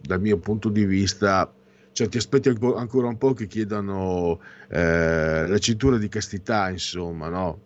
dal 0.03 0.21
mio 0.21 0.37
punto 0.37 0.69
di 0.69 0.85
vista, 0.85 1.51
cioè, 1.93 2.09
ti 2.11 2.19
aspetti 2.19 2.51
ancora 2.51 3.07
un 3.07 3.17
po' 3.17 3.33
che 3.33 3.47
chiedano 3.47 4.39
eh, 4.69 5.47
la 5.49 5.59
cintura 5.59 5.97
di 5.97 6.09
castità, 6.09 6.69
insomma, 6.69 7.31
no? 7.31 7.63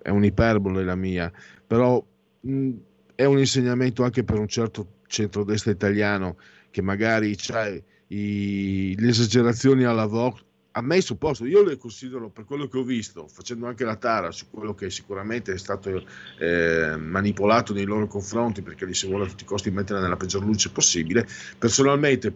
È 0.00 0.10
un'iperbole 0.10 0.84
la 0.84 0.94
mia, 0.94 1.32
però 1.66 2.00
mh, 2.42 2.70
è 3.16 3.24
un 3.24 3.38
insegnamento 3.40 4.04
anche 4.04 4.22
per 4.22 4.38
un 4.38 4.46
certo 4.46 4.98
centrodestra 5.08 5.72
italiano 5.72 6.36
che 6.70 6.80
magari 6.80 7.34
c'è 7.34 7.82
i, 8.08 8.94
le 8.98 9.08
esagerazioni 9.08 9.84
alla 9.84 10.06
Vox 10.06 10.46
a 10.78 10.80
me 10.80 11.00
supposto, 11.00 11.44
io 11.44 11.64
le 11.64 11.76
considero 11.76 12.28
per 12.28 12.44
quello 12.44 12.68
che 12.68 12.78
ho 12.78 12.84
visto, 12.84 13.26
facendo 13.26 13.66
anche 13.66 13.84
la 13.84 13.96
tara 13.96 14.30
su 14.30 14.46
quello 14.48 14.74
che 14.74 14.90
sicuramente 14.90 15.52
è 15.52 15.58
stato 15.58 16.04
eh, 16.38 16.96
manipolato 16.96 17.72
nei 17.72 17.84
loro 17.84 18.06
confronti, 18.06 18.62
perché 18.62 18.86
li 18.86 18.94
si 18.94 19.08
vuole 19.08 19.24
a 19.24 19.28
tutti 19.28 19.42
i 19.42 19.46
costi 19.46 19.72
mettere 19.72 20.00
nella 20.00 20.16
peggior 20.16 20.44
luce 20.44 20.70
possibile, 20.70 21.26
personalmente 21.58 22.32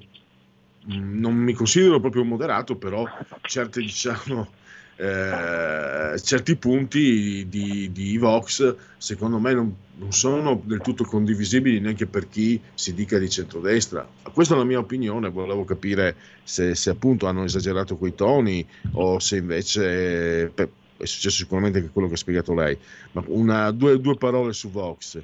mh, 0.87 0.95
mm, 0.97 1.21
non 1.21 1.35
mi 1.37 1.53
considero 1.53 2.01
proprio 2.01 2.25
moderato, 2.25 2.77
però 2.77 3.05
certe 3.43 3.81
diciamo 3.81 4.49
eh, 4.97 6.19
certi 6.21 6.57
punti 6.57 7.47
di, 7.49 7.91
di 7.93 8.19
Vox 8.19 8.75
secondo 8.99 9.39
me 9.39 9.53
non, 9.55 9.75
non, 9.97 10.13
sono 10.13 10.61
del 10.65 10.81
tutto 10.81 11.05
condivisibili 11.05 11.81
neanche 11.81 12.07
per 12.07 12.29
chi 12.29 12.61
si 12.75 12.95
dica 12.95 13.19
di 13.19 13.29
centrodestra. 13.29 14.07
Questa 14.33 14.55
è 14.55 14.59
la 14.59 14.65
mia 14.65 14.79
opinione, 14.79 15.31
volevo 15.31 15.65
capire 15.65 16.17
se, 16.45 16.75
se 16.75 16.91
appunto 16.91 17.27
hanno 17.27 17.45
esagerato 17.45 17.97
quei 17.97 18.15
toni 18.15 18.65
o 18.93 19.19
se 19.19 19.37
invece 19.37 20.53
è 21.03 21.07
successo 21.07 21.39
sicuramente 21.39 21.79
anche 21.79 21.91
quello 21.91 22.09
che 22.09 22.15
ha 22.15 22.19
spiegato 22.19 22.55
lei. 22.55 22.79
Ma 23.13 23.25
una, 23.27 23.71
due, 23.73 24.01
due 24.01 24.17
parole 24.17 24.53
su 24.53 24.71
Vox. 24.71 25.21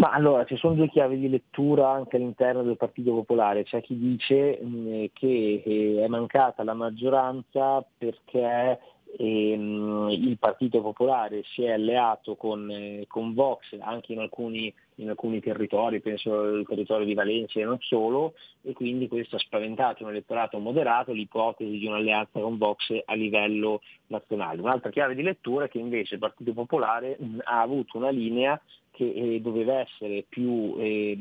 Ma 0.00 0.12
allora 0.12 0.46
ci 0.46 0.56
sono 0.56 0.72
due 0.72 0.88
chiavi 0.88 1.18
di 1.18 1.28
lettura 1.28 1.90
anche 1.90 2.16
all'interno 2.16 2.62
del 2.62 2.78
Partito 2.78 3.12
Popolare, 3.12 3.64
c'è 3.64 3.82
chi 3.82 3.98
dice 3.98 4.58
mh, 4.58 4.66
mm, 4.66 5.04
che 5.12 5.62
eh, 5.62 6.02
è 6.02 6.08
mancata 6.08 6.64
la 6.64 6.72
maggioranza 6.72 7.84
perché 7.98 8.78
ehm, 9.18 10.08
il 10.10 10.38
Partito 10.38 10.80
Popolare 10.80 11.42
si 11.52 11.64
è 11.64 11.72
alleato 11.72 12.36
con, 12.36 12.70
eh, 12.70 13.04
con 13.08 13.34
Vox 13.34 13.76
anche 13.78 14.14
in 14.14 14.20
alcuni, 14.20 14.72
in 14.94 15.10
alcuni, 15.10 15.38
territori, 15.40 16.00
penso 16.00 16.32
al 16.32 16.64
territorio 16.66 17.04
di 17.04 17.12
Valencia 17.12 17.60
e 17.60 17.64
non 17.64 17.76
solo, 17.80 18.32
e 18.62 18.72
quindi 18.72 19.06
questo 19.06 19.36
ha 19.36 19.40
spaventato 19.40 20.02
un 20.04 20.10
elettorato 20.10 20.58
moderato, 20.58 21.12
l'ipotesi 21.12 21.76
di 21.76 21.86
un'alleanza 21.86 22.40
con 22.40 22.56
Vox 22.56 22.98
a 23.04 23.14
livello 23.14 23.82
nazionale. 24.06 24.62
Un'altra 24.62 24.88
chiave 24.88 25.14
di 25.14 25.22
lettura 25.22 25.66
è 25.66 25.68
che 25.68 25.78
invece 25.78 26.14
il 26.14 26.20
Partito 26.20 26.54
Popolare 26.54 27.18
mh, 27.18 27.24
mm, 27.26 27.38
ha 27.44 27.60
avuto 27.60 27.98
una 27.98 28.08
linea 28.08 28.58
che 29.00 29.12
eh, 29.14 29.40
doveva 29.40 29.78
essere 29.78 30.26
più, 30.28 30.74
eh, 30.78 31.16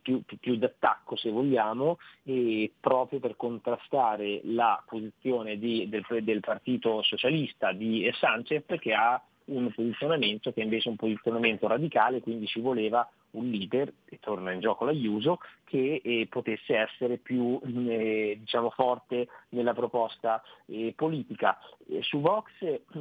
più, 0.00 0.22
più, 0.22 0.38
più, 0.38 0.54
d'attacco 0.54 1.16
se 1.16 1.30
vogliamo 1.30 1.98
eh, 2.22 2.70
proprio 2.78 3.18
per 3.18 3.34
contrastare 3.36 4.40
la 4.44 4.80
posizione 4.86 5.58
di, 5.58 5.88
del, 5.88 6.04
del, 6.22 6.38
partito 6.38 7.02
socialista 7.02 7.72
di 7.72 8.08
Sanchez 8.14 8.62
che 8.78 8.94
ha 8.94 9.20
un 9.46 9.72
posizionamento 9.74 10.52
che 10.52 10.62
invece 10.62 10.86
è 10.86 10.90
un 10.92 10.96
posizionamento 10.96 11.66
radicale, 11.66 12.20
quindi 12.20 12.46
ci 12.46 12.60
voleva 12.60 13.06
un 13.32 13.50
leader, 13.50 13.92
e 14.04 14.20
torna 14.20 14.52
in 14.52 14.60
gioco 14.60 14.84
l'aiuso, 14.84 15.40
che 15.74 16.00
eh, 16.04 16.28
potesse 16.30 16.76
essere 16.76 17.16
più 17.16 17.60
eh, 17.64 18.36
diciamo, 18.38 18.70
forte 18.70 19.26
nella 19.48 19.72
proposta 19.72 20.40
eh, 20.66 20.92
politica. 20.94 21.58
su 22.02 22.20
Vox 22.20 22.52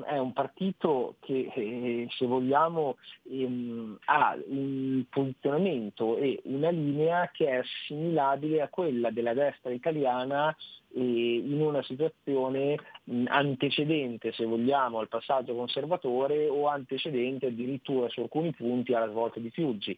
è 0.06 0.18
un 0.18 0.34
partito 0.34 1.18
che, 1.20 1.52
eh, 1.54 2.08
se 2.10 2.26
vogliamo, 2.26 2.98
ehm, 3.30 4.00
ha 4.06 4.36
un 4.48 5.04
posizionamento 5.08 6.18
e 6.18 6.42
una 6.46 6.72
linea 6.72 7.30
che 7.32 7.46
è 7.46 7.56
assimilabile 7.58 8.64
a 8.64 8.70
quella 8.70 9.12
della 9.12 9.36
destra 9.36 9.72
italiana 9.72 10.56
in 10.96 11.60
una 11.60 11.82
situazione 11.82 12.78
antecedente, 13.26 14.32
se 14.32 14.46
vogliamo, 14.46 15.00
al 15.00 15.08
passaggio 15.08 15.56
conservatore 15.56 16.48
o 16.48 16.68
antecedente 16.68 17.48
addirittura 17.48 18.10
su 18.10 18.22
alcuni 18.22 18.52
punti 18.52 18.94
alla 18.94 19.10
svolta 19.10 19.40
di 19.40 19.50
Fiuggi, 19.50 19.98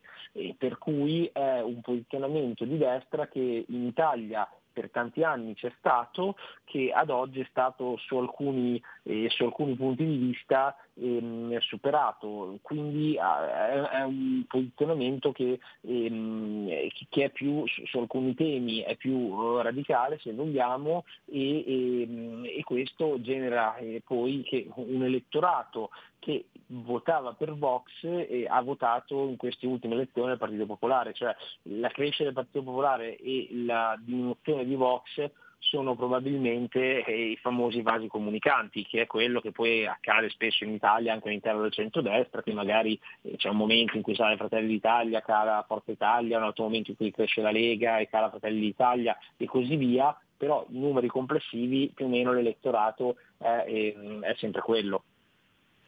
per 0.57 0.77
cui 0.77 1.29
è 1.33 1.59
un 1.59 1.81
posizionamento 1.81 2.64
di 2.65 2.77
destra 2.77 3.27
che 3.27 3.65
in 3.67 3.85
Italia 3.85 4.47
per 4.75 4.89
tanti 4.91 5.23
anni 5.23 5.53
c'è 5.53 5.71
stato, 5.77 6.35
che 6.65 6.91
ad 6.93 7.09
oggi 7.09 7.39
è 7.39 7.47
stato 7.49 7.95
su 7.97 8.17
alcuni, 8.17 8.81
eh, 9.03 9.29
su 9.29 9.43
alcuni 9.43 9.73
punti 9.75 10.05
di 10.05 10.17
vista 10.17 10.75
ehm, 10.99 11.57
superato. 11.59 12.57
Quindi 12.61 13.15
eh, 13.15 13.89
è 13.89 14.01
un 14.03 14.43
posizionamento 14.47 15.31
che, 15.31 15.59
ehm, 15.81 16.69
che, 17.09 17.23
è 17.25 17.29
più 17.29 17.63
su, 17.67 17.97
alcuni 17.97 18.33
temi 18.35 18.79
è 18.81 18.95
più 18.95 19.59
radicale 19.61 20.19
se 20.19 20.33
vogliamo 20.33 21.05
e, 21.25 21.59
e, 21.59 22.01
ehm, 22.01 22.45
e 22.45 22.63
questo 22.63 23.21
genera 23.21 23.75
eh, 23.77 24.01
poi 24.05 24.45
un 24.75 25.03
elettorato 25.03 25.89
che 26.19 26.45
votava 26.67 27.33
per 27.33 27.53
Vox 27.53 28.03
e 28.03 28.47
ha 28.49 28.61
votato 28.61 29.27
in 29.27 29.37
queste 29.37 29.67
ultime 29.67 29.93
elezioni 29.93 30.31
il 30.31 30.37
Partito 30.37 30.65
Popolare, 30.65 31.13
cioè 31.13 31.35
la 31.63 31.89
crescita 31.89 32.23
del 32.23 32.33
Partito 32.33 32.63
Popolare 32.63 33.17
e 33.17 33.49
la 33.51 33.95
diminuzione 33.99 34.65
di 34.65 34.75
Vox 34.75 35.29
sono 35.59 35.95
probabilmente 35.95 37.03
eh, 37.03 37.31
i 37.31 37.37
famosi 37.37 37.81
vasi 37.81 38.07
comunicanti, 38.07 38.85
che 38.85 39.01
è 39.01 39.07
quello 39.07 39.41
che 39.41 39.51
poi 39.51 39.85
accade 39.85 40.29
spesso 40.29 40.63
in 40.63 40.71
Italia 40.71 41.13
anche 41.13 41.27
all'interno 41.27 41.61
del 41.61 41.71
centrodestra, 41.71 42.43
che 42.43 42.53
magari 42.53 42.99
eh, 43.21 43.35
c'è 43.37 43.49
un 43.49 43.57
momento 43.57 43.95
in 43.97 44.03
cui 44.03 44.15
sale 44.15 44.37
Fratelli 44.37 44.67
d'Italia, 44.67 45.21
cala 45.21 45.65
Forza 45.67 45.91
Italia, 45.91 46.37
un 46.37 46.43
altro 46.43 46.63
momento 46.63 46.91
in 46.91 46.97
cui 46.97 47.11
cresce 47.11 47.41
la 47.41 47.51
Lega 47.51 47.97
e 47.97 48.07
cala 48.07 48.29
Fratelli 48.29 48.59
d'Italia 48.59 49.17
e 49.37 49.45
così 49.45 49.75
via, 49.75 50.17
però 50.37 50.65
i 50.69 50.77
numeri 50.77 51.07
complessivi 51.07 51.91
più 51.93 52.05
o 52.05 52.09
meno 52.09 52.31
l'elettorato 52.31 53.17
è, 53.37 53.45
è, 53.45 53.95
è 54.21 54.35
sempre 54.37 54.61
quello. 54.61 55.03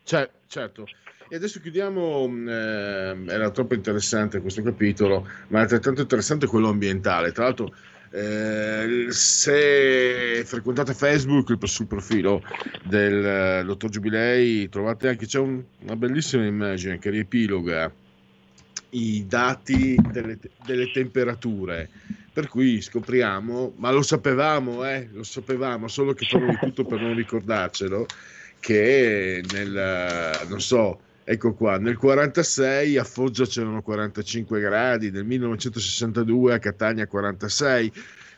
Certo. 0.03 0.85
E 1.29 1.35
adesso 1.35 1.59
chiudiamo, 1.59 2.25
eh, 2.47 3.25
era 3.27 3.51
troppo 3.51 3.73
interessante 3.73 4.39
questo 4.39 4.61
capitolo, 4.61 5.27
ma 5.49 5.59
è 5.59 5.61
altrettanto 5.63 6.01
interessante 6.01 6.47
quello 6.47 6.69
ambientale. 6.69 7.33
Tra 7.33 7.43
l'altro, 7.43 7.73
eh, 8.11 9.07
se 9.09 10.43
frequentate 10.45 10.93
Facebook 10.93 11.55
sul 11.67 11.87
profilo 11.87 12.41
del 12.83 13.25
eh, 13.25 13.63
dottor 13.65 13.89
Giubilei, 13.89 14.69
trovate 14.69 15.09
anche 15.09 15.25
c'è 15.25 15.39
un, 15.39 15.63
una 15.81 15.95
bellissima 15.95 16.45
immagine 16.45 16.99
che 16.99 17.09
riepiloga 17.09 17.91
i 18.91 19.25
dati 19.27 19.99
delle, 20.11 20.39
delle 20.65 20.91
temperature 20.91 21.89
Per 22.37 22.47
cui 22.47 22.81
scopriamo, 22.81 23.73
ma 23.77 23.89
lo 23.89 24.03
sapevamo, 24.03 24.85
eh, 24.85 25.09
lo 25.11 25.23
sapevamo, 25.23 25.87
solo 25.87 26.13
che 26.13 26.25
fanno 26.25 26.51
di 26.51 26.57
tutto 26.61 26.85
per 26.85 27.01
non 27.01 27.15
ricordarcelo, 27.15 28.05
che 28.59 29.43
nel, 29.51 30.45
non 30.47 30.61
so, 30.61 30.99
ecco 31.29 31.53
qua, 31.53 31.77
nel 31.77 31.97
46 31.97 32.95
a 32.95 33.03
Foggia 33.03 33.45
c'erano 33.45 33.81
45 33.81 34.61
gradi, 34.61 35.11
nel 35.11 35.25
1962 35.25 36.53
a 36.53 36.59
Catania 36.59 37.05
46, 37.05 37.91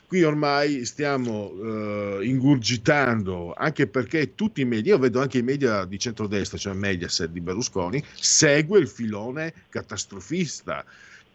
qui 0.08 0.24
ormai 0.24 0.84
stiamo 0.84 1.50
uh, 1.50 2.20
ingurgitando, 2.20 3.54
anche 3.56 3.86
perché 3.86 4.34
tutti 4.34 4.62
i 4.62 4.64
media, 4.64 4.94
io 4.94 4.98
vedo 4.98 5.20
anche 5.20 5.38
i 5.38 5.42
media 5.42 5.84
di 5.84 6.00
centrodestra, 6.00 6.58
cioè 6.58 6.72
Mediaset 6.72 7.30
di 7.30 7.40
Berlusconi, 7.40 8.02
segue 8.12 8.80
il 8.80 8.88
filone 8.88 9.54
catastrofista. 9.68 10.84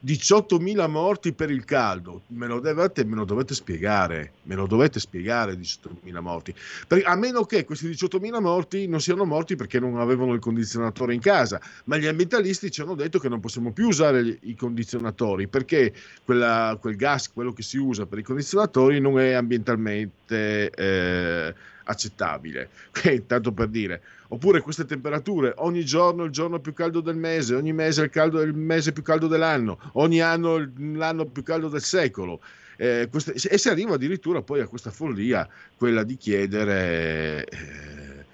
18.000 0.05 0.87
morti 0.87 1.33
per 1.33 1.49
il 1.49 1.65
caldo, 1.65 2.21
me 2.27 2.45
lo, 2.45 2.59
dovete, 2.59 3.03
me 3.05 3.15
lo 3.15 3.25
dovete 3.25 3.55
spiegare, 3.55 4.33
me 4.43 4.53
lo 4.53 4.67
dovete 4.67 4.99
spiegare 4.99 5.53
18.000 5.53 6.19
morti, 6.19 6.53
perché, 6.87 7.05
a 7.05 7.15
meno 7.15 7.43
che 7.45 7.65
questi 7.65 7.87
18.000 7.87 8.39
morti 8.39 8.87
non 8.87 9.01
siano 9.01 9.25
morti 9.25 9.55
perché 9.55 9.79
non 9.79 9.97
avevano 9.97 10.33
il 10.33 10.39
condizionatore 10.39 11.15
in 11.15 11.21
casa, 11.21 11.59
ma 11.85 11.97
gli 11.97 12.05
ambientalisti 12.05 12.69
ci 12.69 12.81
hanno 12.81 12.93
detto 12.93 13.17
che 13.17 13.29
non 13.29 13.39
possiamo 13.39 13.71
più 13.71 13.87
usare 13.87 14.37
i 14.41 14.55
condizionatori 14.55 15.47
perché 15.47 15.91
quella, 16.23 16.77
quel 16.79 16.95
gas, 16.95 17.31
quello 17.33 17.51
che 17.51 17.63
si 17.63 17.77
usa 17.77 18.05
per 18.05 18.19
i 18.19 18.23
condizionatori 18.23 18.99
non 18.99 19.19
è 19.19 19.31
ambientalmente... 19.31 20.69
Eh, 20.69 21.73
accettabile. 21.85 22.69
Tanto 23.25 23.51
per 23.51 23.67
dire. 23.67 24.01
Oppure 24.29 24.61
queste 24.61 24.85
temperature, 24.85 25.53
ogni 25.57 25.85
giorno 25.85 26.23
il 26.23 26.31
giorno 26.31 26.59
più 26.59 26.73
caldo 26.73 27.01
del 27.01 27.15
mese, 27.15 27.55
ogni 27.55 27.73
mese 27.73 28.03
il, 28.03 28.09
caldo, 28.09 28.41
il 28.41 28.53
mese 28.53 28.91
più 28.91 29.03
caldo 29.03 29.27
dell'anno, 29.27 29.79
ogni 29.93 30.21
anno 30.21 30.57
l'anno 30.77 31.25
più 31.25 31.43
caldo 31.43 31.69
del 31.69 31.81
secolo. 31.81 32.41
Eh, 32.77 33.07
queste, 33.09 33.33
e 33.33 33.57
si 33.57 33.69
arriva 33.69 33.93
addirittura 33.95 34.41
poi 34.41 34.59
a 34.59 34.67
questa 34.67 34.91
follia, 34.91 35.47
quella 35.77 36.03
di 36.03 36.17
chiedere 36.17 37.45
eh, 37.45 38.25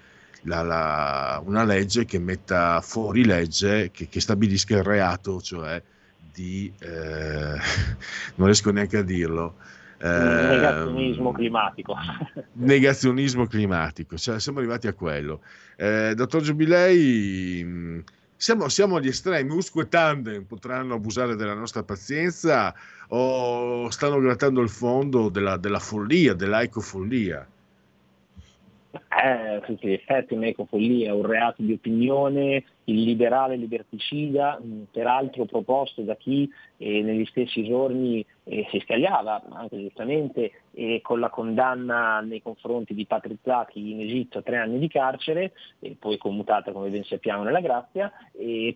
la, 0.42 0.62
la, 0.62 1.42
una 1.44 1.64
legge 1.64 2.04
che 2.04 2.18
metta 2.18 2.80
fuori 2.80 3.24
legge, 3.24 3.90
che, 3.92 4.08
che 4.08 4.20
stabilisca 4.20 4.76
il 4.76 4.82
reato, 4.82 5.40
cioè 5.40 5.80
di... 6.32 6.72
Eh, 6.80 7.56
non 8.34 8.46
riesco 8.46 8.70
neanche 8.70 8.96
a 8.96 9.02
dirlo 9.02 9.56
negazionismo 10.08 11.28
ehm, 11.28 11.34
climatico. 11.34 11.96
negazionismo 12.54 13.46
climatico, 13.46 14.16
cioè, 14.16 14.40
siamo 14.40 14.58
arrivati 14.58 14.88
a 14.88 14.94
quello. 14.94 15.40
Eh, 15.76 16.14
dottor 16.14 16.42
Giubilei, 16.42 17.62
mm, 17.64 17.98
siamo, 18.34 18.68
siamo, 18.68 18.96
agli 18.96 19.08
estremi, 19.08 19.52
Usco 19.52 19.80
e 19.80 19.88
Tandem 19.88 20.44
potranno 20.44 20.94
abusare 20.94 21.36
della 21.36 21.54
nostra 21.54 21.84
pazienza 21.84 22.74
o 23.08 23.88
stanno 23.90 24.18
grattando 24.18 24.60
il 24.60 24.70
fondo 24.70 25.28
della, 25.28 25.56
della 25.56 25.78
follia, 25.78 26.34
dell'ecofollia? 26.34 27.46
Eh, 28.92 29.60
tutti 29.64 29.88
gli 29.88 29.92
effetti 29.92 30.34
un'ecofollia, 30.34 31.14
un 31.14 31.24
reato 31.24 31.62
di 31.62 31.72
opinione, 31.72 32.64
il 32.84 33.02
liberale 33.02 33.56
liberticida, 33.56 34.60
peraltro 34.90 35.44
proposto 35.44 36.02
da 36.02 36.16
chi 36.16 36.50
eh, 36.78 37.02
negli 37.02 37.24
stessi 37.26 37.64
giorni 37.64 38.24
eh, 38.44 38.66
si 38.70 38.80
scagliava, 38.80 39.44
anche 39.50 39.78
giustamente, 39.78 40.52
eh, 40.72 41.00
con 41.02 41.20
la 41.20 41.28
condanna 41.28 42.20
nei 42.20 42.42
confronti 42.42 42.94
di 42.94 43.06
Patrick 43.06 43.40
Zaki 43.44 43.92
in 43.92 44.00
Egitto 44.00 44.38
a 44.38 44.42
tre 44.42 44.56
anni 44.56 44.78
di 44.78 44.88
carcere, 44.88 45.52
poi 45.98 46.18
commutata 46.18 46.72
come 46.72 46.88
ben 46.88 47.04
sappiamo 47.04 47.44
nella 47.44 47.60
grazia, 47.60 48.10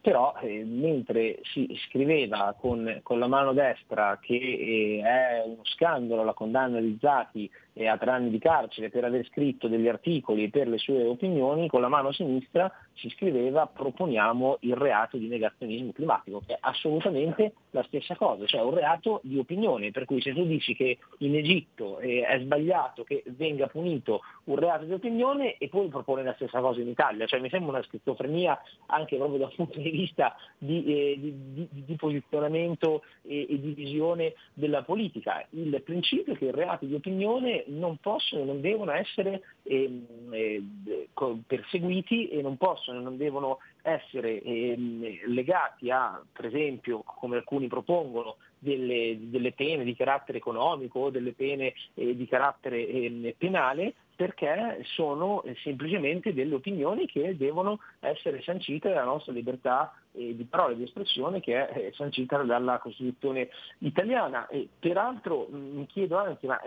però 0.01 0.35
eh, 0.41 0.65
mentre 0.65 1.41
si 1.43 1.69
scriveva 1.89 2.55
con, 2.59 3.01
con, 3.03 3.19
la 3.19 3.27
mano 3.27 3.53
destra 3.53 4.19
che 4.21 4.35
eh, 4.35 5.03
è 5.03 5.43
uno 5.45 5.65
scandalo 5.65 6.23
la 6.23 6.35
condanna 6.35 6.81
di 6.81 6.97
Zaki 7.01 7.51
a 7.87 7.99
tre 7.99 8.11
anni 8.11 8.31
di 8.31 8.39
carcere 8.39 8.89
per 8.89 9.05
aver 9.05 9.27
scritto 9.27 9.69
degli 9.69 9.89
articoli 9.89 10.49
per 10.49 10.69
le 10.69 10.79
sue 10.79 11.05
opinioni, 11.05 11.69
con 11.69 11.83
la 11.83 11.89
mano 11.89 12.11
sinistra 12.13 12.73
si 12.97 13.09
scriveva 13.11 13.67
proponiamo 13.67 14.59
il 14.61 14.75
reato 14.75 15.17
di 15.17 15.29
negazionismo 15.29 15.93
climatico, 15.93 16.43
che 16.47 16.55
è 16.55 16.59
assolutamente 16.61 17.53
la 17.71 17.83
stessa 17.85 18.17
cosa, 18.17 18.47
cioè 18.47 18.63
un 18.63 18.75
reato 18.75 19.21
di 19.23 19.39
opinione, 19.39 19.91
per 19.91 20.05
cui 20.05 20.21
se 20.21 20.33
tu 20.33 20.47
dici 20.47 20.75
che 20.75 20.99
in 21.19 21.37
Egitto 21.37 21.99
eh, 21.99 22.23
è 22.23 22.41
sbagliato 22.41 23.05
che 23.05 23.23
venga 23.27 23.67
punito 23.67 24.21
un 24.45 24.57
reato 24.57 24.85
di 24.85 24.93
opinione 24.93 25.57
e 25.59 25.69
poi 25.69 25.89
propone 25.89 26.23
la 26.23 26.35
stessa 26.35 26.61
cosa 26.61 26.81
in 26.81 26.89
Italia, 26.89 27.27
cioè 27.27 27.41
mi 27.41 27.51
sembra 27.51 27.71
una 27.73 27.83
schizofrenia 27.83 28.59
anche 28.87 29.17
proprio 29.17 29.39
dal 29.39 29.55
punto 29.55 29.79
di 29.79 29.91
vista 29.91 30.35
di, 30.57 30.85
eh, 30.85 31.17
di, 31.19 31.35
di, 31.53 31.69
di 31.85 31.95
posizionamento 31.97 33.03
e, 33.23 33.47
e, 33.49 33.61
di 33.61 33.73
visione 33.73 34.35
della 34.55 34.83
politica. 34.83 35.45
Il 35.51 35.83
principio 35.83 36.35
è 36.35 36.39
che 36.39 36.47
i 36.47 36.51
reati 36.51 36.87
di 36.87 36.95
opinione 36.95 37.65
non 37.67 37.97
possono, 37.99 38.45
non 38.45 38.61
devono 38.61 38.93
essere 38.93 39.43
eh, 39.65 40.03
eh, 40.31 40.65
perseguiti 41.47 42.29
e 42.29 42.41
non 42.41 42.57
possono, 42.57 42.86
non 42.93 43.17
devono 43.17 43.59
essere 43.83 44.43
ehm, 44.43 45.27
legati 45.27 45.91
a, 45.91 46.21
per 46.33 46.47
esempio, 46.47 47.03
come 47.05 47.37
alcuni 47.37 47.69
propongono, 47.69 48.37
delle, 48.59 49.17
delle, 49.21 49.53
pene 49.53 49.85
di 49.85 49.95
carattere 49.95 50.39
economico 50.39 51.01
o 51.01 51.11
delle 51.11 51.33
pene 51.33 51.75
eh, 51.95 52.17
di 52.17 52.27
carattere 52.27 52.87
eh, 52.87 53.35
penale 53.37 53.95
perché 54.17 54.81
sono 54.95 55.43
eh, 55.43 55.55
semplicemente 55.63 56.33
delle 56.33 56.55
opinioni 56.55 57.07
che 57.07 57.37
devono 57.37 57.81
essere 58.01 58.41
sancite 58.43 58.89
dalla 58.89 59.05
nostra 59.05 59.33
libertà 59.33 59.95
eh, 60.13 60.35
di 60.35 60.45
parola 60.45 60.73
e 60.73 60.77
di 60.77 60.85
espressione 60.85 61.41
che 61.41 61.69
è 61.69 61.79
eh, 61.79 61.93
sancita 61.95 62.43
dalla 62.43 62.79
Costituzione 62.79 63.51
italiana. 63.79 64.49
E 64.49 64.69
peraltro 64.79 65.49
mm, 65.53 65.77
mi 65.77 65.87
chiedo 65.87 66.17
anche 66.17 66.47
ma 66.47 66.59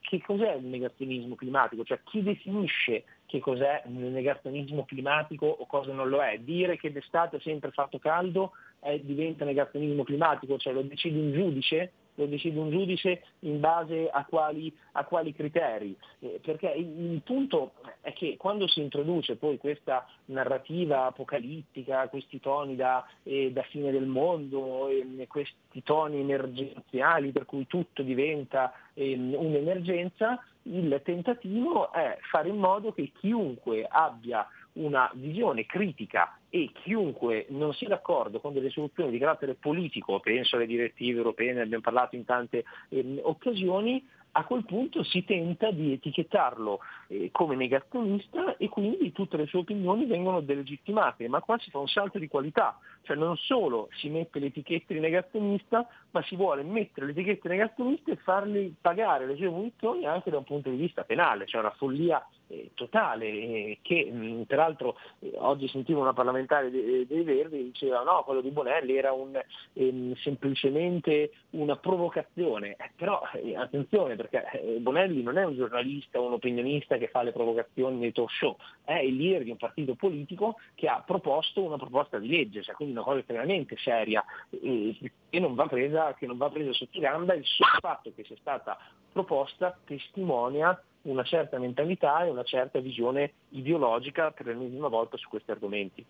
che 0.00 0.22
cos'è 0.24 0.54
il 0.54 0.64
negazionismo 0.64 1.34
climatico? 1.34 1.82
Cioè 1.82 2.00
chi 2.04 2.22
definisce 2.22 3.02
che 3.32 3.40
cos'è 3.40 3.82
il 3.86 3.94
negazionismo 3.94 4.84
climatico 4.84 5.46
o 5.46 5.64
cosa 5.64 5.90
non 5.90 6.10
lo 6.10 6.20
è? 6.20 6.38
Dire 6.38 6.76
che 6.76 6.92
d'estate 6.92 7.38
è 7.38 7.40
sempre 7.40 7.70
fatto 7.70 7.98
caldo 7.98 8.52
è, 8.78 8.98
diventa 8.98 9.46
negazionismo 9.46 10.04
climatico, 10.04 10.58
cioè 10.58 10.74
lo 10.74 10.82
decide 10.82 11.18
un 11.18 11.32
giudice 11.32 11.92
lo 12.16 12.26
decide 12.26 12.58
un 12.58 12.70
giudice 12.70 13.22
in 13.40 13.58
base 13.58 14.10
a 14.10 14.26
quali, 14.26 14.70
a 14.92 15.04
quali 15.04 15.32
criteri, 15.32 15.96
eh, 16.18 16.40
perché 16.42 16.68
il, 16.76 17.12
il, 17.12 17.22
punto 17.22 17.72
è 18.02 18.12
che 18.12 18.36
quando 18.36 18.68
si 18.68 18.82
introduce 18.82 19.36
poi 19.36 19.56
questa 19.56 20.06
narrativa 20.26 21.06
apocalittica, 21.06 22.08
questi 22.08 22.38
toni 22.38 22.76
da, 22.76 23.02
eh, 23.22 23.50
da 23.50 23.62
fine 23.62 23.90
del 23.90 24.04
mondo, 24.04 24.88
eh, 24.88 25.26
questi 25.26 25.82
toni 25.82 26.20
emergenziali 26.20 27.32
per 27.32 27.46
cui 27.46 27.66
tutto 27.66 28.02
diventa 28.02 28.74
ehm, 28.92 29.34
un'emergenza, 29.34 30.38
il 30.64 31.00
tentativo 31.04 31.92
è 31.92 32.18
fare 32.30 32.48
in 32.48 32.58
modo 32.58 32.92
che 32.92 33.10
chiunque 33.18 33.86
abbia 33.88 34.46
una 34.74 35.10
visione 35.14 35.66
critica 35.66 36.38
e 36.48 36.70
chiunque 36.72 37.46
non 37.50 37.72
sia 37.74 37.88
d'accordo 37.88 38.40
con 38.40 38.52
delle 38.52 38.70
soluzioni 38.70 39.10
di 39.10 39.18
carattere 39.18 39.54
politico, 39.54 40.20
penso 40.20 40.56
alle 40.56 40.66
direttive 40.66 41.18
europee, 41.18 41.52
ne 41.52 41.62
abbiamo 41.62 41.82
parlato 41.82 42.16
in 42.16 42.24
tante 42.24 42.64
eh, 42.88 43.20
occasioni, 43.22 44.04
a 44.34 44.44
quel 44.44 44.64
punto 44.64 45.02
si 45.02 45.24
tenta 45.24 45.70
di 45.70 45.92
etichettarlo 45.92 46.80
eh, 47.08 47.28
come 47.32 47.54
negazionista 47.54 48.56
e 48.56 48.68
quindi 48.68 49.12
tutte 49.12 49.36
le 49.36 49.46
sue 49.46 49.58
opinioni 49.60 50.06
vengono 50.06 50.40
delegittimate, 50.40 51.28
ma 51.28 51.40
qua 51.40 51.58
si 51.58 51.70
fa 51.70 51.78
un 51.78 51.88
salto 51.88 52.18
di 52.18 52.28
qualità, 52.28 52.78
cioè 53.02 53.16
non 53.16 53.36
solo 53.36 53.88
si 53.92 54.08
mette 54.08 54.38
l'etichetta 54.38 54.94
di 54.94 55.00
negazionista, 55.00 55.86
ma 56.12 56.22
si 56.22 56.36
vuole 56.36 56.62
mettere 56.62 57.06
l'etichetta 57.06 57.48
di 57.48 57.56
negazionista 57.56 58.12
e 58.12 58.16
fargli 58.16 58.72
pagare 58.80 59.26
le 59.26 59.36
sue 59.36 59.50
posizioni 59.50 60.06
anche 60.06 60.30
da 60.30 60.38
un 60.38 60.44
punto 60.44 60.70
di 60.70 60.76
vista 60.76 61.04
penale, 61.04 61.46
cioè 61.46 61.60
una 61.60 61.72
follia 61.72 62.24
eh, 62.52 62.70
totale 62.74 63.26
eh, 63.26 63.78
che 63.82 64.10
mh, 64.10 64.44
peraltro 64.44 64.96
eh, 65.20 65.32
oggi 65.36 65.68
sentivo 65.68 66.00
una 66.00 66.12
parlamentare 66.12 66.70
dei, 66.70 67.06
dei 67.06 67.22
Verdi 67.22 67.64
diceva 67.64 68.02
no, 68.02 68.22
quello 68.24 68.42
di 68.42 68.50
Bonelli 68.50 68.96
era 68.96 69.12
un, 69.12 69.40
ehm, 69.72 70.14
semplicemente 70.16 71.32
una 71.50 71.76
provocazione, 71.76 72.72
eh, 72.72 72.90
però 72.94 73.22
eh, 73.34 73.56
attenzione 73.56 74.16
perché 74.16 74.44
eh, 74.52 74.78
Bonelli 74.80 75.22
non 75.22 75.38
è 75.38 75.44
un 75.44 75.56
giornalista 75.56 76.20
o 76.20 76.26
un 76.26 76.34
opinionista 76.34 76.98
che 76.98 77.08
fa 77.08 77.22
le 77.22 77.32
provocazioni 77.32 77.96
nei 77.96 78.12
talk 78.12 78.30
show, 78.30 78.56
è 78.84 78.98
il 78.98 79.16
leader 79.16 79.44
di 79.44 79.50
un 79.50 79.56
partito 79.56 79.94
politico 79.94 80.56
che 80.74 80.88
ha 80.88 81.02
proposto 81.04 81.62
una 81.62 81.78
proposta 81.78 82.18
di 82.18 82.28
legge, 82.28 82.62
cioè 82.62 82.74
quindi 82.74 82.94
una 82.94 83.04
cosa 83.04 83.20
estremamente 83.20 83.76
seria 83.78 84.22
e 84.50 85.40
non 85.40 85.54
va 85.54 85.66
presa, 85.66 86.01
che 86.18 86.26
non 86.26 86.36
va 86.36 86.50
presa 86.50 86.72
sotto 86.72 86.98
gamba 87.00 87.34
il 87.34 87.44
solo 87.44 87.78
fatto 87.80 88.12
che 88.14 88.24
sia 88.24 88.36
stata 88.40 88.76
proposta 89.12 89.76
testimonia 89.84 90.80
una 91.02 91.24
certa 91.24 91.58
mentalità 91.58 92.24
e 92.24 92.30
una 92.30 92.44
certa 92.44 92.78
visione 92.78 93.32
ideologica 93.50 94.30
per 94.30 94.46
l'ennesima 94.46 94.88
volta 94.88 95.16
su 95.16 95.28
questi 95.28 95.50
argomenti. 95.50 96.04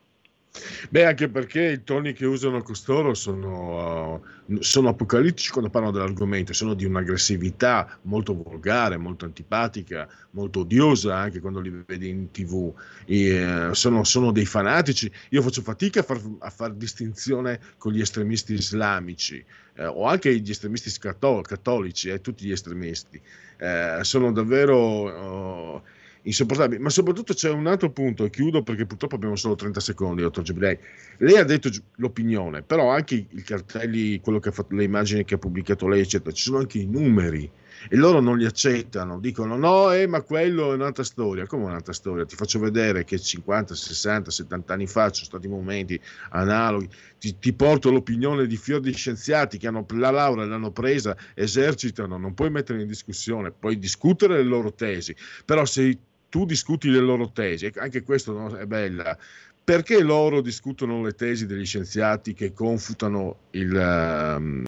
Beh, 0.91 1.07
anche 1.07 1.31
perché 1.31 1.63
i 1.63 1.83
toni 1.83 2.13
che 2.13 2.27
usano 2.27 2.61
costoro 2.63 3.15
sono, 3.15 4.21
uh, 4.47 4.61
sono 4.61 4.91
apocalittici 4.91 5.51
quando 5.51 5.71
parlano 5.71 5.97
dell'argomento, 5.97 6.53
sono 6.53 6.75
di 6.75 6.85
un'aggressività 6.85 7.99
molto 8.03 8.35
volgare, 8.35 8.99
molto 8.99 9.25
antipatica, 9.25 10.07
molto 10.33 10.61
odiosa 10.61 11.17
anche 11.17 11.41
quando 11.41 11.61
li 11.61 11.71
vedi 11.87 12.11
in 12.11 12.31
tv. 12.31 12.71
E, 13.07 13.69
uh, 13.69 13.73
sono, 13.73 14.05
sono, 14.05 14.31
dei 14.31 14.45
fanatici. 14.45 15.11
Io 15.31 15.41
faccio 15.41 15.63
fatica 15.63 16.01
a 16.01 16.03
fare 16.03 16.21
far 16.51 16.73
distinzione 16.75 17.59
con 17.79 17.93
gli 17.93 18.01
estremisti 18.01 18.53
islamici 18.53 19.43
eh, 19.75 19.87
o 19.87 20.05
anche 20.05 20.35
gli 20.39 20.51
estremisti 20.51 20.91
cattolici, 20.99 22.09
eh, 22.09 22.21
tutti 22.21 22.47
gli 22.47 22.53
estremisti. 22.53 23.21
Eh, 23.59 23.99
sono 24.03 24.33
davvero... 24.33 25.75
Uh, 25.77 25.83
insopportabili. 26.23 26.81
Ma 26.81 26.91
soprattutto 26.91 27.35
c'è 27.35 27.51
un 27.51 27.67
altro 27.67 27.91
punto, 27.91 28.25
e 28.25 28.31
chiudo 28.31 28.63
perché 28.63 28.87
purtroppo 28.87 29.17
abbiamo 29.17 29.37
solo 29.37 29.55
30 29.55 29.81
secondi, 29.81 30.23
dottor 30.23 30.45
Gibilei. 30.45 30.79
Lei 31.19 31.37
ha 31.37 31.45
detto 31.45 31.71
l'opinione, 31.97 32.63
però 32.63 32.91
anche 32.91 33.27
i 33.29 33.43
cartelli, 33.43 34.21
quello 34.21 34.39
che 34.39 34.51
ha 34.51 34.53
fatto, 34.53 34.75
le 34.75 34.85
immagini 34.85 35.25
che 35.25 35.35
ha 35.35 35.39
pubblicato 35.39 35.89
lei, 35.89 36.01
eccetera, 36.01 36.33
ci 36.33 36.43
sono 36.45 36.59
anche 36.59 36.79
i 36.79 36.87
numeri 36.87 37.51
e 37.89 37.97
loro 37.97 38.21
non 38.21 38.39
li 38.39 38.45
accettano, 38.45 39.19
dicono 39.19 39.57
no, 39.57 39.93
eh, 39.93 40.07
ma 40.07 40.23
quello 40.23 40.73
è 40.73 40.75
un'altra 40.75 41.05
storia. 41.05 41.47
Come 41.47 41.65
un'altra 41.65 41.93
storia? 41.93 42.25
Ti 42.25 42.37
faccio 42.37 42.59
vedere 42.59 43.05
che 43.05 43.19
50, 43.19 43.75
60, 43.75 44.31
70 44.31 44.73
anni 44.73 44.87
fa 44.87 45.11
ci 45.11 45.25
sono 45.25 45.39
stati 45.39 45.49
momenti 45.49 46.01
analoghi. 46.31 46.89
Ti, 47.19 47.39
ti 47.39 47.53
porto 47.53 47.91
l'opinione 47.91 48.47
di 48.47 48.57
fior 48.57 48.81
di 48.81 48.93
scienziati 48.93 49.59
che 49.59 49.67
hanno 49.67 49.87
la 49.95 50.11
laurea, 50.11 50.45
l'hanno 50.45 50.71
presa, 50.71 51.17
esercitano, 51.35 52.17
non 52.17 52.35
puoi 52.35 52.51
mettere 52.51 52.81
in 52.81 52.87
discussione, 52.87 53.53
puoi 53.53 53.79
discutere 53.79 54.37
le 54.37 54.45
loro 54.45 54.73
tesi, 54.73 55.15
però 55.45 55.65
se 55.65 55.99
tu 56.29 56.45
discuti 56.47 56.89
le 56.89 57.01
loro 57.01 57.31
tesi, 57.31 57.71
anche 57.77 58.03
questo 58.03 58.33
no, 58.33 58.57
è 58.57 58.65
bella, 58.65 59.17
perché 59.65 60.03
loro 60.03 60.41
discutono 60.41 61.03
le 61.03 61.13
tesi 61.13 61.47
degli 61.47 61.67
scienziati 61.67 62.33
che 62.33 62.53
confutano 62.53 63.37
il, 63.51 63.73
um, 63.73 64.65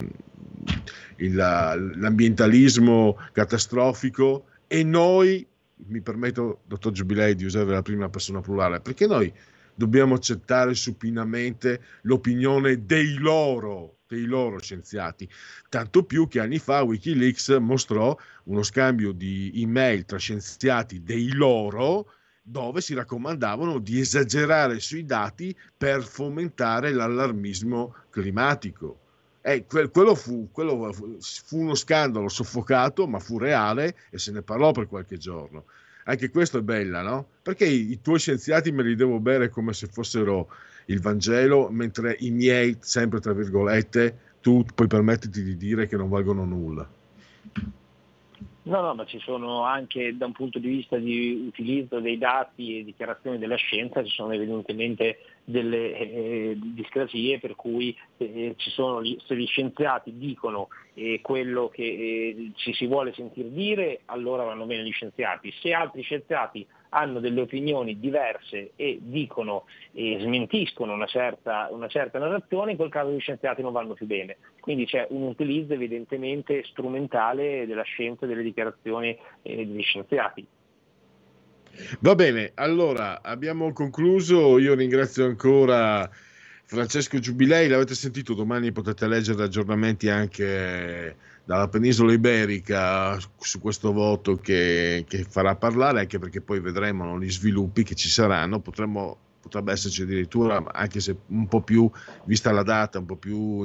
il, 1.17 1.35
l'ambientalismo 1.35 3.17
catastrofico 3.31 4.47
e 4.67 4.83
noi, 4.83 5.45
mi 5.87 6.01
permetto, 6.01 6.61
dottor 6.65 6.91
Giubilei, 6.91 7.35
di 7.35 7.45
usare 7.45 7.71
la 7.71 7.81
prima 7.81 8.09
persona 8.09 8.41
plurale, 8.41 8.79
perché 8.79 9.07
noi 9.07 9.31
dobbiamo 9.73 10.15
accettare 10.15 10.73
supinamente 10.73 11.81
l'opinione 12.03 12.85
dei 12.85 13.15
loro 13.17 13.95
dei 14.07 14.25
loro 14.25 14.59
scienziati. 14.59 15.27
Tanto 15.69 16.03
più 16.03 16.27
che 16.27 16.39
anni 16.39 16.59
fa 16.59 16.83
Wikileaks 16.83 17.57
mostrò 17.59 18.15
uno 18.45 18.63
scambio 18.63 19.11
di 19.11 19.51
email 19.55 20.05
tra 20.05 20.17
scienziati 20.17 21.03
dei 21.03 21.33
loro 21.33 22.11
dove 22.47 22.81
si 22.81 22.93
raccomandavano 22.93 23.79
di 23.79 23.99
esagerare 23.99 24.79
sui 24.79 25.03
dati 25.03 25.55
per 25.75 26.03
fomentare 26.03 26.91
l'allarmismo 26.91 27.95
climatico. 28.11 29.04
Eh, 29.47 29.63
quello, 29.67 30.15
fu, 30.15 30.49
quello 30.51 30.91
fu 30.91 31.59
uno 31.59 31.75
scandalo 31.75 32.29
soffocato, 32.29 33.05
ma 33.05 33.19
fu 33.19 33.37
reale 33.37 33.95
e 34.09 34.17
se 34.17 34.31
ne 34.31 34.41
parlò 34.41 34.71
per 34.71 34.87
qualche 34.87 35.17
giorno. 35.17 35.65
Anche 36.05 36.31
questo 36.31 36.57
è 36.57 36.61
bella, 36.61 37.03
no? 37.03 37.27
Perché 37.43 37.67
i, 37.67 37.91
i 37.91 38.01
tuoi 38.01 38.17
scienziati 38.17 38.71
me 38.71 38.81
li 38.81 38.95
devo 38.95 39.19
bere 39.19 39.49
come 39.49 39.73
se 39.73 39.85
fossero 39.85 40.47
il 40.87 40.99
Vangelo, 40.99 41.69
mentre 41.69 42.15
i 42.21 42.31
miei, 42.31 42.77
sempre 42.79 43.19
tra 43.19 43.33
virgolette, 43.33 44.17
tu 44.41 44.65
puoi 44.73 44.87
permetterti 44.87 45.43
di 45.43 45.55
dire 45.57 45.87
che 45.87 45.95
non 45.95 46.09
valgono 46.09 46.43
nulla. 46.43 46.89
No, 48.63 48.81
no, 48.81 48.95
ma 48.95 49.05
ci 49.05 49.19
sono 49.19 49.63
anche 49.63 50.17
da 50.17 50.25
un 50.25 50.31
punto 50.31 50.57
di 50.57 50.69
vista 50.69 50.97
di 50.97 51.43
utilizzo 51.45 51.99
dei 51.99 52.17
dati 52.17 52.79
e 52.79 52.83
dichiarazioni 52.83 53.37
della 53.37 53.57
scienza, 53.57 54.03
ci 54.03 54.09
sono 54.09 54.31
evidentemente 54.31 55.19
delle 55.45 55.97
eh, 55.97 56.57
discrasie 56.57 57.39
per 57.39 57.55
cui 57.55 57.95
eh, 58.17 58.55
sono, 58.57 59.01
se 59.03 59.35
gli 59.35 59.45
scienziati 59.45 60.17
dicono 60.17 60.69
eh, 60.95 61.19
quello 61.21 61.69
che 61.69 61.83
eh, 61.83 62.51
ci 62.55 62.73
si 62.73 62.87
vuole 62.87 63.13
sentir 63.13 63.45
dire, 63.45 64.01
allora 64.05 64.43
vanno 64.43 64.65
bene 64.65 64.83
gli 64.83 64.91
scienziati. 64.91 65.53
Se 65.61 65.71
altri 65.71 66.01
scienziati 66.01 66.65
hanno 66.89 67.19
delle 67.19 67.41
opinioni 67.41 67.99
diverse 67.99 68.71
e 68.75 68.97
dicono 69.01 69.65
e 69.91 70.17
smentiscono 70.19 70.93
una 70.93 71.05
certa, 71.05 71.67
una 71.71 71.87
certa 71.87 72.17
narrazione, 72.17 72.71
in 72.71 72.77
quel 72.77 72.89
caso 72.89 73.11
gli 73.11 73.19
scienziati 73.19 73.61
non 73.61 73.73
vanno 73.73 73.93
più 73.93 74.05
bene. 74.05 74.37
Quindi 74.59 74.85
c'è 74.85 75.05
un 75.09 75.23
utilizzo 75.23 75.73
evidentemente 75.73 76.63
strumentale 76.63 77.67
della 77.67 77.83
scienza 77.83 78.25
e 78.25 78.29
delle 78.29 78.43
dichiarazioni 78.43 79.15
eh, 79.43 79.55
degli 79.57 79.83
scienziati. 79.83 80.45
Va 81.99 82.15
bene, 82.15 82.51
allora 82.55 83.21
abbiamo 83.21 83.71
concluso. 83.73 84.57
Io 84.59 84.73
ringrazio 84.75 85.25
ancora 85.25 86.09
Francesco 86.65 87.19
Giubilei. 87.19 87.67
L'avete 87.67 87.95
sentito, 87.95 88.33
domani 88.33 88.71
potete 88.71 89.07
leggere 89.07 89.43
aggiornamenti 89.43 90.09
anche 90.09 91.15
dalla 91.43 91.67
penisola 91.67 92.11
iberica 92.11 93.19
su 93.37 93.59
questo 93.59 93.91
voto 93.91 94.35
che, 94.35 95.05
che 95.07 95.25
farà 95.29 95.55
parlare, 95.55 96.01
anche 96.01 96.17
perché 96.17 96.41
poi 96.41 96.59
vedremo 96.59 97.19
gli 97.19 97.31
sviluppi 97.31 97.83
che 97.83 97.95
ci 97.95 98.09
saranno. 98.09 98.59
Potremmo, 98.59 99.17
potrebbe 99.41 99.71
esserci 99.73 100.01
addirittura, 100.03 100.63
anche 100.71 100.99
se 100.99 101.15
un 101.27 101.47
po' 101.47 101.61
più, 101.61 101.89
vista 102.23 102.51
la 102.51 102.63
data, 102.63 102.99
un 102.99 103.05
po' 103.05 103.17
più 103.17 103.63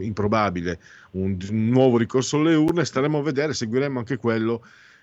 improbabile, 0.00 0.78
un 1.12 1.38
nuovo 1.50 1.96
ricorso 1.96 2.38
alle 2.38 2.54
urne. 2.54 2.84
Staremo 2.84 3.18
a 3.18 3.22
vedere, 3.22 3.54
seguiremo 3.54 3.98
anche 3.98 4.16
quello. 4.16 4.62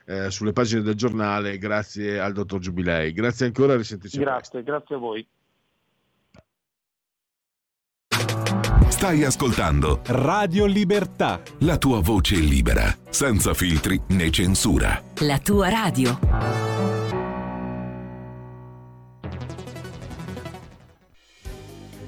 Eh, 0.10 0.32
sulle 0.32 0.54
pagine 0.54 0.82
del 0.82 0.96
giornale, 0.96 1.60
grazie 1.60 2.20
al 2.20 2.34
dottor 2.34 2.60
Giubilei. 2.60 3.14
Grazie 3.14 3.46
ancora, 3.46 3.76
risentirci. 3.76 4.18
Grazie, 4.18 4.64
grazie 4.64 4.96
a 4.96 4.98
voi. 4.98 5.28
Stai 8.88 9.24
ascoltando 9.24 10.02
Radio 10.08 10.66
Libertà. 10.66 11.44
La 11.60 11.78
tua 11.78 12.02
voce 12.02 12.38
libera, 12.38 12.92
senza 13.08 13.54
filtri 13.54 14.02
né 14.08 14.32
censura. 14.32 15.00
La 15.20 15.38
tua 15.38 15.70
radio. 15.70 16.69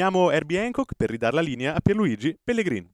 Sfumiamo 0.00 0.30
Herbie 0.30 0.64
Hancock 0.64 0.94
per 0.96 1.10
ridare 1.10 1.34
la 1.34 1.42
linea 1.42 1.74
a 1.74 1.80
Pierluigi 1.80 2.34
Pellegrin. 2.42 2.88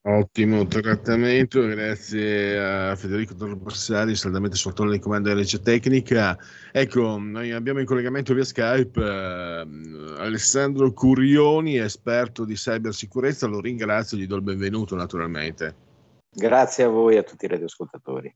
Ottimo 0.00 0.66
trattamento, 0.66 1.60
grazie 1.66 2.58
a 2.58 2.96
Federico 2.96 3.34
Torborsari, 3.34 4.16
saldamente 4.16 4.56
sotto 4.56 4.88
di 4.88 4.98
comando 4.98 5.28
di 5.28 5.34
regia 5.34 5.58
tecnica. 5.58 6.38
Ecco, 6.72 7.18
noi 7.18 7.52
abbiamo 7.52 7.80
in 7.80 7.84
collegamento 7.84 8.32
via 8.32 8.44
Skype 8.44 8.98
eh, 8.98 9.66
Alessandro 10.16 10.94
Curioni, 10.94 11.76
esperto 11.76 12.46
di 12.46 12.54
cybersicurezza, 12.54 13.46
lo 13.46 13.60
ringrazio 13.60 14.16
gli 14.16 14.26
do 14.26 14.36
il 14.36 14.42
benvenuto 14.42 14.96
naturalmente. 14.96 15.74
Grazie 16.34 16.84
a 16.84 16.88
voi 16.88 17.16
e 17.16 17.18
a 17.18 17.22
tutti 17.22 17.44
i 17.44 17.48
radioascoltatori. 17.48 18.34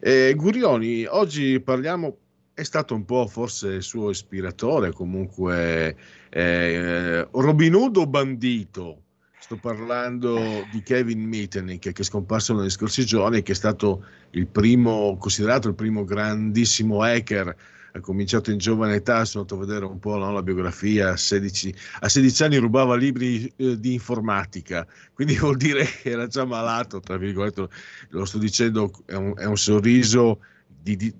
Eh, 0.00 0.32
Gurioni, 0.34 1.04
oggi 1.04 1.60
parliamo, 1.60 2.16
è 2.56 2.62
stato 2.62 2.94
un 2.94 3.04
po' 3.04 3.26
forse 3.26 3.68
il 3.68 3.82
suo 3.82 4.08
ispiratore, 4.08 4.90
comunque 4.90 5.94
eh, 6.30 7.28
Robin 7.30 7.74
Hood 7.74 7.98
o 7.98 8.06
bandito? 8.06 9.02
Sto 9.38 9.56
parlando 9.56 10.38
di 10.72 10.82
Kevin 10.82 11.20
Mitnick 11.20 11.92
che 11.92 12.00
è 12.00 12.02
scomparso 12.02 12.54
negli 12.54 12.70
scorsi 12.70 13.04
giorni, 13.04 13.42
che 13.42 13.52
è 13.52 13.54
stato 13.54 14.06
il 14.30 14.46
primo, 14.46 15.18
considerato 15.18 15.68
il 15.68 15.74
primo 15.74 16.04
grandissimo 16.04 17.02
hacker. 17.02 17.54
Ha 17.92 18.00
cominciato 18.00 18.50
in 18.50 18.56
giovane 18.56 18.94
età, 18.94 19.26
sono 19.26 19.42
andato 19.42 19.60
a 19.60 19.66
vedere 19.66 19.84
un 19.84 19.98
po' 19.98 20.16
no, 20.16 20.32
la 20.32 20.42
biografia. 20.42 21.10
A 21.10 21.16
16, 21.18 21.74
a 22.00 22.08
16 22.08 22.42
anni 22.42 22.56
rubava 22.56 22.96
libri 22.96 23.52
eh, 23.56 23.78
di 23.78 23.92
informatica, 23.92 24.86
quindi 25.12 25.36
vuol 25.38 25.58
dire 25.58 25.84
che 25.84 26.08
era 26.08 26.26
già 26.26 26.46
malato. 26.46 27.00
Tra 27.00 27.18
virgolette, 27.18 27.68
lo 28.08 28.24
sto 28.24 28.38
dicendo, 28.38 28.90
è 29.04 29.14
un, 29.14 29.34
è 29.36 29.44
un 29.44 29.58
sorriso 29.58 30.40
di, 30.66 30.96
di, 30.96 31.14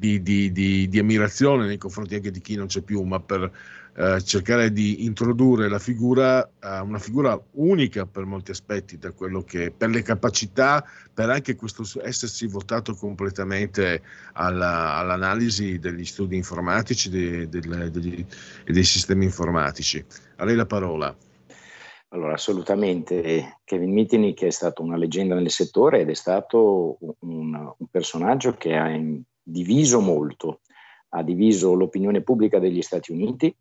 di, 0.00 0.88
di, 0.88 0.98
ammirazione 0.98 1.66
nei 1.66 1.76
confronti 1.76 2.14
anche 2.14 2.30
di 2.30 2.40
chi 2.40 2.56
non 2.56 2.66
c'è 2.66 2.80
più, 2.80 3.02
ma 3.02 3.20
per 3.20 3.50
eh, 3.94 4.22
cercare 4.22 4.72
di 4.72 5.04
introdurre 5.04 5.68
la 5.68 5.78
figura, 5.78 6.42
eh, 6.44 6.78
una 6.80 6.98
figura 6.98 7.38
unica 7.52 8.06
per 8.06 8.24
molti 8.24 8.50
aspetti, 8.50 8.98
da 8.98 9.12
quello 9.12 9.42
che, 9.42 9.70
per 9.76 9.90
le 9.90 10.02
capacità, 10.02 10.84
per 11.12 11.28
anche 11.28 11.54
questo 11.54 11.84
essersi 12.02 12.46
votato 12.46 12.94
completamente 12.94 14.02
alla, 14.32 14.94
all'analisi 14.94 15.78
degli 15.78 16.04
studi 16.04 16.36
informatici 16.36 17.08
e 17.08 17.46
dei, 17.48 18.26
dei 18.64 18.84
sistemi 18.84 19.24
informatici. 19.24 20.04
A 20.36 20.44
lei 20.44 20.56
la 20.56 20.66
parola. 20.66 21.14
Allora, 22.12 22.32
assolutamente. 22.34 23.58
Kevin 23.64 23.92
Mitnick 23.92 24.42
è 24.42 24.50
stato 24.50 24.82
una 24.82 24.96
leggenda 24.96 25.34
nel 25.34 25.50
settore 25.50 26.00
ed 26.00 26.10
è 26.10 26.14
stato 26.14 26.98
un, 27.20 27.54
un 27.54 27.86
personaggio 27.88 28.54
che 28.54 28.74
ha 28.74 28.88
diviso 29.50 30.00
molto. 30.00 30.60
Ha 31.10 31.22
diviso 31.22 31.74
l'opinione 31.74 32.22
pubblica 32.22 32.58
degli 32.58 32.82
Stati 32.82 33.12
Uniti, 33.12 33.54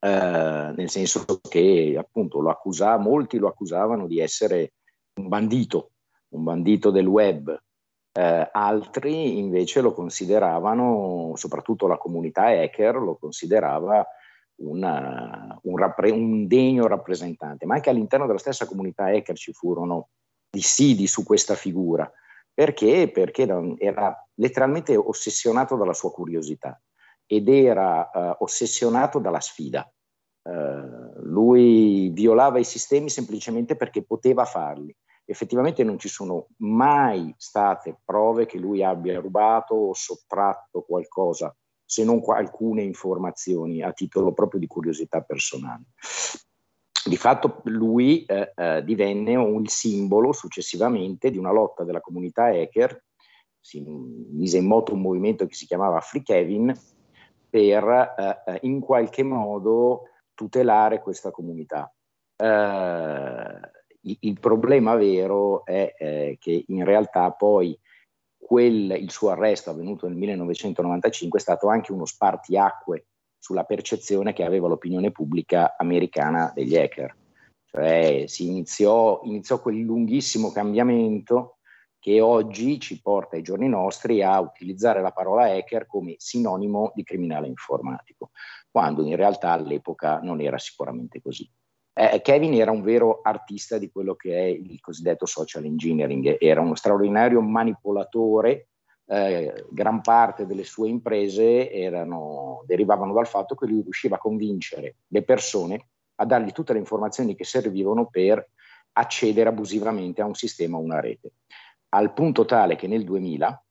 eh, 0.00 0.72
nel 0.76 0.88
senso 0.88 1.24
che 1.40 1.96
appunto 1.98 2.40
lo 2.40 2.50
accusava, 2.50 2.96
molti 3.02 3.38
lo 3.38 3.48
accusavano 3.48 4.06
di 4.06 4.20
essere 4.20 4.74
un 5.14 5.28
bandito, 5.28 5.90
un 6.28 6.44
bandito 6.44 6.90
del 6.90 7.06
web, 7.06 7.58
eh, 8.16 8.48
altri 8.52 9.38
invece 9.38 9.80
lo 9.80 9.92
consideravano, 9.92 11.32
soprattutto 11.34 11.86
la 11.86 11.96
comunità 11.96 12.46
hacker, 12.46 12.96
lo 12.96 13.16
considerava 13.16 14.06
una, 14.56 15.58
un, 15.62 15.76
rappre- 15.76 16.12
un, 16.12 16.46
degno 16.46 16.86
rappresentante, 16.86 17.66
ma 17.66 17.74
anche 17.74 17.90
all'interno 17.90 18.26
della 18.26 18.38
stessa 18.38 18.66
comunità 18.66 19.06
hacker 19.06 19.36
ci 19.36 19.52
furono 19.52 20.10
dissidi 20.48 21.08
su 21.08 21.24
questa 21.24 21.56
figura. 21.56 22.08
Perché? 22.52 23.10
Perché 23.10 23.48
era 23.78 24.23
letteralmente 24.34 24.96
ossessionato 24.96 25.76
dalla 25.76 25.92
sua 25.92 26.10
curiosità 26.10 26.80
ed 27.26 27.48
era 27.48 28.10
uh, 28.12 28.42
ossessionato 28.44 29.18
dalla 29.18 29.40
sfida. 29.40 29.90
Uh, 30.42 31.22
lui 31.22 32.10
violava 32.10 32.58
i 32.58 32.64
sistemi 32.64 33.08
semplicemente 33.08 33.76
perché 33.76 34.04
poteva 34.04 34.44
farli. 34.44 34.94
Effettivamente 35.24 35.82
non 35.84 35.98
ci 35.98 36.08
sono 36.08 36.48
mai 36.58 37.34
state 37.38 38.00
prove 38.04 38.44
che 38.44 38.58
lui 38.58 38.84
abbia 38.84 39.20
rubato 39.20 39.74
o 39.74 39.94
sottratto 39.94 40.82
qualcosa, 40.82 41.54
se 41.82 42.04
non 42.04 42.22
alcune 42.26 42.82
informazioni 42.82 43.82
a 43.82 43.92
titolo 43.92 44.32
proprio 44.34 44.60
di 44.60 44.66
curiosità 44.66 45.22
personale. 45.22 45.84
Di 47.06 47.16
fatto 47.16 47.60
lui 47.64 48.24
eh, 48.24 48.52
eh, 48.54 48.82
divenne 48.84 49.32
il 49.32 49.68
simbolo 49.68 50.32
successivamente 50.32 51.30
di 51.30 51.38
una 51.38 51.52
lotta 51.52 51.84
della 51.84 52.00
comunità 52.00 52.44
hacker, 52.44 53.02
si 53.64 53.80
mise 53.80 54.58
in 54.58 54.66
moto 54.66 54.92
un 54.92 55.00
movimento 55.00 55.46
che 55.46 55.54
si 55.54 55.64
chiamava 55.64 55.98
Free 56.00 56.22
Kevin, 56.22 56.70
per 57.48 58.14
eh, 58.18 58.42
eh, 58.52 58.58
in 58.62 58.78
qualche 58.80 59.22
modo 59.22 60.10
tutelare 60.34 61.00
questa 61.00 61.30
comunità. 61.30 61.90
Eh, 62.36 63.60
il, 64.20 64.38
problema 64.38 64.96
vero 64.96 65.64
è 65.64 65.94
eh, 65.98 66.36
che 66.38 66.64
in 66.66 66.84
realtà 66.84 67.30
poi 67.30 67.78
quel, 68.36 68.90
il 69.00 69.10
suo 69.10 69.30
arresto 69.30 69.70
avvenuto 69.70 70.06
nel 70.08 70.16
1995 70.16 71.38
è 71.38 71.42
stato 71.42 71.68
anche 71.68 71.92
uno 71.92 72.04
spartiacque 72.04 73.06
sulla 73.38 73.64
percezione 73.64 74.34
che 74.34 74.44
aveva 74.44 74.68
l'opinione 74.68 75.10
pubblica 75.10 75.74
americana 75.78 76.52
degli 76.54 76.76
hacker. 76.76 77.16
Cioè 77.64 78.24
si 78.26 78.46
iniziò, 78.46 79.22
iniziò 79.24 79.58
quel 79.62 79.78
lunghissimo 79.78 80.52
cambiamento 80.52 81.53
che 82.04 82.20
oggi 82.20 82.78
ci 82.80 83.00
porta 83.00 83.36
ai 83.36 83.42
giorni 83.42 83.66
nostri 83.66 84.22
a 84.22 84.38
utilizzare 84.38 85.00
la 85.00 85.10
parola 85.10 85.50
hacker 85.50 85.86
come 85.86 86.16
sinonimo 86.18 86.92
di 86.94 87.02
criminale 87.02 87.46
informatico, 87.46 88.32
quando 88.70 89.02
in 89.06 89.16
realtà 89.16 89.52
all'epoca 89.52 90.20
non 90.20 90.42
era 90.42 90.58
sicuramente 90.58 91.22
così. 91.22 91.50
Eh, 91.94 92.20
Kevin 92.20 92.52
era 92.60 92.72
un 92.72 92.82
vero 92.82 93.20
artista 93.22 93.78
di 93.78 93.90
quello 93.90 94.16
che 94.16 94.36
è 94.36 94.42
il 94.42 94.78
cosiddetto 94.82 95.24
social 95.24 95.64
engineering, 95.64 96.36
era 96.40 96.60
uno 96.60 96.74
straordinario 96.74 97.40
manipolatore, 97.40 98.68
eh, 99.06 99.64
gran 99.70 100.02
parte 100.02 100.44
delle 100.44 100.64
sue 100.64 100.90
imprese 100.90 101.72
erano, 101.72 102.64
derivavano 102.66 103.14
dal 103.14 103.26
fatto 103.26 103.54
che 103.54 103.64
lui 103.64 103.80
riusciva 103.80 104.16
a 104.16 104.18
convincere 104.18 104.96
le 105.06 105.22
persone 105.22 105.88
a 106.16 106.26
dargli 106.26 106.52
tutte 106.52 106.74
le 106.74 106.80
informazioni 106.80 107.34
che 107.34 107.44
servivano 107.44 108.08
per 108.08 108.46
accedere 108.92 109.48
abusivamente 109.48 110.20
a 110.20 110.26
un 110.26 110.34
sistema 110.34 110.76
o 110.76 110.80
una 110.80 111.00
rete 111.00 111.32
al 111.94 112.12
punto 112.12 112.44
tale 112.44 112.74
che 112.74 112.88
nel 112.88 113.04
2000, 113.04 113.64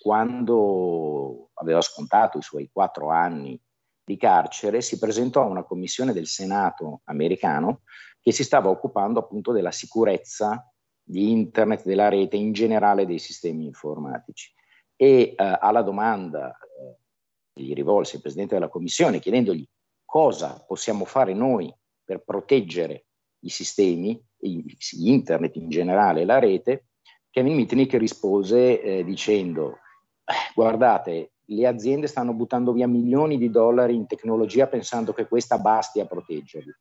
quando 0.00 1.50
aveva 1.54 1.82
scontato 1.82 2.38
i 2.38 2.42
suoi 2.42 2.70
quattro 2.72 3.10
anni 3.10 3.60
di 4.02 4.16
carcere, 4.16 4.80
si 4.80 4.98
presentò 4.98 5.42
a 5.42 5.48
una 5.48 5.62
commissione 5.62 6.12
del 6.12 6.26
Senato 6.26 7.02
americano 7.04 7.82
che 8.20 8.32
si 8.32 8.44
stava 8.44 8.70
occupando 8.70 9.20
appunto 9.20 9.52
della 9.52 9.70
sicurezza 9.70 10.66
di 11.02 11.30
internet, 11.30 11.84
della 11.84 12.08
rete, 12.08 12.36
in 12.36 12.52
generale 12.52 13.04
dei 13.04 13.18
sistemi 13.18 13.66
informatici. 13.66 14.50
E 14.96 15.34
eh, 15.36 15.58
alla 15.60 15.82
domanda 15.82 16.50
eh, 16.50 17.62
gli 17.62 17.74
rivolse 17.74 18.16
il 18.16 18.22
presidente 18.22 18.54
della 18.54 18.68
commissione 18.68 19.18
chiedendogli 19.18 19.66
cosa 20.02 20.64
possiamo 20.66 21.04
fare 21.04 21.34
noi 21.34 21.74
per 22.02 22.22
proteggere 22.22 23.06
i 23.40 23.50
sistemi, 23.50 24.22
internet 24.38 25.56
in 25.56 25.68
generale, 25.68 26.24
la 26.24 26.38
rete, 26.38 26.86
Kevin 27.34 27.56
Mitnick 27.56 27.94
rispose 27.94 28.80
eh, 28.80 29.02
dicendo, 29.02 29.78
eh, 30.24 30.52
guardate, 30.54 31.32
le 31.46 31.66
aziende 31.66 32.06
stanno 32.06 32.32
buttando 32.32 32.72
via 32.72 32.86
milioni 32.86 33.38
di 33.38 33.50
dollari 33.50 33.96
in 33.96 34.06
tecnologia 34.06 34.68
pensando 34.68 35.12
che 35.12 35.26
questa 35.26 35.58
basti 35.58 35.98
a 35.98 36.06
proteggerli. 36.06 36.72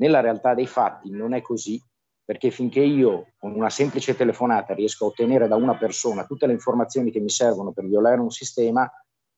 Nella 0.00 0.18
realtà 0.18 0.54
dei 0.54 0.66
fatti 0.66 1.10
non 1.10 1.32
è 1.32 1.40
così, 1.40 1.80
perché 2.24 2.50
finché 2.50 2.80
io 2.80 3.34
con 3.38 3.54
una 3.54 3.70
semplice 3.70 4.16
telefonata 4.16 4.74
riesco 4.74 5.04
a 5.04 5.08
ottenere 5.10 5.46
da 5.46 5.54
una 5.54 5.76
persona 5.76 6.26
tutte 6.26 6.48
le 6.48 6.54
informazioni 6.54 7.12
che 7.12 7.20
mi 7.20 7.30
servono 7.30 7.70
per 7.70 7.86
violare 7.86 8.20
un 8.20 8.30
sistema, 8.30 8.90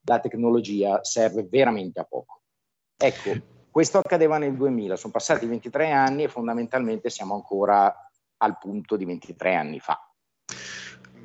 la 0.05 0.19
tecnologia 0.19 1.03
serve 1.03 1.43
veramente 1.43 1.99
a 1.99 2.03
poco. 2.03 2.41
Ecco, 2.97 3.29
questo 3.69 3.99
accadeva 3.99 4.39
nel 4.39 4.55
2000, 4.55 4.95
sono 4.95 5.13
passati 5.13 5.45
23 5.45 5.91
anni 5.91 6.23
e 6.23 6.29
fondamentalmente 6.29 7.11
siamo 7.11 7.35
ancora 7.35 7.95
al 8.37 8.57
punto 8.57 8.95
di 8.95 9.05
23 9.05 9.53
anni 9.53 9.79
fa 9.79 10.07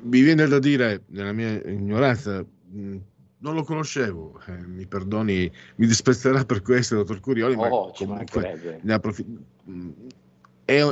mi 0.01 0.21
viene 0.21 0.47
da 0.47 0.59
dire, 0.59 1.03
nella 1.07 1.33
mia 1.33 1.61
ignoranza, 1.65 2.43
mm, 2.73 2.97
non 3.39 3.55
lo 3.55 3.63
conoscevo, 3.63 4.41
eh, 4.47 4.65
mi 4.65 4.85
perdoni, 4.85 5.51
mi 5.75 5.87
disprezzerà 5.87 6.43
per 6.45 6.61
questo, 6.61 6.95
dottor 6.95 7.19
Curioli, 7.19 7.55
oh, 7.55 7.57
ma 7.57 7.91
comunque 7.93 8.79
ne 8.81 8.93
approfitt- 8.93 9.29
mm, 9.69 9.89
è, 10.65 10.85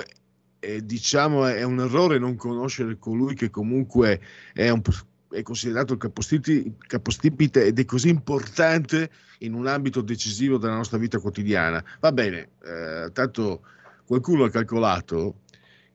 è, 0.59 0.79
diciamo, 0.79 1.45
è 1.45 1.63
un 1.63 1.79
errore 1.79 2.19
non 2.19 2.35
conoscere 2.35 2.97
colui 2.97 3.35
che 3.35 3.49
comunque 3.49 4.19
è, 4.53 4.69
un, 4.69 4.81
è 5.29 5.41
considerato 5.41 5.93
il 5.93 6.73
capostipite 6.87 7.65
ed 7.65 7.79
è 7.79 7.85
così 7.85 8.09
importante 8.09 9.09
in 9.39 9.53
un 9.53 9.67
ambito 9.67 10.01
decisivo 10.01 10.57
della 10.57 10.75
nostra 10.75 10.97
vita 10.97 11.19
quotidiana. 11.19 11.83
Va 11.99 12.11
bene, 12.11 12.49
eh, 12.63 13.09
tanto 13.11 13.61
qualcuno 14.05 14.45
ha 14.45 14.49
calcolato 14.49 15.41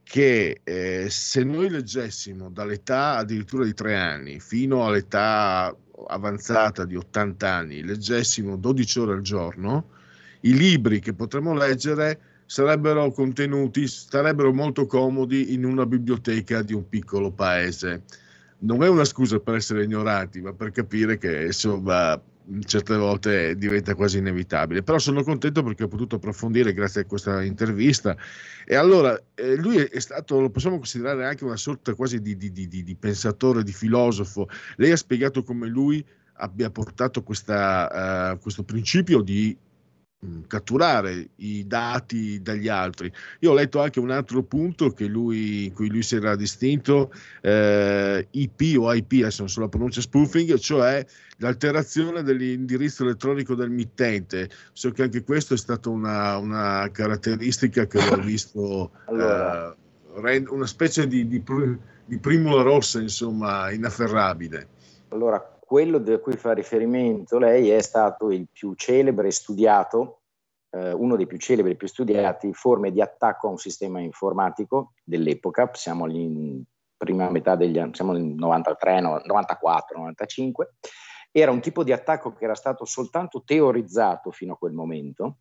che 0.03 0.61
eh, 0.65 1.07
se 1.09 1.45
noi 1.45 1.69
leggessimo 1.71 2.51
dall'età 2.51 3.17
addirittura 3.17 3.65
di 3.65 3.75
tre 3.75 3.97
anni 3.97 4.41
fino 4.41 4.85
all'età 4.85 5.75
avanzata 6.09 6.85
di 6.85 6.97
80 6.97 7.49
anni 7.49 7.83
leggessimo 7.83 8.57
12 8.57 8.99
ore 8.99 9.13
al 9.15 9.23
giorno, 9.23 9.91
i 10.41 10.55
libri 10.55 11.01
che 11.01 11.15
potremmo 11.15 11.55
leggere 11.55 12.21
sarebbero 12.47 13.11
contenuti, 13.13 13.87
sarebbero 13.87 14.53
molto 14.53 14.87
comodi 14.87 15.55
in 15.55 15.65
una 15.65 15.87
biblioteca 15.87 16.63
di 16.63 16.75
un 16.75 16.89
piccolo 16.89 17.31
paese. 17.31 18.03
Non 18.59 18.83
è 18.83 18.89
una 18.89 19.05
scusa 19.05 19.39
per 19.41 19.55
essere 19.55 19.85
ignoranti, 19.85 20.41
ma 20.41 20.53
per 20.53 20.71
capire 20.71 21.17
che 21.17 21.47
insomma 21.47 22.21
certe 22.65 22.97
volte 22.97 23.57
diventa 23.57 23.95
quasi 23.95 24.19
inevitabile. 24.19 24.83
Però 24.83 24.99
sono 24.99 25.23
contento 25.23 25.63
perché 25.63 25.85
ho 25.85 25.89
potuto 25.89 26.17
approfondire 26.17 26.73
grazie 26.73 27.03
a 27.03 27.05
questa 27.05 27.43
intervista. 27.43 28.17
E 28.65 28.75
allora 28.75 29.21
eh, 29.35 29.57
lui 29.57 29.77
è 29.77 30.01
stato, 30.01 30.41
lo 30.41 30.51
possiamo 30.51 30.77
considerare 30.77 31.27
anche 31.27 31.45
una 31.45 31.57
sorta 31.57 31.95
quasi 31.95 32.21
di, 32.21 32.37
di, 32.37 32.53
di, 32.53 32.69
di 32.69 32.97
pensatore, 32.99 33.63
di 33.63 33.73
filosofo. 33.73 34.49
Lei 34.77 34.93
ha 34.93 34.97
spiegato 34.97 35.43
come 35.43 35.69
lui 35.69 36.05
abbia 36.35 36.71
portato 36.71 37.23
questa, 37.23 38.33
uh, 38.33 38.39
questo 38.39 38.65
principio 38.65 39.21
di 39.21 39.57
catturare 40.47 41.31
i 41.37 41.67
dati 41.67 42.41
dagli 42.41 42.69
altri. 42.69 43.13
Io 43.41 43.51
ho 43.51 43.55
letto 43.55 43.81
anche 43.81 43.99
un 43.99 44.11
altro 44.11 44.43
punto 44.43 44.93
che 44.93 45.07
lui, 45.07 45.67
in 45.67 45.73
cui 45.73 45.89
lui 45.89 46.03
si 46.03 46.15
era 46.15 46.37
distinto, 46.37 47.13
eh, 47.41 48.29
IP 48.31 48.79
o 48.79 48.93
IP, 48.95 49.13
adesso 49.21 49.41
non 49.41 49.51
so 49.51 49.61
la 49.61 49.69
pronuncia 49.69 50.01
spoofing, 50.01 50.57
cioè 50.59 51.05
l'alterazione 51.39 52.23
dell'indirizzo 52.23 53.03
elettronico 53.03 53.55
del 53.55 53.71
mittente. 53.71 54.49
So 54.73 54.93
che 54.93 55.03
anche 55.03 55.25
questo 55.25 55.55
è 55.55 55.59
stata 55.59 55.89
una, 55.89 56.37
una 56.37 56.89
caratteristica 56.93 57.87
che 57.87 57.99
ho 57.99 58.17
visto, 58.23 58.93
allora. 59.07 59.75
eh, 60.25 60.45
una 60.49 60.67
specie 60.67 61.09
di, 61.09 61.27
di, 61.27 61.43
di 62.05 62.19
primula 62.19 62.63
rossa, 62.63 63.01
insomma, 63.01 63.73
inafferrabile. 63.73 64.69
Allora, 65.09 65.52
quello 65.73 65.97
da 65.97 66.19
cui 66.19 66.37
fa 66.37 66.53
riferimento 66.53 67.39
lei 67.39 67.71
è 67.71 67.81
stato 67.81 68.31
il 68.31 68.47
più 68.53 68.75
celebre 68.75 69.29
e 69.29 69.31
studiato, 69.31 70.21
eh, 70.69 70.93
uno 70.93 71.17
dei 71.17 71.27
più 71.27 71.39
celebri 71.39 71.73
e 71.73 71.77
più 71.77 71.89
studiati 71.89 72.53
forme 72.53 72.93
di 72.93 73.01
attacco 73.01 73.47
a 73.47 73.53
un 73.53 73.57
sistema 73.57 73.99
informatico 73.99 74.93
dell'epoca, 75.03 75.71
siamo 75.73 76.07
in 76.11 76.63
prima 76.95 77.31
metà 77.31 77.57
degli 77.57 77.79
anni, 77.79 77.95
siamo 77.95 78.13
nel 78.13 78.23
93, 78.23 79.01
94, 79.01 79.97
95, 79.97 80.75
era 81.31 81.51
un 81.51 81.63
tipo 81.63 81.83
di 81.85 81.93
attacco 81.93 82.35
che 82.35 82.45
era 82.45 82.55
stato 82.55 82.85
soltanto 82.85 83.43
teorizzato 83.43 84.31
fino 84.31 84.53
a 84.53 84.59
quel 84.59 84.75
momento, 84.75 85.39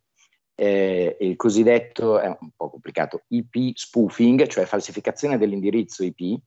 eh, 0.55 1.17
il 1.19 1.36
cosiddetto, 1.36 2.19
è 2.19 2.27
un 2.27 2.51
po' 2.55 2.69
complicato, 2.69 3.23
IP 3.27 3.75
spoofing, 3.75 4.47
cioè 4.47 4.63
falsificazione 4.63 5.38
dell'indirizzo 5.38 6.05
IP, 6.05 6.39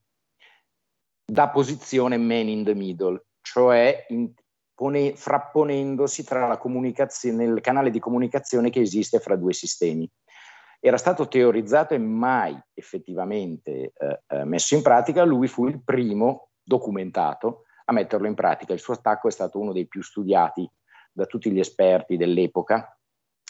da 1.22 1.50
posizione 1.50 2.16
man 2.16 2.48
in 2.48 2.64
the 2.64 2.74
middle, 2.74 3.22
cioè 3.44 4.06
in, 4.08 4.32
pone, 4.74 5.14
frapponendosi 5.14 6.24
tra 6.24 6.46
la 6.46 6.56
comunicazione, 6.56 7.46
nel 7.46 7.60
canale 7.60 7.90
di 7.90 7.98
comunicazione 7.98 8.70
che 8.70 8.80
esiste 8.80 9.20
fra 9.20 9.36
due 9.36 9.52
sistemi. 9.52 10.10
Era 10.80 10.96
stato 10.96 11.28
teorizzato 11.28 11.94
e 11.94 11.98
mai 11.98 12.58
effettivamente 12.72 13.92
eh, 13.96 14.20
eh, 14.26 14.44
messo 14.44 14.74
in 14.74 14.82
pratica, 14.82 15.24
lui 15.24 15.46
fu 15.46 15.66
il 15.66 15.82
primo 15.82 16.48
documentato 16.62 17.64
a 17.84 17.92
metterlo 17.92 18.26
in 18.26 18.34
pratica. 18.34 18.72
Il 18.72 18.80
suo 18.80 18.94
attacco 18.94 19.28
è 19.28 19.30
stato 19.30 19.58
uno 19.58 19.72
dei 19.72 19.86
più 19.86 20.02
studiati 20.02 20.68
da 21.12 21.26
tutti 21.26 21.50
gli 21.50 21.60
esperti 21.60 22.16
dell'epoca 22.16 22.98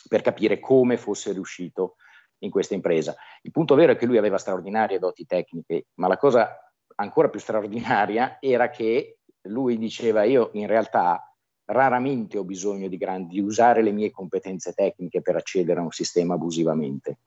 per 0.09 0.23
capire 0.23 0.59
come 0.59 0.97
fosse 0.97 1.33
riuscito 1.33 1.97
in 2.39 2.51
questa 2.51 2.75
impresa. 2.75 3.17
Il 3.43 3.53
punto 3.53 3.75
vero 3.75 3.93
è 3.93 3.97
che 3.97 4.07
lui 4.07 4.19
aveva 4.19 4.39
straordinarie 4.39 4.99
doti 4.99 5.25
tecniche, 5.25 5.87
ma 5.95 6.09
la 6.09 6.19
cosa 6.19 6.57
ancora 6.97 7.29
più 7.29 7.41
straordinaria 7.41 8.37
era 8.41 8.71
che 8.71 9.19
lui 9.45 9.79
diceva 9.79 10.25
io 10.25 10.51
in 10.55 10.67
realtà 10.67 11.21
raramente 11.67 12.39
ho 12.39 12.45
bisogno 12.45 12.89
di, 12.89 12.97
grandi, 12.97 13.35
di 13.35 13.41
usare 13.41 13.83
le 13.83 13.91
mie 13.91 14.11
competenze 14.11 14.73
tecniche 14.73 15.23
per 15.23 15.37
accedere 15.37 15.81
a 15.81 15.83
un 15.83 15.91
sistema 15.91 16.35
abusivamente. 16.35 17.19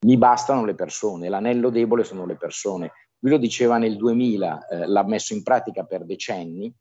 Mi 0.00 0.16
bastano 0.16 0.64
le 0.64 0.74
persone, 0.74 1.28
l'anello 1.28 1.70
debole 1.70 2.04
sono 2.04 2.26
le 2.26 2.36
persone. 2.36 2.92
Lui 3.20 3.32
lo 3.32 3.38
diceva 3.38 3.78
nel 3.78 3.96
2000, 3.96 4.66
eh, 4.66 4.86
l'ha 4.86 5.04
messo 5.04 5.32
in 5.32 5.42
pratica 5.42 5.84
per 5.84 6.04
decenni 6.04 6.72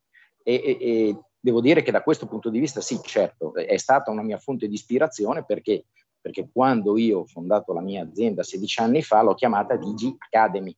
e, 0.43 0.53
e, 0.53 0.77
e, 0.79 1.19
devo 1.39 1.61
dire 1.61 1.83
che 1.83 1.91
da 1.91 2.03
questo 2.03 2.25
punto 2.25 2.49
di 2.49 2.59
vista 2.59 2.81
sì, 2.81 2.99
certo, 3.01 3.55
è 3.55 3.77
stata 3.77 4.11
una 4.11 4.23
mia 4.23 4.37
fonte 4.37 4.67
di 4.67 4.73
ispirazione 4.73 5.45
perché, 5.45 5.85
perché 6.19 6.49
quando 6.51 6.97
io 6.97 7.19
ho 7.19 7.25
fondato 7.25 7.71
la 7.71 7.81
mia 7.81 8.03
azienda 8.03 8.43
16 8.43 8.81
anni 8.81 9.01
fa 9.01 9.21
l'ho 9.21 9.35
chiamata 9.35 9.77
Digi 9.77 10.13
Academy 10.17 10.75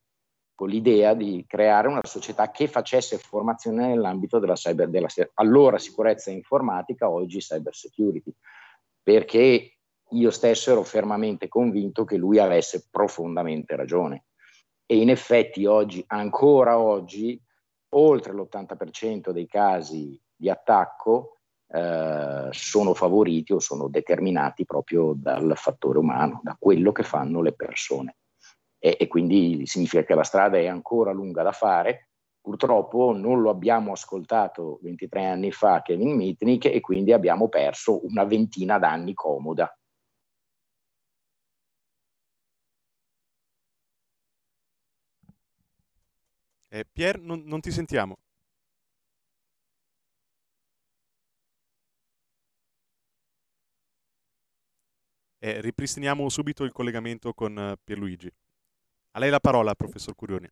con 0.56 0.70
l'idea 0.70 1.14
di 1.14 1.44
creare 1.46 1.90
una 1.90 2.00
società 2.04 2.50
che 2.50 2.68
facesse 2.68 3.18
formazione 3.18 3.88
nell'ambito 3.88 4.40
della, 4.40 4.54
cyber, 4.54 4.88
della 4.88 5.10
allora 5.34 5.78
sicurezza 5.78 6.32
informatica, 6.32 7.10
oggi 7.10 7.40
cyber 7.40 7.76
security, 7.76 8.34
perché 9.04 9.78
io 10.10 10.32
stesso 10.32 10.72
ero 10.72 10.84
fermamente 10.84 11.50
convinto 11.50 12.06
che 12.06 12.16
lui 12.16 12.40
avesse 12.40 12.88
profondamente 12.90 13.76
ragione. 13.76 14.28
E 14.86 14.98
in 14.98 15.10
effetti 15.10 15.66
oggi, 15.66 16.02
ancora 16.08 16.80
oggi, 16.80 17.40
oltre 17.96 18.34
l'80% 18.34 19.32
dei 19.32 19.48
casi 19.48 20.20
di 20.34 20.50
attacco 20.50 21.40
eh, 21.68 22.48
sono 22.52 22.94
favoriti 22.94 23.52
o 23.52 23.60
sono 23.60 23.90
determinati 23.90 24.64
proprio 24.64 25.14
dal 25.16 25.54
fattore 25.56 25.98
umano, 25.98 26.40
da 26.44 26.56
quello 26.58 26.94
che 26.94 27.04
fanno 27.04 27.42
le 27.42 27.54
persone 27.54 28.16
e, 28.86 28.98
e 29.00 29.08
quindi 29.08 29.66
significa 29.66 30.04
che 30.04 30.14
la 30.14 30.24
strada 30.24 30.58
è 30.60 30.68
ancora 30.68 31.12
lunga 31.12 31.42
da 31.42 31.52
fare. 31.52 32.10
Purtroppo 32.40 33.14
non 33.16 33.42
lo 33.42 33.50
abbiamo 33.50 33.92
ascoltato 33.94 34.78
23 34.84 35.26
anni 35.26 35.52
fa 35.52 35.82
Kevin 35.82 36.16
Mitnick 36.16 36.66
e 36.66 36.82
quindi 36.82 37.12
abbiamo 37.12 37.50
perso 37.50 38.06
una 38.06 38.24
ventina 38.26 38.78
d'anni 38.78 39.16
comoda. 39.16 39.76
Eh, 46.70 46.86
Pier, 46.92 47.20
non, 47.20 47.42
non 47.46 47.60
ti 47.62 47.72
sentiamo. 47.72 48.18
Eh, 55.40 55.62
ripristiniamo 55.62 56.28
subito 56.30 56.64
il 56.64 56.72
collegamento 56.72 57.34
con 57.34 57.56
uh, 57.56 57.76
Pierluigi. 57.84 58.32
A 59.16 59.20
lei 59.20 59.30
la 59.30 59.40
parola, 59.40 59.74
professor 59.76 60.14
Curioni. 60.14 60.48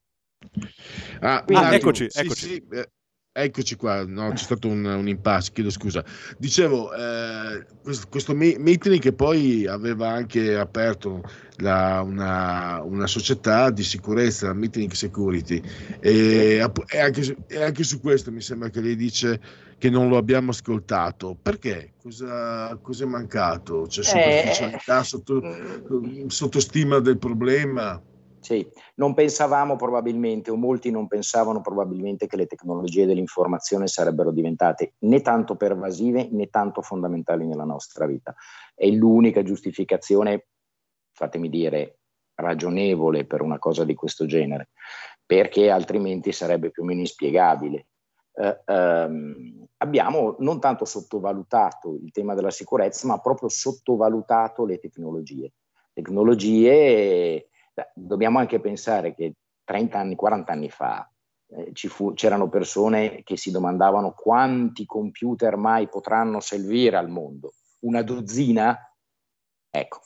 Ah, 1.19 1.43
ah 1.45 1.73
eccoci, 1.75 2.07
sì, 2.09 2.19
eccoci. 2.19 2.45
Sì, 2.45 2.63
eh, 2.71 2.89
eccoci 3.33 3.75
qua, 3.75 4.05
no, 4.05 4.29
c'è 4.29 4.43
stato 4.43 4.69
un, 4.69 4.85
un 4.85 5.05
impasse, 5.05 5.51
chiedo 5.51 5.69
scusa. 5.69 6.01
Dicevo, 6.37 6.93
eh, 6.93 7.65
questo, 7.81 8.07
questo 8.07 8.33
meeting 8.33 8.99
che 8.99 9.11
poi 9.11 9.67
aveva 9.67 10.11
anche 10.11 10.57
aperto 10.57 11.21
la, 11.57 12.01
una, 12.05 12.81
una, 12.83 13.07
società 13.07 13.69
di 13.69 13.83
sicurezza, 13.83 14.47
la 14.47 14.53
Meeting 14.53 14.91
Security, 14.91 15.61
e, 15.99 16.65
e, 16.87 16.99
anche, 16.99 17.35
e, 17.47 17.63
anche, 17.63 17.83
su 17.83 17.99
questo 17.99 18.31
mi 18.31 18.39
sembra 18.41 18.69
che 18.69 18.79
lei 18.79 18.95
dice 18.95 19.41
che 19.77 19.89
non 19.89 20.07
lo 20.07 20.15
abbiamo 20.15 20.51
ascoltato. 20.51 21.35
Perché? 21.35 21.95
Cosa, 22.01 22.77
cosa 22.81 23.03
è 23.03 23.07
mancato? 23.07 23.87
C'è 23.89 24.03
superficialità, 24.03 25.01
eh, 25.01 25.03
sotto, 25.03 25.41
sottostima 26.27 26.99
del 26.99 27.17
problema? 27.17 28.01
Sì, 28.43 28.69
non 28.95 29.13
pensavamo 29.13 29.77
probabilmente, 29.77 30.51
o 30.51 30.57
molti 30.57 30.91
non 30.91 31.07
pensavano 31.07 31.61
probabilmente 31.61 32.27
che 32.27 32.35
le 32.35 32.45
tecnologie 32.45 33.05
dell'informazione 33.05 33.87
sarebbero 33.87 34.31
diventate 34.31 34.95
né 34.99 35.21
tanto 35.21 35.55
pervasive 35.55 36.27
né 36.29 36.49
tanto 36.49 36.81
fondamentali 36.81 37.45
nella 37.45 37.63
nostra 37.63 38.05
vita. 38.05 38.35
È 38.75 38.85
l'unica 38.87 39.43
giustificazione, 39.43 40.47
fatemi 41.13 41.47
dire, 41.47 41.99
ragionevole 42.35 43.25
per 43.25 43.41
una 43.41 43.59
cosa 43.59 43.85
di 43.85 43.93
questo 43.93 44.25
genere, 44.25 44.71
perché 45.25 45.69
altrimenti 45.69 46.33
sarebbe 46.33 46.69
più 46.69 46.83
o 46.83 46.85
meno 46.85 46.99
inspiegabile. 46.99 47.87
Eh, 48.33 48.61
ehm, 48.65 49.67
abbiamo 49.77 50.35
non 50.39 50.59
tanto 50.59 50.83
sottovalutato 50.83 51.93
il 51.93 52.11
tema 52.11 52.33
della 52.33 52.51
sicurezza, 52.51 53.07
ma 53.07 53.19
proprio 53.19 53.47
sottovalutato 53.47 54.65
le 54.65 54.79
tecnologie. 54.79 55.53
Tecnologie 55.93 57.47
dobbiamo 57.93 58.39
anche 58.39 58.59
pensare 58.59 59.13
che 59.13 59.33
30 59.63 59.97
anni, 59.97 60.15
40 60.15 60.51
anni 60.51 60.69
fa 60.69 61.09
eh, 61.47 61.71
fu, 61.87 62.13
c'erano 62.13 62.49
persone 62.49 63.23
che 63.23 63.37
si 63.37 63.51
domandavano 63.51 64.13
quanti 64.13 64.85
computer 64.85 65.55
mai 65.55 65.87
potranno 65.87 66.39
servire 66.39 66.97
al 66.97 67.09
mondo. 67.09 67.53
Una 67.79 68.01
dozzina? 68.01 68.77
Ecco, 69.69 70.01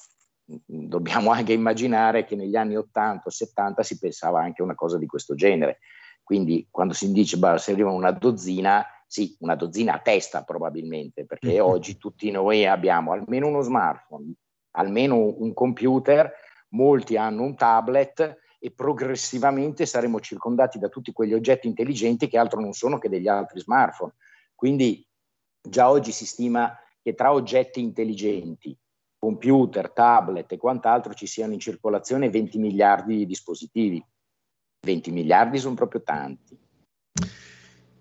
dobbiamo 0.65 1.31
anche 1.31 1.53
immaginare 1.53 2.25
che 2.25 2.35
negli 2.35 2.55
anni 2.55 2.75
80 2.75 3.23
o 3.25 3.29
70 3.29 3.83
si 3.83 3.99
pensava 3.99 4.41
anche 4.41 4.61
a 4.61 4.65
una 4.65 4.75
cosa 4.75 4.97
di 4.97 5.05
questo 5.05 5.35
genere. 5.35 5.79
Quindi 6.23 6.67
quando 6.69 6.93
si 6.93 7.11
dice 7.11 7.37
bah, 7.37 7.57
serviva 7.57 7.91
una 7.91 8.11
dozzina, 8.11 8.85
sì, 9.05 9.35
una 9.39 9.55
dozzina 9.55 9.93
a 9.93 9.99
testa 9.99 10.43
probabilmente, 10.43 11.25
perché 11.25 11.59
oggi 11.61 11.97
tutti 11.97 12.29
noi 12.31 12.65
abbiamo 12.65 13.11
almeno 13.11 13.47
uno 13.47 13.61
smartphone, 13.61 14.33
almeno 14.71 15.35
un 15.37 15.53
computer 15.53 16.31
molti 16.69 17.17
hanno 17.17 17.43
un 17.43 17.55
tablet 17.55 18.37
e 18.59 18.71
progressivamente 18.71 19.85
saremo 19.85 20.19
circondati 20.19 20.79
da 20.79 20.89
tutti 20.89 21.11
quegli 21.11 21.33
oggetti 21.33 21.67
intelligenti 21.67 22.27
che 22.27 22.37
altro 22.37 22.59
non 22.59 22.73
sono 22.73 22.97
che 22.97 23.09
degli 23.09 23.27
altri 23.27 23.59
smartphone. 23.59 24.13
Quindi 24.55 25.05
già 25.61 25.89
oggi 25.89 26.11
si 26.11 26.25
stima 26.25 26.77
che 27.01 27.13
tra 27.13 27.31
oggetti 27.31 27.79
intelligenti, 27.79 28.75
computer, 29.17 29.91
tablet 29.91 30.51
e 30.51 30.57
quant'altro 30.57 31.13
ci 31.13 31.27
siano 31.27 31.53
in 31.53 31.59
circolazione 31.59 32.29
20 32.29 32.57
miliardi 32.57 33.17
di 33.17 33.25
dispositivi. 33.25 34.03
20 34.85 35.11
miliardi 35.11 35.57
sono 35.57 35.75
proprio 35.75 36.01
tanti. 36.03 36.57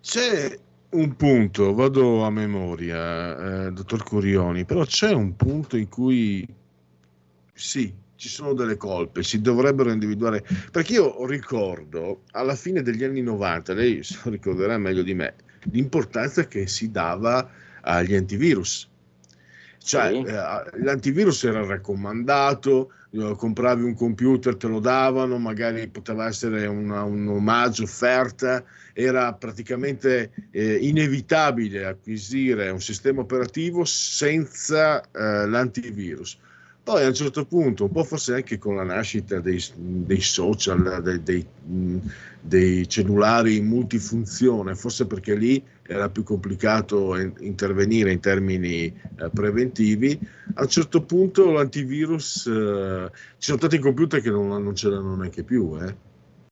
C'è 0.01 0.59
un 0.91 1.17
punto, 1.17 1.75
vado 1.75 2.23
a 2.23 2.31
memoria, 2.31 3.67
eh, 3.67 3.73
dottor 3.73 4.05
Curioni, 4.05 4.65
però 4.65 4.85
c'è 4.85 5.13
un 5.13 5.35
punto 5.37 5.77
in 5.77 5.89
cui 5.89 6.47
sì, 7.53 7.93
ci 8.17 8.29
sono 8.29 8.55
delle 8.55 8.77
colpe, 8.77 9.23
si 9.23 9.41
dovrebbero 9.41 9.91
individuare, 9.91 10.45
perché 10.71 10.95
io 10.95 11.27
ricordo 11.27 12.23
alla 12.33 12.55
fine 12.55 12.83
degli 12.83 13.05
anni 13.05 13.23
90, 13.23 13.75
lei 13.75 14.03
ricorderà 14.25 14.79
meglio 14.79 15.03
di 15.03 15.15
me, 15.15 15.35
l'importanza 15.71 16.47
che 16.47 16.67
si 16.67 16.91
dava 16.91 17.49
agli 17.83 18.15
antivirus. 18.15 18.89
Cioè, 19.79 20.11
sì. 20.11 20.19
eh, 20.19 20.83
l'antivirus 20.83 21.45
era 21.45 21.65
raccomandato, 21.65 22.91
eh, 23.13 23.35
compravi 23.37 23.85
un 23.85 23.95
computer, 23.95 24.57
te 24.57 24.67
lo 24.67 24.81
davano, 24.81 25.39
magari 25.39 25.87
poteva 25.87 26.27
essere 26.27 26.67
una, 26.67 27.05
un 27.05 27.29
omaggio, 27.29 27.85
offerta, 27.85 28.65
era 28.93 29.33
praticamente 29.35 30.49
eh, 30.51 30.75
inevitabile 30.75 31.85
acquisire 31.85 32.71
un 32.71 32.81
sistema 32.81 33.21
operativo 33.21 33.85
senza 33.85 35.03
eh, 35.03 35.47
l'antivirus. 35.47 36.39
Poi 36.87 37.03
a 37.03 37.09
un 37.09 37.15
certo 37.15 37.45
punto, 37.45 37.83
un 37.83 37.91
po' 37.91 38.05
forse 38.05 38.35
anche 38.35 38.59
con 38.59 38.77
la 38.77 38.85
nascita 38.85 39.41
dei, 39.41 39.61
dei 39.75 40.21
social, 40.21 41.03
dei, 41.03 41.21
dei, 41.21 41.45
dei, 42.41 42.89
cellulari 42.89 43.61
multifunzione, 43.61 44.77
forse 44.77 45.05
perché 45.05 45.35
lì 45.35 45.61
era 45.83 46.09
più 46.09 46.23
complicato 46.23 47.17
intervenire 47.17 48.13
in 48.13 48.21
termini 48.21 48.85
eh, 48.85 49.31
preventivi, 49.35 50.17
a 50.55 50.63
un 50.63 50.69
certo 50.69 51.03
punto 51.03 51.51
l'antivirus, 51.51 52.47
eh, 52.47 53.11
ci 53.39 53.47
sono 53.49 53.59
tanti 53.59 53.81
computer 53.81 54.21
che 54.21 54.31
non, 54.31 54.47
non 54.47 54.75
l'hanno 54.81 55.17
neanche 55.17 55.43
più. 55.43 55.77
Eh. 55.83 56.06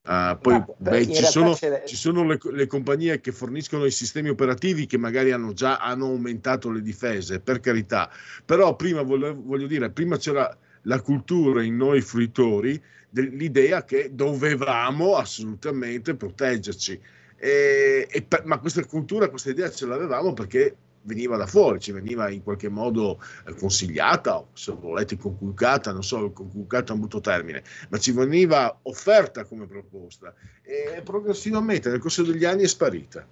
Uh, 0.06 0.38
poi 0.38 0.52
no, 0.52 0.74
beh, 0.76 1.10
ci, 1.10 1.24
sono, 1.24 1.56
ci, 1.86 1.96
sono, 1.96 2.24
le, 2.24 2.38
le, 2.52 2.66
compagnie 2.66 3.22
che 3.22 3.32
forniscono 3.32 3.86
i 3.86 3.90
sistemi 3.90 4.28
operativi 4.28 4.84
che 4.84 4.98
magari 4.98 5.32
hanno 5.32 5.54
già 5.54 5.78
hanno 5.78 6.04
aumentato 6.04 6.70
le 6.70 6.82
difese, 6.82 7.40
per 7.40 7.60
carità, 7.60 8.10
però 8.44 8.76
prima 8.76 9.00
voglio, 9.00 9.34
voglio 9.42 9.66
dire, 9.66 9.88
prima 9.88 10.18
c'era 10.18 10.54
la 10.82 11.00
cultura 11.00 11.62
in 11.62 11.76
noi 11.76 12.02
fruitori 12.02 12.78
dell'idea 13.08 13.84
che 13.84 14.10
dovevamo 14.12 15.16
assolutamente 15.16 16.14
proteggerci. 16.14 17.00
E, 17.36 18.06
e 18.10 18.22
per, 18.22 18.44
ma 18.44 18.58
questa 18.58 18.84
cultura, 18.84 19.30
questa 19.30 19.50
idea 19.50 19.70
ce 19.70 19.86
l'avevamo 19.86 20.34
perché 20.34 20.76
veniva 21.04 21.36
da 21.36 21.46
fuori, 21.46 21.80
ci 21.80 21.92
veniva 21.92 22.28
in 22.28 22.42
qualche 22.42 22.68
modo 22.68 23.20
eh, 23.46 23.54
consigliata, 23.54 24.38
o 24.38 24.48
se 24.52 24.72
volete 24.72 25.16
conculcata, 25.16 25.92
non 25.92 26.02
so, 26.02 26.30
conculcata 26.32 26.92
è 26.92 26.94
un 26.94 27.00
brutto 27.00 27.20
termine, 27.20 27.62
ma 27.88 27.98
ci 27.98 28.12
veniva 28.12 28.78
offerta 28.82 29.44
come 29.44 29.66
proposta 29.66 30.34
e 30.62 31.02
progressivamente 31.02 31.90
nel 31.90 32.00
corso 32.00 32.22
degli 32.22 32.44
anni 32.44 32.62
è 32.62 32.68
sparita. 32.68 33.26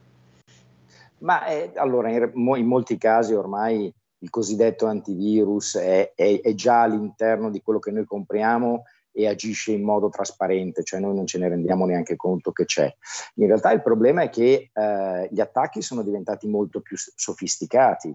Ma 1.18 1.44
è, 1.44 1.72
allora, 1.76 2.10
in, 2.10 2.30
in, 2.34 2.66
molti 2.66 2.98
casi 2.98 3.32
ormai 3.32 3.92
il 4.18 4.30
cosiddetto 4.30 4.86
antivirus 4.86 5.76
è, 5.76 6.12
è, 6.14 6.40
è 6.40 6.54
già 6.54 6.82
all'interno 6.82 7.50
di 7.50 7.60
quello 7.62 7.78
che 7.78 7.90
noi 7.90 8.04
compriamo 8.04 8.84
e 9.12 9.28
agisce 9.28 9.72
in 9.72 9.82
modo 9.82 10.08
trasparente, 10.08 10.82
cioè 10.82 10.98
noi 10.98 11.14
non 11.14 11.26
ce 11.26 11.38
ne 11.38 11.48
rendiamo 11.48 11.86
neanche 11.86 12.16
conto 12.16 12.50
che 12.50 12.64
c'è. 12.64 12.92
In 13.36 13.46
realtà 13.46 13.70
il 13.70 13.82
problema 13.82 14.22
è 14.22 14.30
che 14.30 14.70
eh, 14.72 15.28
gli 15.30 15.40
attacchi 15.40 15.82
sono 15.82 16.02
diventati 16.02 16.48
molto 16.48 16.80
più 16.80 16.96
sofisticati. 16.96 18.14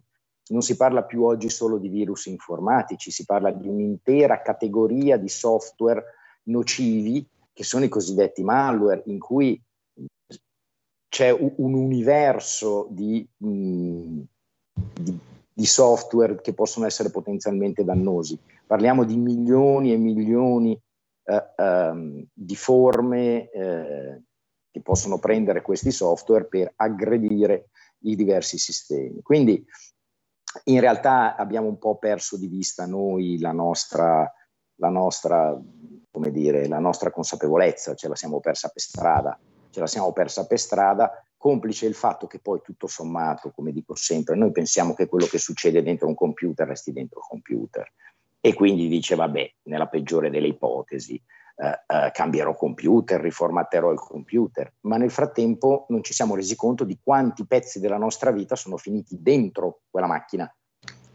Non 0.49 0.61
si 0.61 0.75
parla 0.75 1.03
più 1.03 1.23
oggi 1.23 1.49
solo 1.49 1.77
di 1.77 1.89
virus 1.89 2.25
informatici, 2.25 3.11
si 3.11 3.25
parla 3.25 3.51
di 3.51 3.67
un'intera 3.67 4.41
categoria 4.41 5.17
di 5.17 5.29
software 5.29 6.03
nocivi 6.43 7.25
che 7.53 7.63
sono 7.63 7.85
i 7.85 7.89
cosiddetti 7.89 8.43
malware, 8.43 9.03
in 9.05 9.19
cui 9.19 9.61
c'è 11.09 11.31
un 11.31 11.73
universo 11.73 12.87
di, 12.89 13.27
mm, 13.43 14.19
di, 14.93 15.17
di 15.53 15.65
software 15.65 16.39
che 16.41 16.53
possono 16.53 16.85
essere 16.85 17.09
potenzialmente 17.09 17.83
dannosi. 17.83 18.37
Parliamo 18.65 19.03
di 19.03 19.15
milioni 19.15 19.91
e 19.91 19.97
milioni 19.97 20.79
eh, 21.27 21.53
ehm, 21.57 22.25
di 22.33 22.55
forme 22.55 23.49
eh, 23.51 24.21
che 24.71 24.81
possono 24.81 25.19
prendere 25.19 25.61
questi 25.61 25.91
software 25.91 26.45
per 26.45 26.71
aggredire 26.77 27.69
i 28.03 28.15
diversi 28.15 28.57
sistemi. 28.57 29.21
Quindi 29.21 29.65
in 30.65 30.79
realtà 30.79 31.35
abbiamo 31.35 31.67
un 31.67 31.77
po' 31.77 31.97
perso 31.97 32.37
di 32.37 32.47
vista 32.47 32.85
noi 32.85 33.39
la 33.39 33.51
nostra, 33.51 34.31
la 34.75 34.89
nostra, 34.89 35.59
come 36.09 36.31
dire, 36.31 36.67
la 36.67 36.79
nostra 36.79 37.11
consapevolezza, 37.11 37.93
ce 37.93 38.07
la 38.07 38.15
siamo 38.15 38.39
persa 38.39 38.69
per 38.69 38.81
strada, 38.81 39.37
ce 39.69 39.79
la 39.81 39.87
siamo 39.87 40.13
persa 40.13 40.47
per 40.47 40.59
strada, 40.59 41.11
complice 41.35 41.85
il 41.85 41.93
fatto 41.93 42.25
che 42.25 42.39
poi 42.39 42.61
tutto 42.63 42.87
sommato, 42.87 43.51
come 43.51 43.73
dico 43.73 43.95
sempre, 43.95 44.35
noi 44.35 44.51
pensiamo 44.51 44.93
che 44.93 45.07
quello 45.07 45.25
che 45.25 45.37
succede 45.37 45.83
dentro 45.83 46.07
un 46.07 46.15
computer 46.15 46.67
resti 46.67 46.93
dentro 46.93 47.19
il 47.19 47.25
computer 47.27 47.91
e 48.47 48.53
quindi 48.53 48.87
dice 48.87 49.15
vabbè, 49.15 49.55
nella 49.63 49.87
peggiore 49.87 50.29
delle 50.29 50.47
ipotesi, 50.47 51.21
eh, 51.57 51.83
eh, 51.85 52.11
cambierò 52.13 52.55
computer, 52.55 53.19
riformatterò 53.19 53.91
il 53.91 53.99
computer, 53.99 54.71
ma 54.81 54.95
nel 54.95 55.11
frattempo 55.11 55.85
non 55.89 56.01
ci 56.01 56.13
siamo 56.13 56.33
resi 56.33 56.55
conto 56.55 56.85
di 56.85 56.97
quanti 57.03 57.45
pezzi 57.45 57.81
della 57.81 57.97
nostra 57.97 58.31
vita 58.31 58.55
sono 58.55 58.77
finiti 58.77 59.21
dentro 59.21 59.81
quella 59.89 60.07
macchina, 60.07 60.49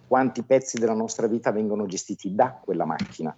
quanti 0.06 0.42
pezzi 0.42 0.78
della 0.78 0.92
nostra 0.92 1.26
vita 1.26 1.50
vengono 1.52 1.86
gestiti 1.86 2.34
da 2.34 2.52
quella 2.62 2.84
macchina. 2.84 3.34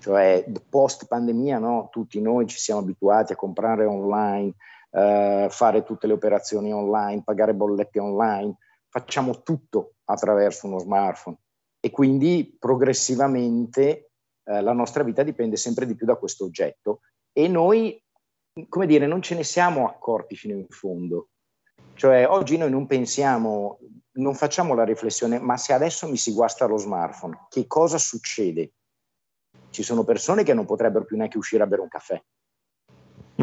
Cioè, 0.00 0.44
post 0.68 1.06
pandemia, 1.06 1.58
no? 1.58 1.88
tutti 1.90 2.20
noi 2.20 2.46
ci 2.46 2.58
siamo 2.58 2.80
abituati 2.80 3.32
a 3.32 3.36
comprare 3.36 3.86
online, 3.86 4.52
eh, 4.90 5.46
fare 5.48 5.82
tutte 5.82 6.06
le 6.06 6.12
operazioni 6.12 6.74
online, 6.74 7.22
pagare 7.24 7.54
bollette 7.54 8.00
online, 8.00 8.58
facciamo 8.90 9.42
tutto 9.42 9.94
attraverso 10.04 10.66
uno 10.66 10.78
smartphone 10.78 11.38
e 11.84 11.90
quindi 11.90 12.56
progressivamente 12.58 14.12
eh, 14.42 14.62
la 14.62 14.72
nostra 14.72 15.02
vita 15.02 15.22
dipende 15.22 15.58
sempre 15.58 15.84
di 15.84 15.94
più 15.94 16.06
da 16.06 16.16
questo 16.16 16.46
oggetto 16.46 17.00
e 17.30 17.46
noi, 17.46 18.02
come 18.70 18.86
dire, 18.86 19.06
non 19.06 19.20
ce 19.20 19.34
ne 19.34 19.44
siamo 19.44 19.86
accorti 19.86 20.34
fino 20.34 20.54
in 20.54 20.64
fondo. 20.70 21.28
Cioè 21.92 22.26
oggi 22.26 22.56
noi 22.56 22.70
non 22.70 22.86
pensiamo, 22.86 23.80
non 24.12 24.34
facciamo 24.34 24.72
la 24.72 24.84
riflessione, 24.84 25.38
ma 25.38 25.58
se 25.58 25.74
adesso 25.74 26.08
mi 26.08 26.16
si 26.16 26.32
guasta 26.32 26.64
lo 26.64 26.78
smartphone, 26.78 27.48
che 27.50 27.66
cosa 27.66 27.98
succede? 27.98 28.72
Ci 29.68 29.82
sono 29.82 30.04
persone 30.04 30.42
che 30.42 30.54
non 30.54 30.64
potrebbero 30.64 31.04
più 31.04 31.18
neanche 31.18 31.36
uscire 31.36 31.64
a 31.64 31.66
bere 31.66 31.82
un 31.82 31.88
caffè, 31.88 32.18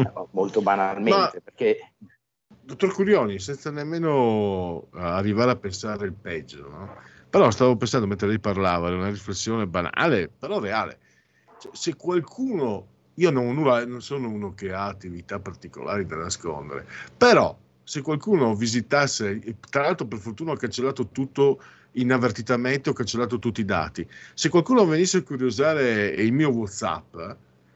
mm. 0.00 0.04
molto 0.32 0.62
banalmente, 0.62 1.36
ma... 1.36 1.40
perché 1.44 1.94
dottor 2.60 2.92
Curioni, 2.92 3.38
senza 3.38 3.70
nemmeno 3.70 4.88
arrivare 4.94 5.52
a 5.52 5.56
pensare 5.56 6.06
il 6.06 6.14
peggio, 6.14 6.68
no? 6.68 7.11
Però 7.32 7.50
stavo 7.50 7.76
pensando 7.78 8.06
mentre 8.06 8.28
lei 8.28 8.38
parlava, 8.38 8.88
era 8.88 8.96
una 8.96 9.08
riflessione 9.08 9.66
banale, 9.66 10.28
però 10.28 10.60
reale. 10.60 10.98
Cioè, 11.58 11.70
se 11.74 11.96
qualcuno, 11.96 12.86
io 13.14 13.30
non, 13.30 13.54
non 13.54 14.02
sono 14.02 14.28
uno 14.28 14.52
che 14.52 14.70
ha 14.70 14.84
attività 14.84 15.38
particolari 15.40 16.04
da 16.04 16.16
nascondere, 16.16 16.86
però 17.16 17.56
se 17.82 18.02
qualcuno 18.02 18.54
visitasse, 18.54 19.56
tra 19.70 19.80
l'altro 19.80 20.04
per 20.04 20.18
fortuna 20.18 20.52
ho 20.52 20.56
cancellato 20.56 21.08
tutto 21.08 21.62
inavvertitamente, 21.92 22.90
ho 22.90 22.92
cancellato 22.92 23.38
tutti 23.38 23.62
i 23.62 23.64
dati, 23.64 24.06
se 24.34 24.50
qualcuno 24.50 24.84
venisse 24.84 25.16
a 25.16 25.22
curiosare 25.22 26.08
il 26.08 26.34
mio 26.34 26.50
WhatsApp, 26.50 27.16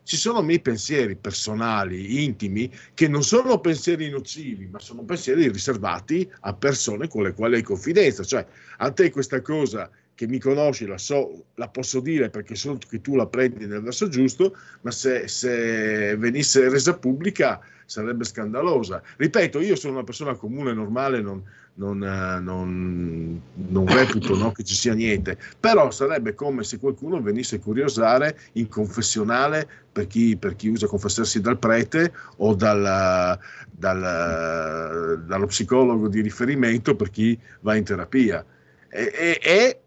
ci 0.06 0.16
sono 0.16 0.40
miei 0.40 0.60
pensieri 0.60 1.16
personali, 1.16 2.22
intimi, 2.22 2.72
che 2.94 3.08
non 3.08 3.24
sono 3.24 3.58
pensieri 3.58 4.08
nocivi, 4.08 4.68
ma 4.68 4.78
sono 4.78 5.02
pensieri 5.02 5.48
riservati 5.48 6.30
a 6.42 6.54
persone 6.54 7.08
con 7.08 7.24
le 7.24 7.34
quali 7.34 7.56
hai 7.56 7.62
confidenza. 7.62 8.22
Cioè, 8.22 8.46
a 8.76 8.92
te 8.92 9.10
questa 9.10 9.40
cosa 9.42 9.90
che 10.16 10.26
mi 10.26 10.40
conosci 10.40 10.86
la, 10.86 10.98
so, 10.98 11.44
la 11.54 11.68
posso 11.68 12.00
dire 12.00 12.30
perché 12.30 12.54
so 12.56 12.78
che 12.88 13.00
tu 13.02 13.14
la 13.14 13.26
prendi 13.26 13.66
nel 13.66 13.82
verso 13.82 14.08
giusto, 14.08 14.56
ma 14.80 14.90
se, 14.90 15.28
se 15.28 16.16
venisse 16.16 16.68
resa 16.70 16.96
pubblica 16.96 17.60
sarebbe 17.84 18.24
scandalosa. 18.24 19.02
Ripeto, 19.16 19.60
io 19.60 19.76
sono 19.76 19.92
una 19.92 20.04
persona 20.04 20.34
comune, 20.34 20.72
normale, 20.72 21.20
non, 21.20 21.42
non, 21.74 22.02
eh, 22.02 22.40
non, 22.40 23.40
non 23.52 23.86
reputo 23.86 24.36
no, 24.36 24.52
che 24.52 24.64
ci 24.64 24.74
sia 24.74 24.94
niente, 24.94 25.38
però 25.60 25.90
sarebbe 25.90 26.34
come 26.34 26.64
se 26.64 26.78
qualcuno 26.78 27.20
venisse 27.20 27.56
a 27.56 27.60
curiosare 27.60 28.38
in 28.52 28.68
confessionale 28.68 29.68
per 29.92 30.06
chi, 30.06 30.36
per 30.36 30.56
chi 30.56 30.68
usa 30.68 30.86
confessarsi 30.86 31.42
dal 31.42 31.58
prete 31.58 32.12
o 32.38 32.54
dal, 32.54 33.38
dal, 33.70 35.24
dallo 35.26 35.46
psicologo 35.46 36.08
di 36.08 36.22
riferimento 36.22 36.96
per 36.96 37.10
chi 37.10 37.38
va 37.60 37.76
in 37.76 37.84
terapia. 37.84 38.42
E, 38.88 39.12
e, 39.14 39.40
e 39.42 39.80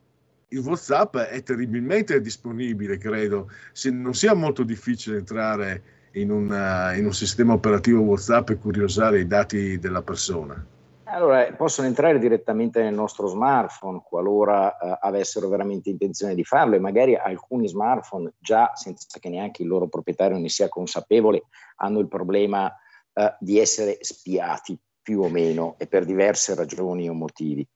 il 0.50 0.60
WhatsApp 0.60 1.18
è 1.18 1.44
terribilmente 1.44 2.20
disponibile, 2.22 2.98
credo. 2.98 3.50
Se 3.72 3.90
non 3.92 4.14
sia 4.14 4.34
molto 4.34 4.64
difficile 4.64 5.18
entrare 5.18 5.84
in, 6.14 6.32
una, 6.32 6.94
in 6.96 7.06
un 7.06 7.14
sistema 7.14 7.54
operativo 7.54 8.02
WhatsApp 8.02 8.50
e 8.50 8.58
curiosare 8.58 9.20
i 9.20 9.28
dati 9.28 9.78
della 9.78 10.02
persona. 10.02 10.66
Allora, 11.12 11.52
possono 11.54 11.88
entrare 11.88 12.20
direttamente 12.20 12.84
nel 12.84 12.94
nostro 12.94 13.28
smartphone 13.28 14.02
qualora 14.04 14.78
eh, 14.78 14.98
avessero 15.02 15.50
veramente 15.50 15.90
intenzione 15.90 16.36
di 16.36 16.44
farlo 16.44 16.76
e 16.76 16.80
magari 16.80 17.16
alcuni 17.16 17.68
smartphone 17.68 18.34
già 18.38 18.72
senza 18.76 19.18
che 19.20 19.30
neanche 19.30 19.64
il 19.64 19.70
loro 19.70 19.88
proprietario 19.88 20.38
ne 20.38 20.50
sia 20.50 20.70
consapevole 20.70 21.46
hanno 21.78 22.00
il 22.00 22.08
problema 22.08 22.72
eh, 23.14 23.36
di 23.40 23.58
essere 23.58 23.98
spiati 24.02 24.80
più 25.02 25.22
o 25.22 25.30
meno 25.30 25.76
e 25.80 25.88
per 25.88 26.06
diverse 26.06 26.54
ragioni 26.54 27.10
o 27.10 27.14
motivi. 27.14 27.68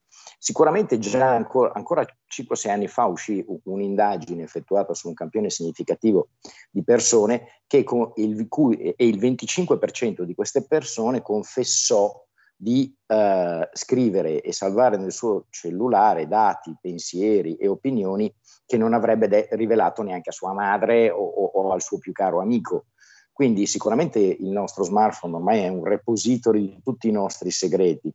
Sicuramente 0.44 1.00
già 1.00 1.30
ancora, 1.30 1.72
ancora 1.74 2.06
5-6 2.06 2.70
anni 2.70 2.90
fa 2.90 3.06
uscì 3.06 3.46
un'indagine 3.64 4.44
effettuata 4.44 4.94
su 4.94 5.08
un 5.08 5.14
campione 5.14 5.50
significativo 5.50 6.32
di 6.70 6.84
persone 6.84 7.62
che 7.66 7.86
il, 8.16 8.48
cui, 8.50 8.76
e 8.76 9.08
il 9.08 9.20
25% 9.20 10.24
di 10.24 10.36
queste 10.36 10.66
persone 10.68 11.22
confessò 11.22 12.12
di 12.58 12.94
eh, 13.08 13.70
scrivere 13.72 14.42
e 14.42 14.52
salvare 14.52 14.98
nel 14.98 15.14
suo 15.14 15.46
cellulare 15.50 16.28
dati, 16.28 16.76
pensieri 16.78 17.56
e 17.56 17.70
opinioni 17.70 18.30
che 18.66 18.76
non 18.76 18.94
avrebbe 18.94 19.30
de- 19.30 19.48
rivelato 19.52 20.02
neanche 20.02 20.32
a 20.32 20.34
sua 20.34 20.52
madre 20.52 21.10
o, 21.10 21.24
o, 21.24 21.52
o, 21.54 21.72
al 21.72 21.82
suo 21.82 22.00
più 22.00 22.12
caro 22.12 22.42
amico. 22.42 22.88
Quindi 23.32 23.66
sicuramente 23.66 24.20
il 24.20 24.50
nostro 24.50 24.84
smartphone 24.84 25.36
ormai 25.36 25.62
è 25.62 25.70
un 25.70 25.86
repository 25.86 26.60
di 26.68 26.82
tutti 26.84 27.08
i 27.08 27.12
nostri 27.12 27.50
segreti, 27.50 28.14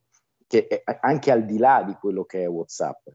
che 0.49 0.83
anche 1.01 1.31
al 1.31 1.45
di 1.45 1.59
là 1.59 1.85
di 1.87 1.95
quello 1.95 2.25
che 2.25 2.43
è 2.43 2.49
WhatsApp. 2.49 3.07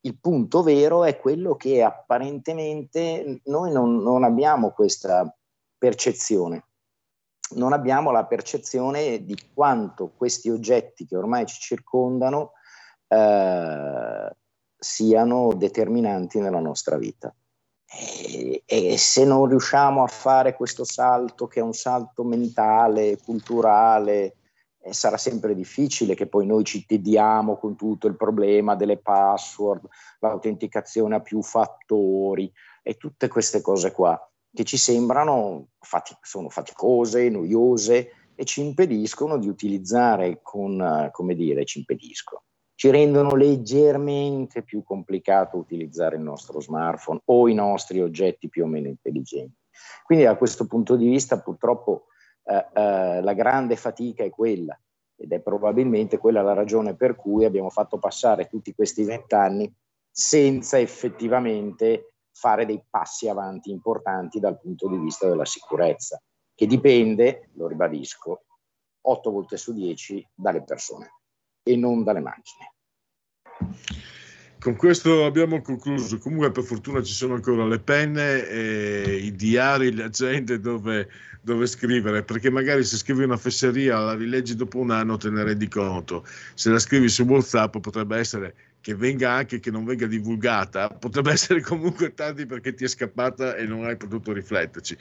Il 0.00 0.18
punto 0.18 0.62
vero 0.62 1.04
è 1.04 1.18
quello 1.18 1.56
che 1.56 1.82
apparentemente 1.82 3.40
noi 3.44 3.72
non, 3.72 3.98
non 3.98 4.24
abbiamo 4.24 4.70
questa 4.70 5.30
percezione 5.76 6.64
non 7.54 7.72
abbiamo 7.72 8.10
la 8.10 8.24
percezione 8.24 9.24
di 9.24 9.38
quanto 9.54 10.10
questi 10.16 10.50
oggetti 10.50 11.06
che 11.06 11.16
ormai 11.16 11.46
ci 11.46 11.60
circondano 11.60 12.52
eh, 13.06 14.36
siano 14.76 15.52
determinanti 15.54 16.40
nella 16.40 16.60
nostra 16.60 16.96
vita. 16.96 17.32
E, 17.88 18.62
e, 18.66 18.98
se 18.98 19.24
non 19.24 19.46
riusciamo 19.46 20.02
a 20.02 20.08
fare 20.08 20.56
questo 20.56 20.84
salto, 20.84 21.46
che 21.46 21.60
è 21.60 21.62
un 21.62 21.72
salto 21.72 22.24
mentale, 22.24 23.18
culturale, 23.18 24.36
eh, 24.86 24.92
sarà 24.92 25.16
sempre 25.16 25.54
difficile 25.54 26.14
che 26.14 26.26
poi 26.26 26.46
noi 26.46 26.64
ci 26.64 26.86
tediamo 26.86 27.56
con 27.56 27.74
tutto 27.74 28.06
il 28.06 28.16
problema 28.16 28.76
delle 28.76 28.98
password, 28.98 29.86
l'autenticazione 30.20 31.16
a 31.16 31.20
più 31.20 31.42
fattori 31.42 32.52
e 32.82 32.94
tutte 32.94 33.28
queste 33.28 33.60
cose 33.60 33.90
qua 33.90 34.18
che 34.52 34.64
ci 34.64 34.76
sembrano 34.78 35.68
fati- 35.80 36.16
sono 36.22 36.48
faticose, 36.48 37.28
noiose 37.28 38.10
e 38.34 38.44
ci 38.44 38.62
impediscono 38.62 39.38
di 39.38 39.48
utilizzare 39.48 40.40
con, 40.42 41.10
come 41.12 41.34
dire, 41.34 41.64
ci 41.64 41.78
impediscono, 41.78 42.44
ci 42.74 42.90
rendono 42.90 43.34
leggermente 43.34 44.62
più 44.62 44.82
complicato 44.82 45.58
utilizzare 45.58 46.16
il 46.16 46.22
nostro 46.22 46.60
smartphone 46.60 47.20
o 47.26 47.48
i 47.48 47.54
nostri 47.54 48.00
oggetti 48.00 48.48
più 48.48 48.64
o 48.64 48.66
meno 48.66 48.88
intelligenti. 48.88 49.56
Quindi 50.04 50.24
da 50.24 50.36
questo 50.36 50.66
punto 50.66 50.96
di 50.96 51.08
vista 51.08 51.40
purtroppo 51.40 52.06
eh, 52.48 52.66
eh, 52.72 53.22
la 53.22 53.32
grande 53.32 53.74
fatica 53.76 54.22
è 54.22 54.30
quella 54.30 54.78
ed 55.16 55.32
è 55.32 55.40
probabilmente 55.40 56.18
quella 56.18 56.42
la 56.42 56.52
ragione 56.52 56.94
per 56.94 57.16
cui 57.16 57.44
abbiamo 57.44 57.70
fatto 57.70 57.98
passare 57.98 58.46
tutti 58.46 58.74
questi 58.74 59.02
vent'anni 59.04 59.72
senza 60.08 60.78
effettivamente 60.78 62.12
fare 62.32 62.66
dei 62.66 62.82
passi 62.88 63.28
avanti 63.28 63.70
importanti 63.70 64.38
dal 64.38 64.60
punto 64.60 64.88
di 64.88 64.98
vista 64.98 65.26
della 65.26 65.44
sicurezza, 65.44 66.22
che 66.54 66.66
dipende, 66.66 67.48
lo 67.54 67.66
ribadisco, 67.66 68.44
8 69.00 69.30
volte 69.30 69.56
su 69.56 69.72
10 69.72 70.30
dalle 70.34 70.62
persone 70.62 71.20
e 71.62 71.76
non 71.76 72.04
dalle 72.04 72.20
macchine. 72.20 72.74
Con 74.66 74.74
questo 74.74 75.24
abbiamo 75.24 75.62
concluso. 75.62 76.18
Comunque, 76.18 76.50
per 76.50 76.64
fortuna 76.64 77.00
ci 77.00 77.12
sono 77.12 77.34
ancora 77.34 77.64
le 77.64 77.78
penne, 77.78 78.48
e 78.48 79.14
i 79.22 79.30
diari, 79.30 79.94
le 79.94 80.02
agende 80.02 80.58
dove, 80.58 81.08
dove, 81.40 81.68
scrivere. 81.68 82.24
Perché 82.24 82.50
magari 82.50 82.82
se 82.82 82.96
scrivi 82.96 83.22
una 83.22 83.36
fesseria, 83.36 84.00
la 84.00 84.16
rileggi 84.16 84.56
dopo 84.56 84.78
un 84.78 84.90
anno, 84.90 85.18
te 85.18 85.30
ne 85.30 85.44
rendi 85.44 85.68
conto. 85.68 86.26
Se 86.54 86.68
la 86.68 86.80
scrivi 86.80 87.08
su 87.08 87.22
WhatsApp, 87.22 87.76
potrebbe 87.76 88.18
essere 88.18 88.54
che 88.80 88.96
venga 88.96 89.30
anche 89.30 89.60
che 89.60 89.70
non 89.70 89.84
venga 89.84 90.06
divulgata, 90.06 90.88
potrebbe 90.88 91.30
essere 91.38 91.60
comunque 91.60 92.12
tardi 92.12 92.44
perché 92.44 92.74
ti 92.74 92.82
è 92.82 92.88
scappata 92.88 93.54
e 93.54 93.66
non 93.66 93.84
hai 93.84 93.96
potuto 93.96 94.32
rifletterci. 94.32 94.96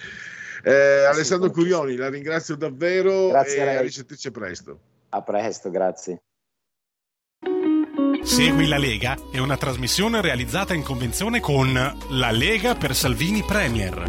Eh, 0.64 1.06
Alessandro 1.06 1.50
Curioni, 1.50 1.96
la 1.96 2.10
ringrazio 2.10 2.56
davvero 2.56 3.30
grazie 3.30 3.58
e 3.58 3.76
a, 3.78 3.80
a 3.80 3.82
risentirci 3.82 4.30
presto. 4.30 4.80
A 5.10 5.24
presto, 5.24 5.72
grazie. 5.72 6.22
Segui 8.26 8.68
la 8.68 8.80
Lega 8.80 9.16
è 9.32 9.38
una 9.38 9.56
trasmissione 9.56 10.20
realizzata 10.20 10.74
in 10.74 10.82
convenzione 10.82 11.40
con 11.40 11.72
La 11.74 12.32
Lega 12.32 12.74
per 12.74 12.96
Salvini 12.96 13.44
Premier. 13.44 14.04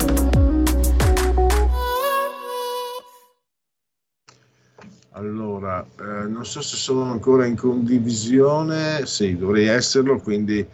Allora, 5.11 5.87
eh, 6.01 6.27
non 6.29 6.47
so 6.47 6.63
se 6.63 6.77
sono 6.77 7.13
ancora 7.13 7.45
in 7.45 7.57
condivisione, 7.57 9.05
sì, 9.05 9.37
dovrei 9.37 9.67
esserlo, 9.67 10.19
quindi 10.19 10.67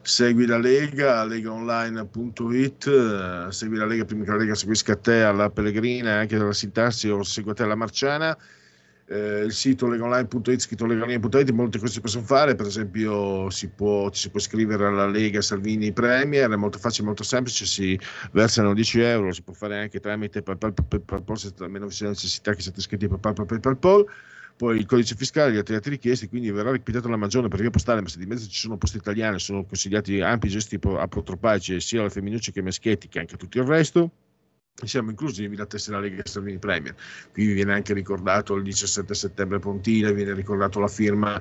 segui 0.00 0.46
la 0.46 0.58
Lega, 0.58 1.22
legaonline.it, 1.24 2.86
eh, 2.86 3.52
segui 3.52 3.76
la 3.76 3.86
Lega 3.86 4.06
prima 4.06 4.24
che 4.24 4.30
la 4.30 4.36
Lega 4.38 4.54
seguisca 4.54 4.96
te 4.96 5.22
alla 5.22 5.50
Pellegrina, 5.50 6.14
anche 6.20 6.38
dalla 6.38 6.54
Sintassi 6.54 7.10
o 7.10 7.22
segua 7.22 7.52
te 7.52 7.62
alla 7.62 7.74
Marciana 7.74 8.36
eh, 9.08 9.44
il 9.44 9.52
sito 9.52 9.88
legaonline.it, 9.88 10.60
scritto 10.60 10.86
legaonline.it, 10.86 11.50
molte 11.50 11.78
cose 11.78 11.92
si 11.94 12.00
possono 12.00 12.24
fare, 12.24 12.54
per 12.54 12.66
esempio 12.66 13.48
si 13.50 13.68
può, 13.68 14.10
ci 14.10 14.22
si 14.22 14.30
può 14.30 14.40
iscrivere 14.40 14.86
alla 14.86 15.06
Lega 15.06 15.40
Salvini 15.40 15.92
Premier, 15.92 16.50
è 16.50 16.56
molto 16.56 16.78
facile, 16.78 17.06
molto 17.06 17.22
semplice, 17.22 17.66
si 17.66 17.98
versano 18.32 18.74
10 18.74 19.00
euro, 19.00 19.32
si 19.32 19.42
può 19.42 19.54
fare 19.54 19.78
anche 19.78 20.00
tramite 20.00 20.42
PayPal, 20.42 20.72
PayPal, 20.72 21.38
se 21.38 21.52
almeno 21.60 21.86
c'è 21.86 22.06
necessità 22.06 22.52
che 22.54 22.62
siate 22.62 22.80
iscritti 22.80 23.04
a 23.04 23.08
PayPal, 23.08 23.46
PayPal, 23.46 23.60
PayPal 23.60 24.06
poi 24.56 24.78
il 24.78 24.86
codice 24.86 25.14
fiscale, 25.14 25.52
gli 25.52 25.58
altri 25.58 25.74
atti 25.74 25.90
richiesti, 25.90 26.28
quindi 26.28 26.50
verrà 26.50 26.72
ripetato 26.72 27.08
la 27.08 27.16
maggiore 27.16 27.48
per 27.48 27.60
via 27.60 27.68
postale, 27.68 28.00
ma 28.00 28.08
se 28.08 28.18
di 28.18 28.24
mezzo 28.24 28.48
ci 28.48 28.58
sono 28.58 28.78
posti 28.78 28.96
italiani, 28.96 29.38
sono 29.38 29.64
consigliati 29.66 30.22
ampi 30.22 30.48
gesti 30.48 30.78
apotropaici 30.82 31.78
sia 31.78 32.00
alle 32.00 32.10
femminucce 32.10 32.52
che 32.52 32.60
ai 32.60 32.64
maschietti 32.64 33.08
che 33.08 33.18
anche 33.18 33.34
a 33.34 33.36
tutto 33.36 33.58
il 33.58 33.64
resto 33.64 34.10
siamo 34.84 35.10
inclusivi 35.10 35.56
la 35.56 35.64
tessera 35.64 36.00
Lega 36.00 36.22
Salvini 36.24 36.58
Premier. 36.58 36.94
Qui 37.32 37.52
viene 37.52 37.72
anche 37.72 37.94
ricordato 37.94 38.54
il 38.54 38.62
17 38.62 39.14
settembre 39.14 39.58
Pontile, 39.58 40.12
viene 40.12 40.34
ricordato 40.34 40.80
la 40.80 40.88
firma 40.88 41.40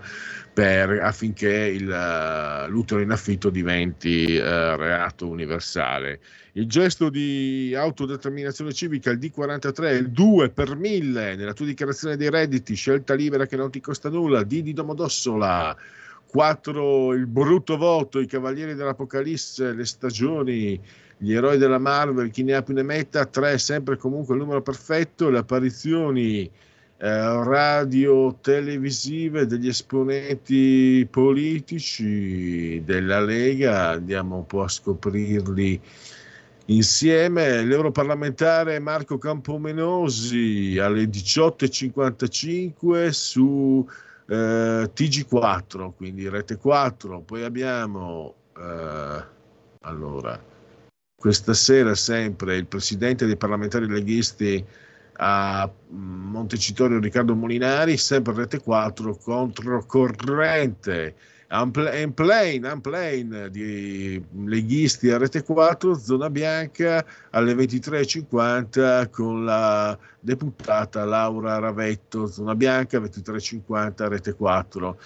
per, 0.53 1.01
affinché 1.01 1.49
il, 1.49 1.87
uh, 1.87 2.69
l'utero 2.69 3.01
in 3.01 3.11
affitto 3.11 3.49
diventi 3.49 4.37
uh, 4.37 4.75
reato 4.75 5.27
universale. 5.27 6.21
Il 6.53 6.67
gesto 6.67 7.09
di 7.09 7.73
autodeterminazione 7.75 8.71
civica, 8.71 9.11
il 9.11 9.19
D43, 9.19 9.97
il 9.97 10.11
2 10.11 10.49
per 10.51 10.77
1000 10.77 11.35
nella 11.35 11.53
tua 11.53 11.65
dichiarazione 11.65 12.15
dei 12.15 12.29
redditi, 12.29 12.75
scelta 12.75 13.13
libera 13.13 13.45
che 13.45 13.57
non 13.57 13.69
ti 13.69 13.81
costa 13.81 14.09
nulla, 14.09 14.43
D 14.43 14.61
di 14.61 14.71
Domodossola. 14.71 15.75
4 16.27 17.13
il 17.13 17.27
brutto 17.27 17.77
voto, 17.77 18.19
i 18.19 18.27
cavalieri 18.27 18.75
dell'Apocalisse, 18.75 19.73
le 19.73 19.85
stagioni, 19.85 20.81
gli 21.17 21.33
eroi 21.33 21.57
della 21.57 21.77
Marvel, 21.77 22.31
chi 22.31 22.43
ne 22.43 22.55
ha 22.55 22.61
più 22.61 22.73
ne 22.73 22.83
metta, 22.83 23.25
3 23.25 23.57
sempre 23.57 23.97
comunque 23.97 24.35
il 24.35 24.41
numero 24.41 24.61
perfetto, 24.61 25.29
le 25.29 25.39
apparizioni 25.39 26.49
eh, 26.97 27.43
radio 27.43 28.37
televisive 28.41 29.45
degli 29.45 29.67
esponenti 29.67 31.05
politici 31.09 32.81
della 32.85 33.19
Lega, 33.21 33.89
andiamo 33.91 34.37
un 34.37 34.45
po' 34.45 34.63
a 34.63 34.67
scoprirli 34.67 35.79
insieme. 36.65 37.63
L'europarlamentare 37.63 38.79
Marco 38.79 39.17
Campomenosi 39.17 40.77
alle 40.79 41.05
18.55 41.05 43.09
su 43.09 43.87
eh, 44.27 44.91
TG4, 44.93 45.93
quindi 45.95 46.27
rete 46.29 46.57
4, 46.57 47.21
poi 47.21 47.43
abbiamo... 47.43 48.35
Eh, 48.57 49.33
allora, 49.81 50.39
questa 51.25 51.55
sera 51.55 51.95
sempre 51.95 52.55
il 52.55 52.67
presidente 52.67 53.25
dei 53.25 53.35
parlamentari 53.35 53.87
leghisti 53.87 54.63
a 55.13 55.67
Montecitorio 55.89 56.99
Riccardo 56.99 57.33
Molinari, 57.33 57.97
sempre 57.97 58.35
Rete 58.35 58.59
4, 58.59 59.15
controcorrente, 59.15 61.15
Unplane, 61.49 62.71
Unplane 62.71 63.49
di 63.49 64.23
leghisti 64.45 65.09
a 65.09 65.17
Rete 65.17 65.41
4, 65.41 65.95
zona 65.95 66.29
bianca 66.29 67.03
alle 67.31 67.55
23.50 67.55 69.09
con 69.09 69.43
la 69.43 69.97
deputata 70.19 71.05
Laura 71.05 71.57
Ravetto, 71.57 72.27
zona 72.27 72.53
bianca 72.53 72.99
23.50 72.99 74.07
Rete 74.09 74.33
4. 74.33 74.99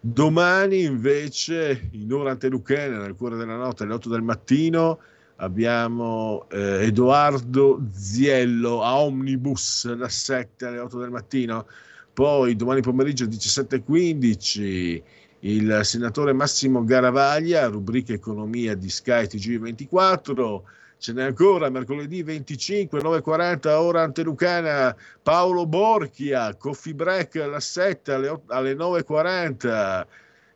Domani 0.00 0.84
invece 0.84 1.88
in 1.90 2.10
ora 2.14 2.30
anteluchene, 2.30 2.96
nel 2.96 3.14
cuore 3.14 3.36
della 3.36 3.56
notte, 3.56 3.82
alle 3.82 3.92
8 3.92 4.08
del 4.08 4.22
mattino, 4.22 5.00
abbiamo 5.36 6.46
eh, 6.50 6.86
Edoardo 6.86 7.80
Ziello 7.92 8.82
a 8.82 8.98
Omnibus, 8.98 9.94
la 9.94 10.08
7 10.08 10.66
alle 10.66 10.78
8 10.78 10.98
del 10.98 11.10
mattino, 11.10 11.66
Poi 12.12 12.56
domani 12.56 12.80
pomeriggio 12.80 13.26
17.15 13.26 15.02
il 15.40 15.80
senatore 15.82 16.32
Massimo 16.32 16.82
Garavaglia, 16.82 17.66
rubrica 17.66 18.12
economia 18.12 18.74
di 18.74 18.88
Sky 18.88 19.24
TG24. 19.24 20.60
Ce 20.98 21.12
n'è 21.12 21.22
ancora 21.22 21.68
mercoledì 21.68 22.22
25, 22.22 23.00
9.40 23.00 23.68
ora 23.68 24.02
antelucana. 24.02 24.96
Paolo 25.22 25.66
Borchia, 25.66 26.54
coffee 26.56 26.94
break 26.94 27.36
alla 27.36 27.60
7 27.60 28.12
alle, 28.12 28.40
alle 28.46 28.74
9.40 28.74 30.06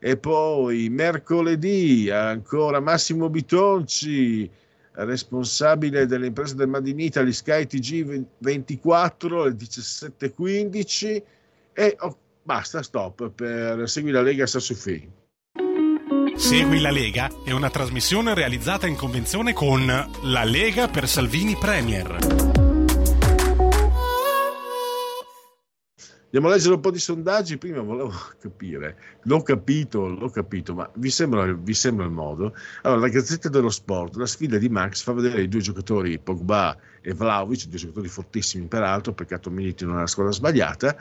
e 0.02 0.16
poi 0.16 0.88
mercoledì 0.88 2.08
ancora 2.10 2.80
Massimo 2.80 3.28
Bitonci, 3.28 4.50
responsabile 4.92 6.06
delle 6.06 6.26
imprese 6.26 6.54
del 6.54 6.68
Made 6.68 6.90
in 6.90 7.00
Italy 7.00 7.32
Sky 7.32 7.66
TG 7.66 8.24
24 8.38 9.42
alle 9.42 9.54
17.15 9.54 11.22
e 11.72 11.96
oh, 12.00 12.16
basta, 12.42 12.82
stop 12.82 13.30
per 13.30 13.88
Segui 13.88 14.10
la 14.10 14.22
Lega 14.22 14.46
Sassufi. 14.46 15.18
Segui 16.34 16.80
la 16.80 16.90
Lega 16.90 17.30
è 17.44 17.50
una 17.52 17.70
trasmissione 17.70 18.34
realizzata 18.34 18.86
in 18.86 18.96
convenzione 18.96 19.52
con 19.52 19.86
La 20.22 20.44
Lega 20.44 20.88
per 20.88 21.06
Salvini 21.06 21.56
Premier. 21.56 22.49
Andiamo 26.32 26.46
a 26.46 26.56
leggere 26.56 26.74
un 26.74 26.80
po' 26.80 26.92
di 26.92 27.00
sondaggi. 27.00 27.58
Prima 27.58 27.80
volevo 27.80 28.12
capire, 28.38 28.96
l'ho 29.22 29.42
capito, 29.42 30.06
l'ho 30.06 30.30
capito, 30.30 30.74
ma 30.74 30.88
vi 30.94 31.10
sembra, 31.10 31.52
vi 31.52 31.74
sembra 31.74 32.04
il 32.04 32.12
modo? 32.12 32.54
Allora, 32.82 33.00
la 33.00 33.08
Gazzetta 33.08 33.48
dello 33.48 33.68
Sport, 33.68 34.14
la 34.14 34.26
sfida 34.26 34.56
di 34.56 34.68
Max 34.68 35.02
fa 35.02 35.12
vedere 35.12 35.42
i 35.42 35.48
due 35.48 35.60
giocatori, 35.60 36.20
Pogba 36.20 36.76
e 37.00 37.12
Vlaovic, 37.14 37.64
due 37.64 37.78
giocatori 37.78 38.06
fortissimi 38.06 38.66
peraltro, 38.66 39.12
peccato 39.12 39.50
militino 39.50 39.92
nella 39.92 40.06
squadra 40.06 40.32
sbagliata, 40.32 40.96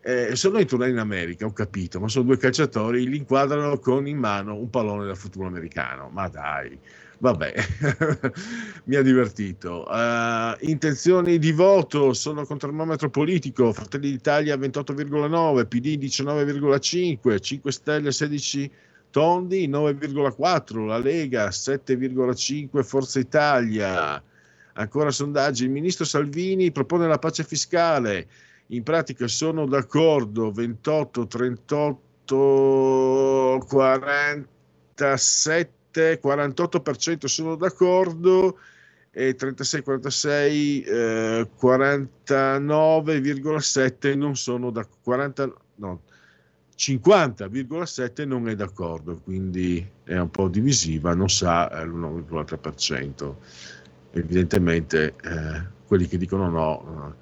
eh, 0.00 0.34
sono 0.34 0.64
tournée 0.64 0.88
in 0.88 0.98
America, 0.98 1.44
ho 1.44 1.52
capito, 1.52 2.00
ma 2.00 2.08
sono 2.08 2.24
due 2.24 2.38
calciatori, 2.38 3.06
li 3.06 3.18
inquadrano 3.18 3.78
con 3.78 4.06
in 4.06 4.16
mano 4.16 4.56
un 4.56 4.70
pallone 4.70 5.04
da 5.04 5.14
futuro 5.14 5.46
americano. 5.46 6.08
Ma 6.08 6.26
dai, 6.28 6.78
vabbè, 7.18 7.54
mi 8.84 8.96
ha 8.96 9.02
divertito. 9.02 9.84
Uh, 9.88 10.54
intenzioni 10.60 11.38
di 11.38 11.52
voto 11.52 12.12
sono 12.12 12.44
con 12.44 12.58
termometro 12.58 13.08
politico, 13.10 13.72
Fratelli 13.72 14.10
d'Italia 14.10 14.56
28,9, 14.56 15.66
PD 15.66 15.98
19,5, 15.98 17.40
5 17.40 17.72
Stelle 17.72 18.12
16 18.12 18.70
Tondi 19.10 19.68
9,4, 19.68 20.86
la 20.86 20.98
Lega 20.98 21.48
7,5, 21.48 22.82
Forza 22.82 23.20
Italia. 23.20 24.22
Ancora 24.72 25.12
sondaggi, 25.12 25.62
il 25.62 25.70
ministro 25.70 26.04
Salvini 26.04 26.72
propone 26.72 27.06
la 27.06 27.18
pace 27.18 27.44
fiscale, 27.44 28.26
in 28.68 28.82
pratica 28.82 29.28
sono 29.28 29.66
d'accordo 29.66 30.50
28, 30.50 31.28
38, 31.28 33.64
47, 33.68 35.82
48% 36.22 37.26
sono 37.26 37.56
d'accordo 37.56 38.58
e 39.10 39.34
36, 39.34 39.82
46, 39.82 40.82
eh, 40.82 41.48
49,7 41.60 44.16
non 44.16 44.36
sono 44.36 44.70
da 44.70 44.86
40, 45.02 45.52
no, 45.76 46.02
50,7 46.76 48.26
non 48.26 48.48
è 48.48 48.56
d'accordo, 48.56 49.20
quindi 49.22 49.86
è 50.02 50.18
un 50.18 50.30
po' 50.30 50.48
divisiva, 50.48 51.14
non 51.14 51.30
sa 51.30 51.84
l'1,3%. 51.84 53.34
Evidentemente 54.10 55.14
eh, 55.22 55.62
quelli 55.86 56.06
che 56.06 56.18
dicono 56.18 56.48
no 56.48 57.14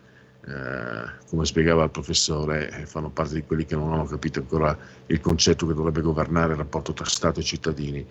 eh, 0.45 1.05
come 1.29 1.45
spiegava 1.45 1.85
il 1.85 1.91
professore, 1.91 2.71
eh, 2.71 2.87
fanno 2.87 3.11
parte 3.11 3.35
di 3.35 3.45
quelli 3.45 3.65
che 3.65 3.77
non 3.77 3.93
hanno 3.93 4.05
capito 4.05 4.41
ancora 4.41 4.77
il 5.07 5.21
concetto 5.21 5.67
che 5.67 5.75
dovrebbe 5.75 6.01
governare 6.01 6.53
il 6.53 6.59
rapporto 6.59 6.93
tra 6.93 7.05
Stato 7.05 7.41
e 7.41 7.45
cittadini. 7.45 8.07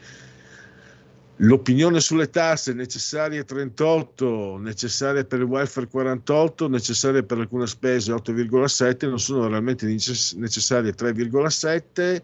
L'opinione 1.44 2.00
sulle 2.02 2.30
tasse 2.30 2.72
necessarie 2.72 3.44
38, 3.44 4.58
necessarie 4.60 5.26
per 5.26 5.40
il 5.40 5.46
welfare 5.46 5.88
48, 5.88 6.68
necessarie 6.68 7.24
per 7.24 7.40
alcune 7.40 7.66
spese 7.66 8.12
8,7, 8.12 9.10
non 9.10 9.20
sono 9.20 9.48
realmente 9.48 9.88
necessarie 9.88 10.94
3,7. 10.94 12.22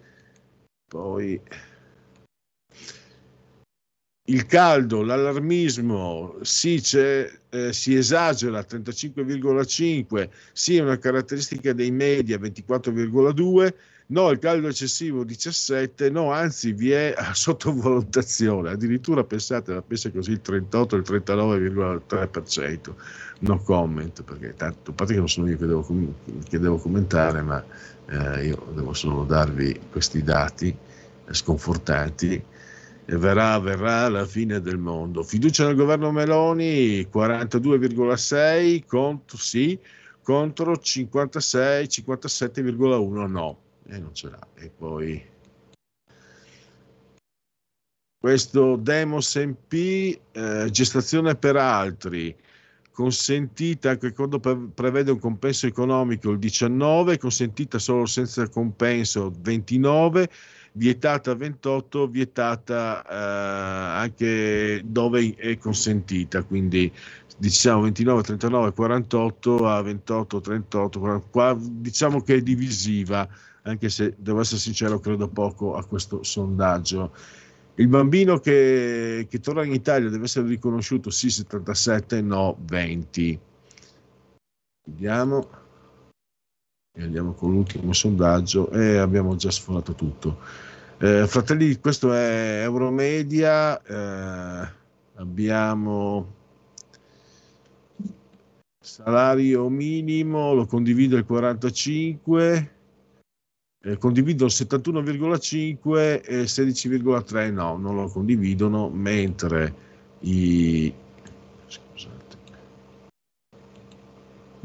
Poi 0.88 1.42
il 4.26 4.46
caldo, 4.46 5.02
l'allarmismo, 5.02 6.38
sì, 6.42 6.80
eh, 6.94 7.74
si 7.74 7.96
esagera 7.96 8.60
35,5, 8.60 10.30
sì, 10.54 10.78
è 10.78 10.82
una 10.82 11.00
caratteristica 11.00 11.74
dei 11.74 11.90
media 11.90 12.38
24,2, 12.38 13.74
no, 14.08 14.30
il 14.30 14.40
caldo 14.40 14.68
eccessivo 14.68 15.24
17, 15.24 16.10
no, 16.10 16.32
anzi 16.32 16.74
vi 16.74 16.92
è 16.92 17.16
sottovalutazione, 17.34 18.72
addirittura 18.72 19.24
pensate, 19.24 19.74
la 19.74 19.82
pensa 19.82 20.12
così 20.12 20.32
il 20.32 20.42
38, 20.42 20.96
il 20.96 21.04
39,3%, 21.06 22.94
no 23.40 23.58
comment, 23.60 24.24
perché 24.24 24.54
tanto, 24.56 24.92
a 24.92 24.94
parte 24.94 25.14
che 25.14 25.20
non 25.20 25.30
sono 25.30 25.50
io 25.50 25.58
che 25.58 25.66
devo, 25.66 26.14
che 26.48 26.60
devo 26.60 26.78
commentare, 26.78 27.42
ma 27.42 27.64
eh, 28.10 28.46
io 28.48 28.72
devo 28.74 28.94
solo 28.94 29.24
darvi 29.24 29.80
questi 29.92 30.24
dati 30.24 30.76
sconfortanti 31.30 32.44
e 33.10 33.18
verrà, 33.18 33.58
verrà 33.60 34.10
la 34.10 34.26
fine 34.26 34.60
del 34.62 34.78
mondo. 34.78 35.24
Fiducia 35.24 35.66
nel 35.66 35.76
governo 35.76 36.12
Meloni 36.12 37.02
42,6 37.02 38.86
contro 38.86 39.38
sì, 39.38 39.80
contro 40.22 40.78
56, 40.78 41.86
57,1 41.86 43.28
no. 43.30 43.58
E 43.90 44.00
non 44.00 44.14
ce 44.14 44.30
l'ha. 44.30 44.48
E 44.56 44.70
poi 44.70 45.24
questo 48.20 48.76
Demos 48.76 49.36
MP, 49.36 50.20
eh, 50.32 50.68
gestazione 50.70 51.36
per 51.36 51.56
altri, 51.56 52.36
consentita 52.92 53.92
anche 53.92 54.12
quando 54.12 54.40
prevede 54.40 55.12
un 55.12 55.20
compenso 55.20 55.68
economico 55.68 56.32
il 56.32 56.40
19, 56.40 57.20
consentita 57.20 57.78
solo 57.78 58.06
senza 58.06 58.50
compenso 58.50 59.32
29 59.40 60.30
vietata 60.74 61.32
a 61.32 61.36
28, 61.36 62.08
vietata 62.08 63.04
eh, 63.06 64.02
anche 64.02 64.82
dove 64.84 65.36
è 65.36 65.58
consentita, 65.58 66.44
quindi 66.44 66.92
diciamo 67.38 67.82
29, 67.82 68.22
39, 68.24 68.74
48 68.74 69.68
a 69.68 69.82
28, 69.82 70.42
38, 70.42 71.00
44, 71.00 71.68
diciamo 71.70 72.22
che 72.22 72.36
è 72.36 72.42
divisiva, 72.42 73.28
anche 73.68 73.90
se 73.90 74.16
devo 74.18 74.40
essere 74.40 74.60
sincero, 74.60 75.00
credo 75.00 75.28
poco 75.28 75.76
a 75.76 75.86
questo 75.86 76.24
sondaggio. 76.24 77.14
Il 77.76 77.88
bambino 77.88 78.40
che, 78.40 79.28
che 79.30 79.40
torna 79.40 79.64
in 79.64 79.74
Italia 79.74 80.10
deve 80.10 80.24
essere 80.24 80.48
riconosciuto 80.48 81.10
sì 81.10 81.30
77, 81.30 82.22
no 82.22 82.58
20. 82.60 83.40
Vediamo. 84.86 85.50
E 86.98 87.04
andiamo 87.04 87.34
con 87.34 87.52
l'ultimo 87.52 87.94
sondaggio 87.94 88.72
e 88.72 88.98
abbiamo 88.98 89.36
già 89.36 89.52
sforato 89.52 89.94
tutto. 89.94 90.40
Eh, 91.00 91.28
fratelli, 91.28 91.80
questo 91.80 92.12
è 92.12 92.62
Euromedia, 92.64 93.80
eh, 93.84 94.72
abbiamo 95.16 96.34
salario 98.80 99.70
minimo, 99.70 100.54
lo 100.54 100.66
condivido 100.66 101.18
il 101.18 101.26
45, 101.26 102.77
eh, 103.84 103.98
condivido 103.98 104.46
il 104.46 104.52
71,5 104.54 106.22
e 106.26 106.44
16,3 106.44 107.52
no, 107.52 107.78
non 107.78 107.96
lo 107.96 108.08
condividono, 108.08 108.90
mentre 108.90 109.86
i 110.22 110.94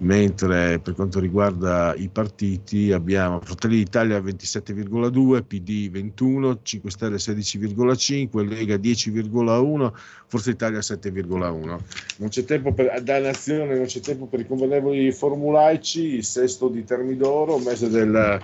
mentre 0.02 0.80
per 0.80 0.94
quanto 0.94 1.20
riguarda 1.20 1.94
i 1.94 2.08
partiti 2.08 2.92
abbiamo 2.92 3.40
Fratelli 3.40 3.76
d'Italia 3.76 4.18
27,2, 4.18 5.44
PD 5.46 5.90
21, 5.90 6.60
5 6.62 6.90
Stelle 6.90 7.16
16,5, 7.16 8.48
Lega 8.48 8.74
10,1, 8.76 9.92
Forza 10.26 10.50
Italia 10.50 10.80
7,1. 10.80 11.78
Non 12.16 12.28
c'è 12.28 12.44
tempo 12.44 12.72
per, 12.72 13.00
da 13.02 13.20
nazione, 13.20 13.76
non 13.76 13.86
c'è 13.86 14.00
tempo 14.00 14.26
per 14.26 14.40
i 14.40 14.46
convenevoli 14.46 15.12
formulaici, 15.12 16.14
il 16.16 16.24
sesto 16.24 16.68
di 16.68 16.82
Termidoro, 16.84 17.58
mese 17.58 17.88
del, 17.88 18.40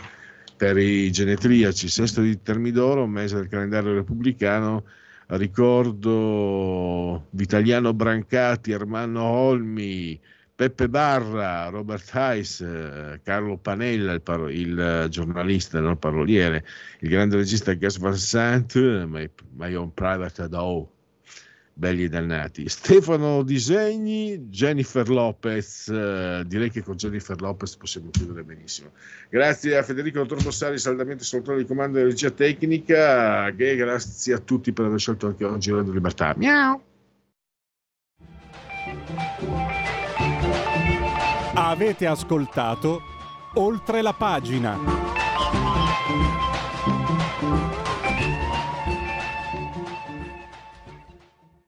per 0.58 0.76
i 0.76 1.10
genetriaci, 1.12 1.88
sesto 1.88 2.20
di 2.20 2.42
Termidoro, 2.42 3.06
mese 3.06 3.36
del 3.36 3.48
calendario 3.48 3.94
repubblicano, 3.94 4.84
ricordo 5.28 7.28
Vitaliano 7.30 7.94
Brancati, 7.94 8.72
Ermanno 8.72 9.22
Olmi, 9.22 10.20
Peppe 10.56 10.88
Barra, 10.88 11.68
Robert 11.68 12.10
Heiss, 12.12 12.60
eh, 12.60 13.20
Carlo 13.22 13.56
Panella, 13.58 14.14
il, 14.14 14.20
par- 14.20 14.50
il 14.50 15.06
giornalista, 15.08 15.78
non 15.78 15.96
paroliere, 15.96 16.64
il 17.00 17.08
grande 17.08 17.36
regista 17.36 17.72
Gas 17.74 17.98
Van 17.98 18.16
Sant, 18.16 18.74
my, 19.06 19.30
my 19.52 19.74
Own 19.74 19.94
Private 19.94 20.42
Ado, 20.42 20.90
belli 21.78 22.04
e 22.04 22.08
dannati. 22.08 22.68
Stefano 22.68 23.44
Disegni, 23.44 24.48
Jennifer 24.48 25.08
Lopez, 25.08 25.86
eh, 25.86 26.42
direi 26.44 26.70
che 26.70 26.82
con 26.82 26.96
Jennifer 26.96 27.40
Lopez 27.40 27.76
possiamo 27.76 28.10
chiudere 28.10 28.42
benissimo. 28.42 28.90
Grazie 29.30 29.76
a 29.76 29.84
Federico 29.84 30.18
Dottor 30.18 30.42
Bossari, 30.42 30.76
saldamente 30.76 31.22
soltanto 31.22 31.60
di 31.60 31.66
comando 31.66 31.98
di 31.98 32.04
regia 32.04 32.30
tecnica, 32.30 33.46
e 33.46 33.76
grazie 33.76 34.34
a 34.34 34.38
tutti 34.38 34.72
per 34.72 34.86
aver 34.86 34.98
scelto 34.98 35.28
anche 35.28 35.44
oggi 35.44 35.70
Radio 35.70 35.92
Libertà. 35.92 36.34
Miau! 36.36 36.82
Avete 41.54 42.06
ascoltato 42.06 43.02
oltre 43.54 44.02
la 44.02 44.14
pagina. 44.14 46.37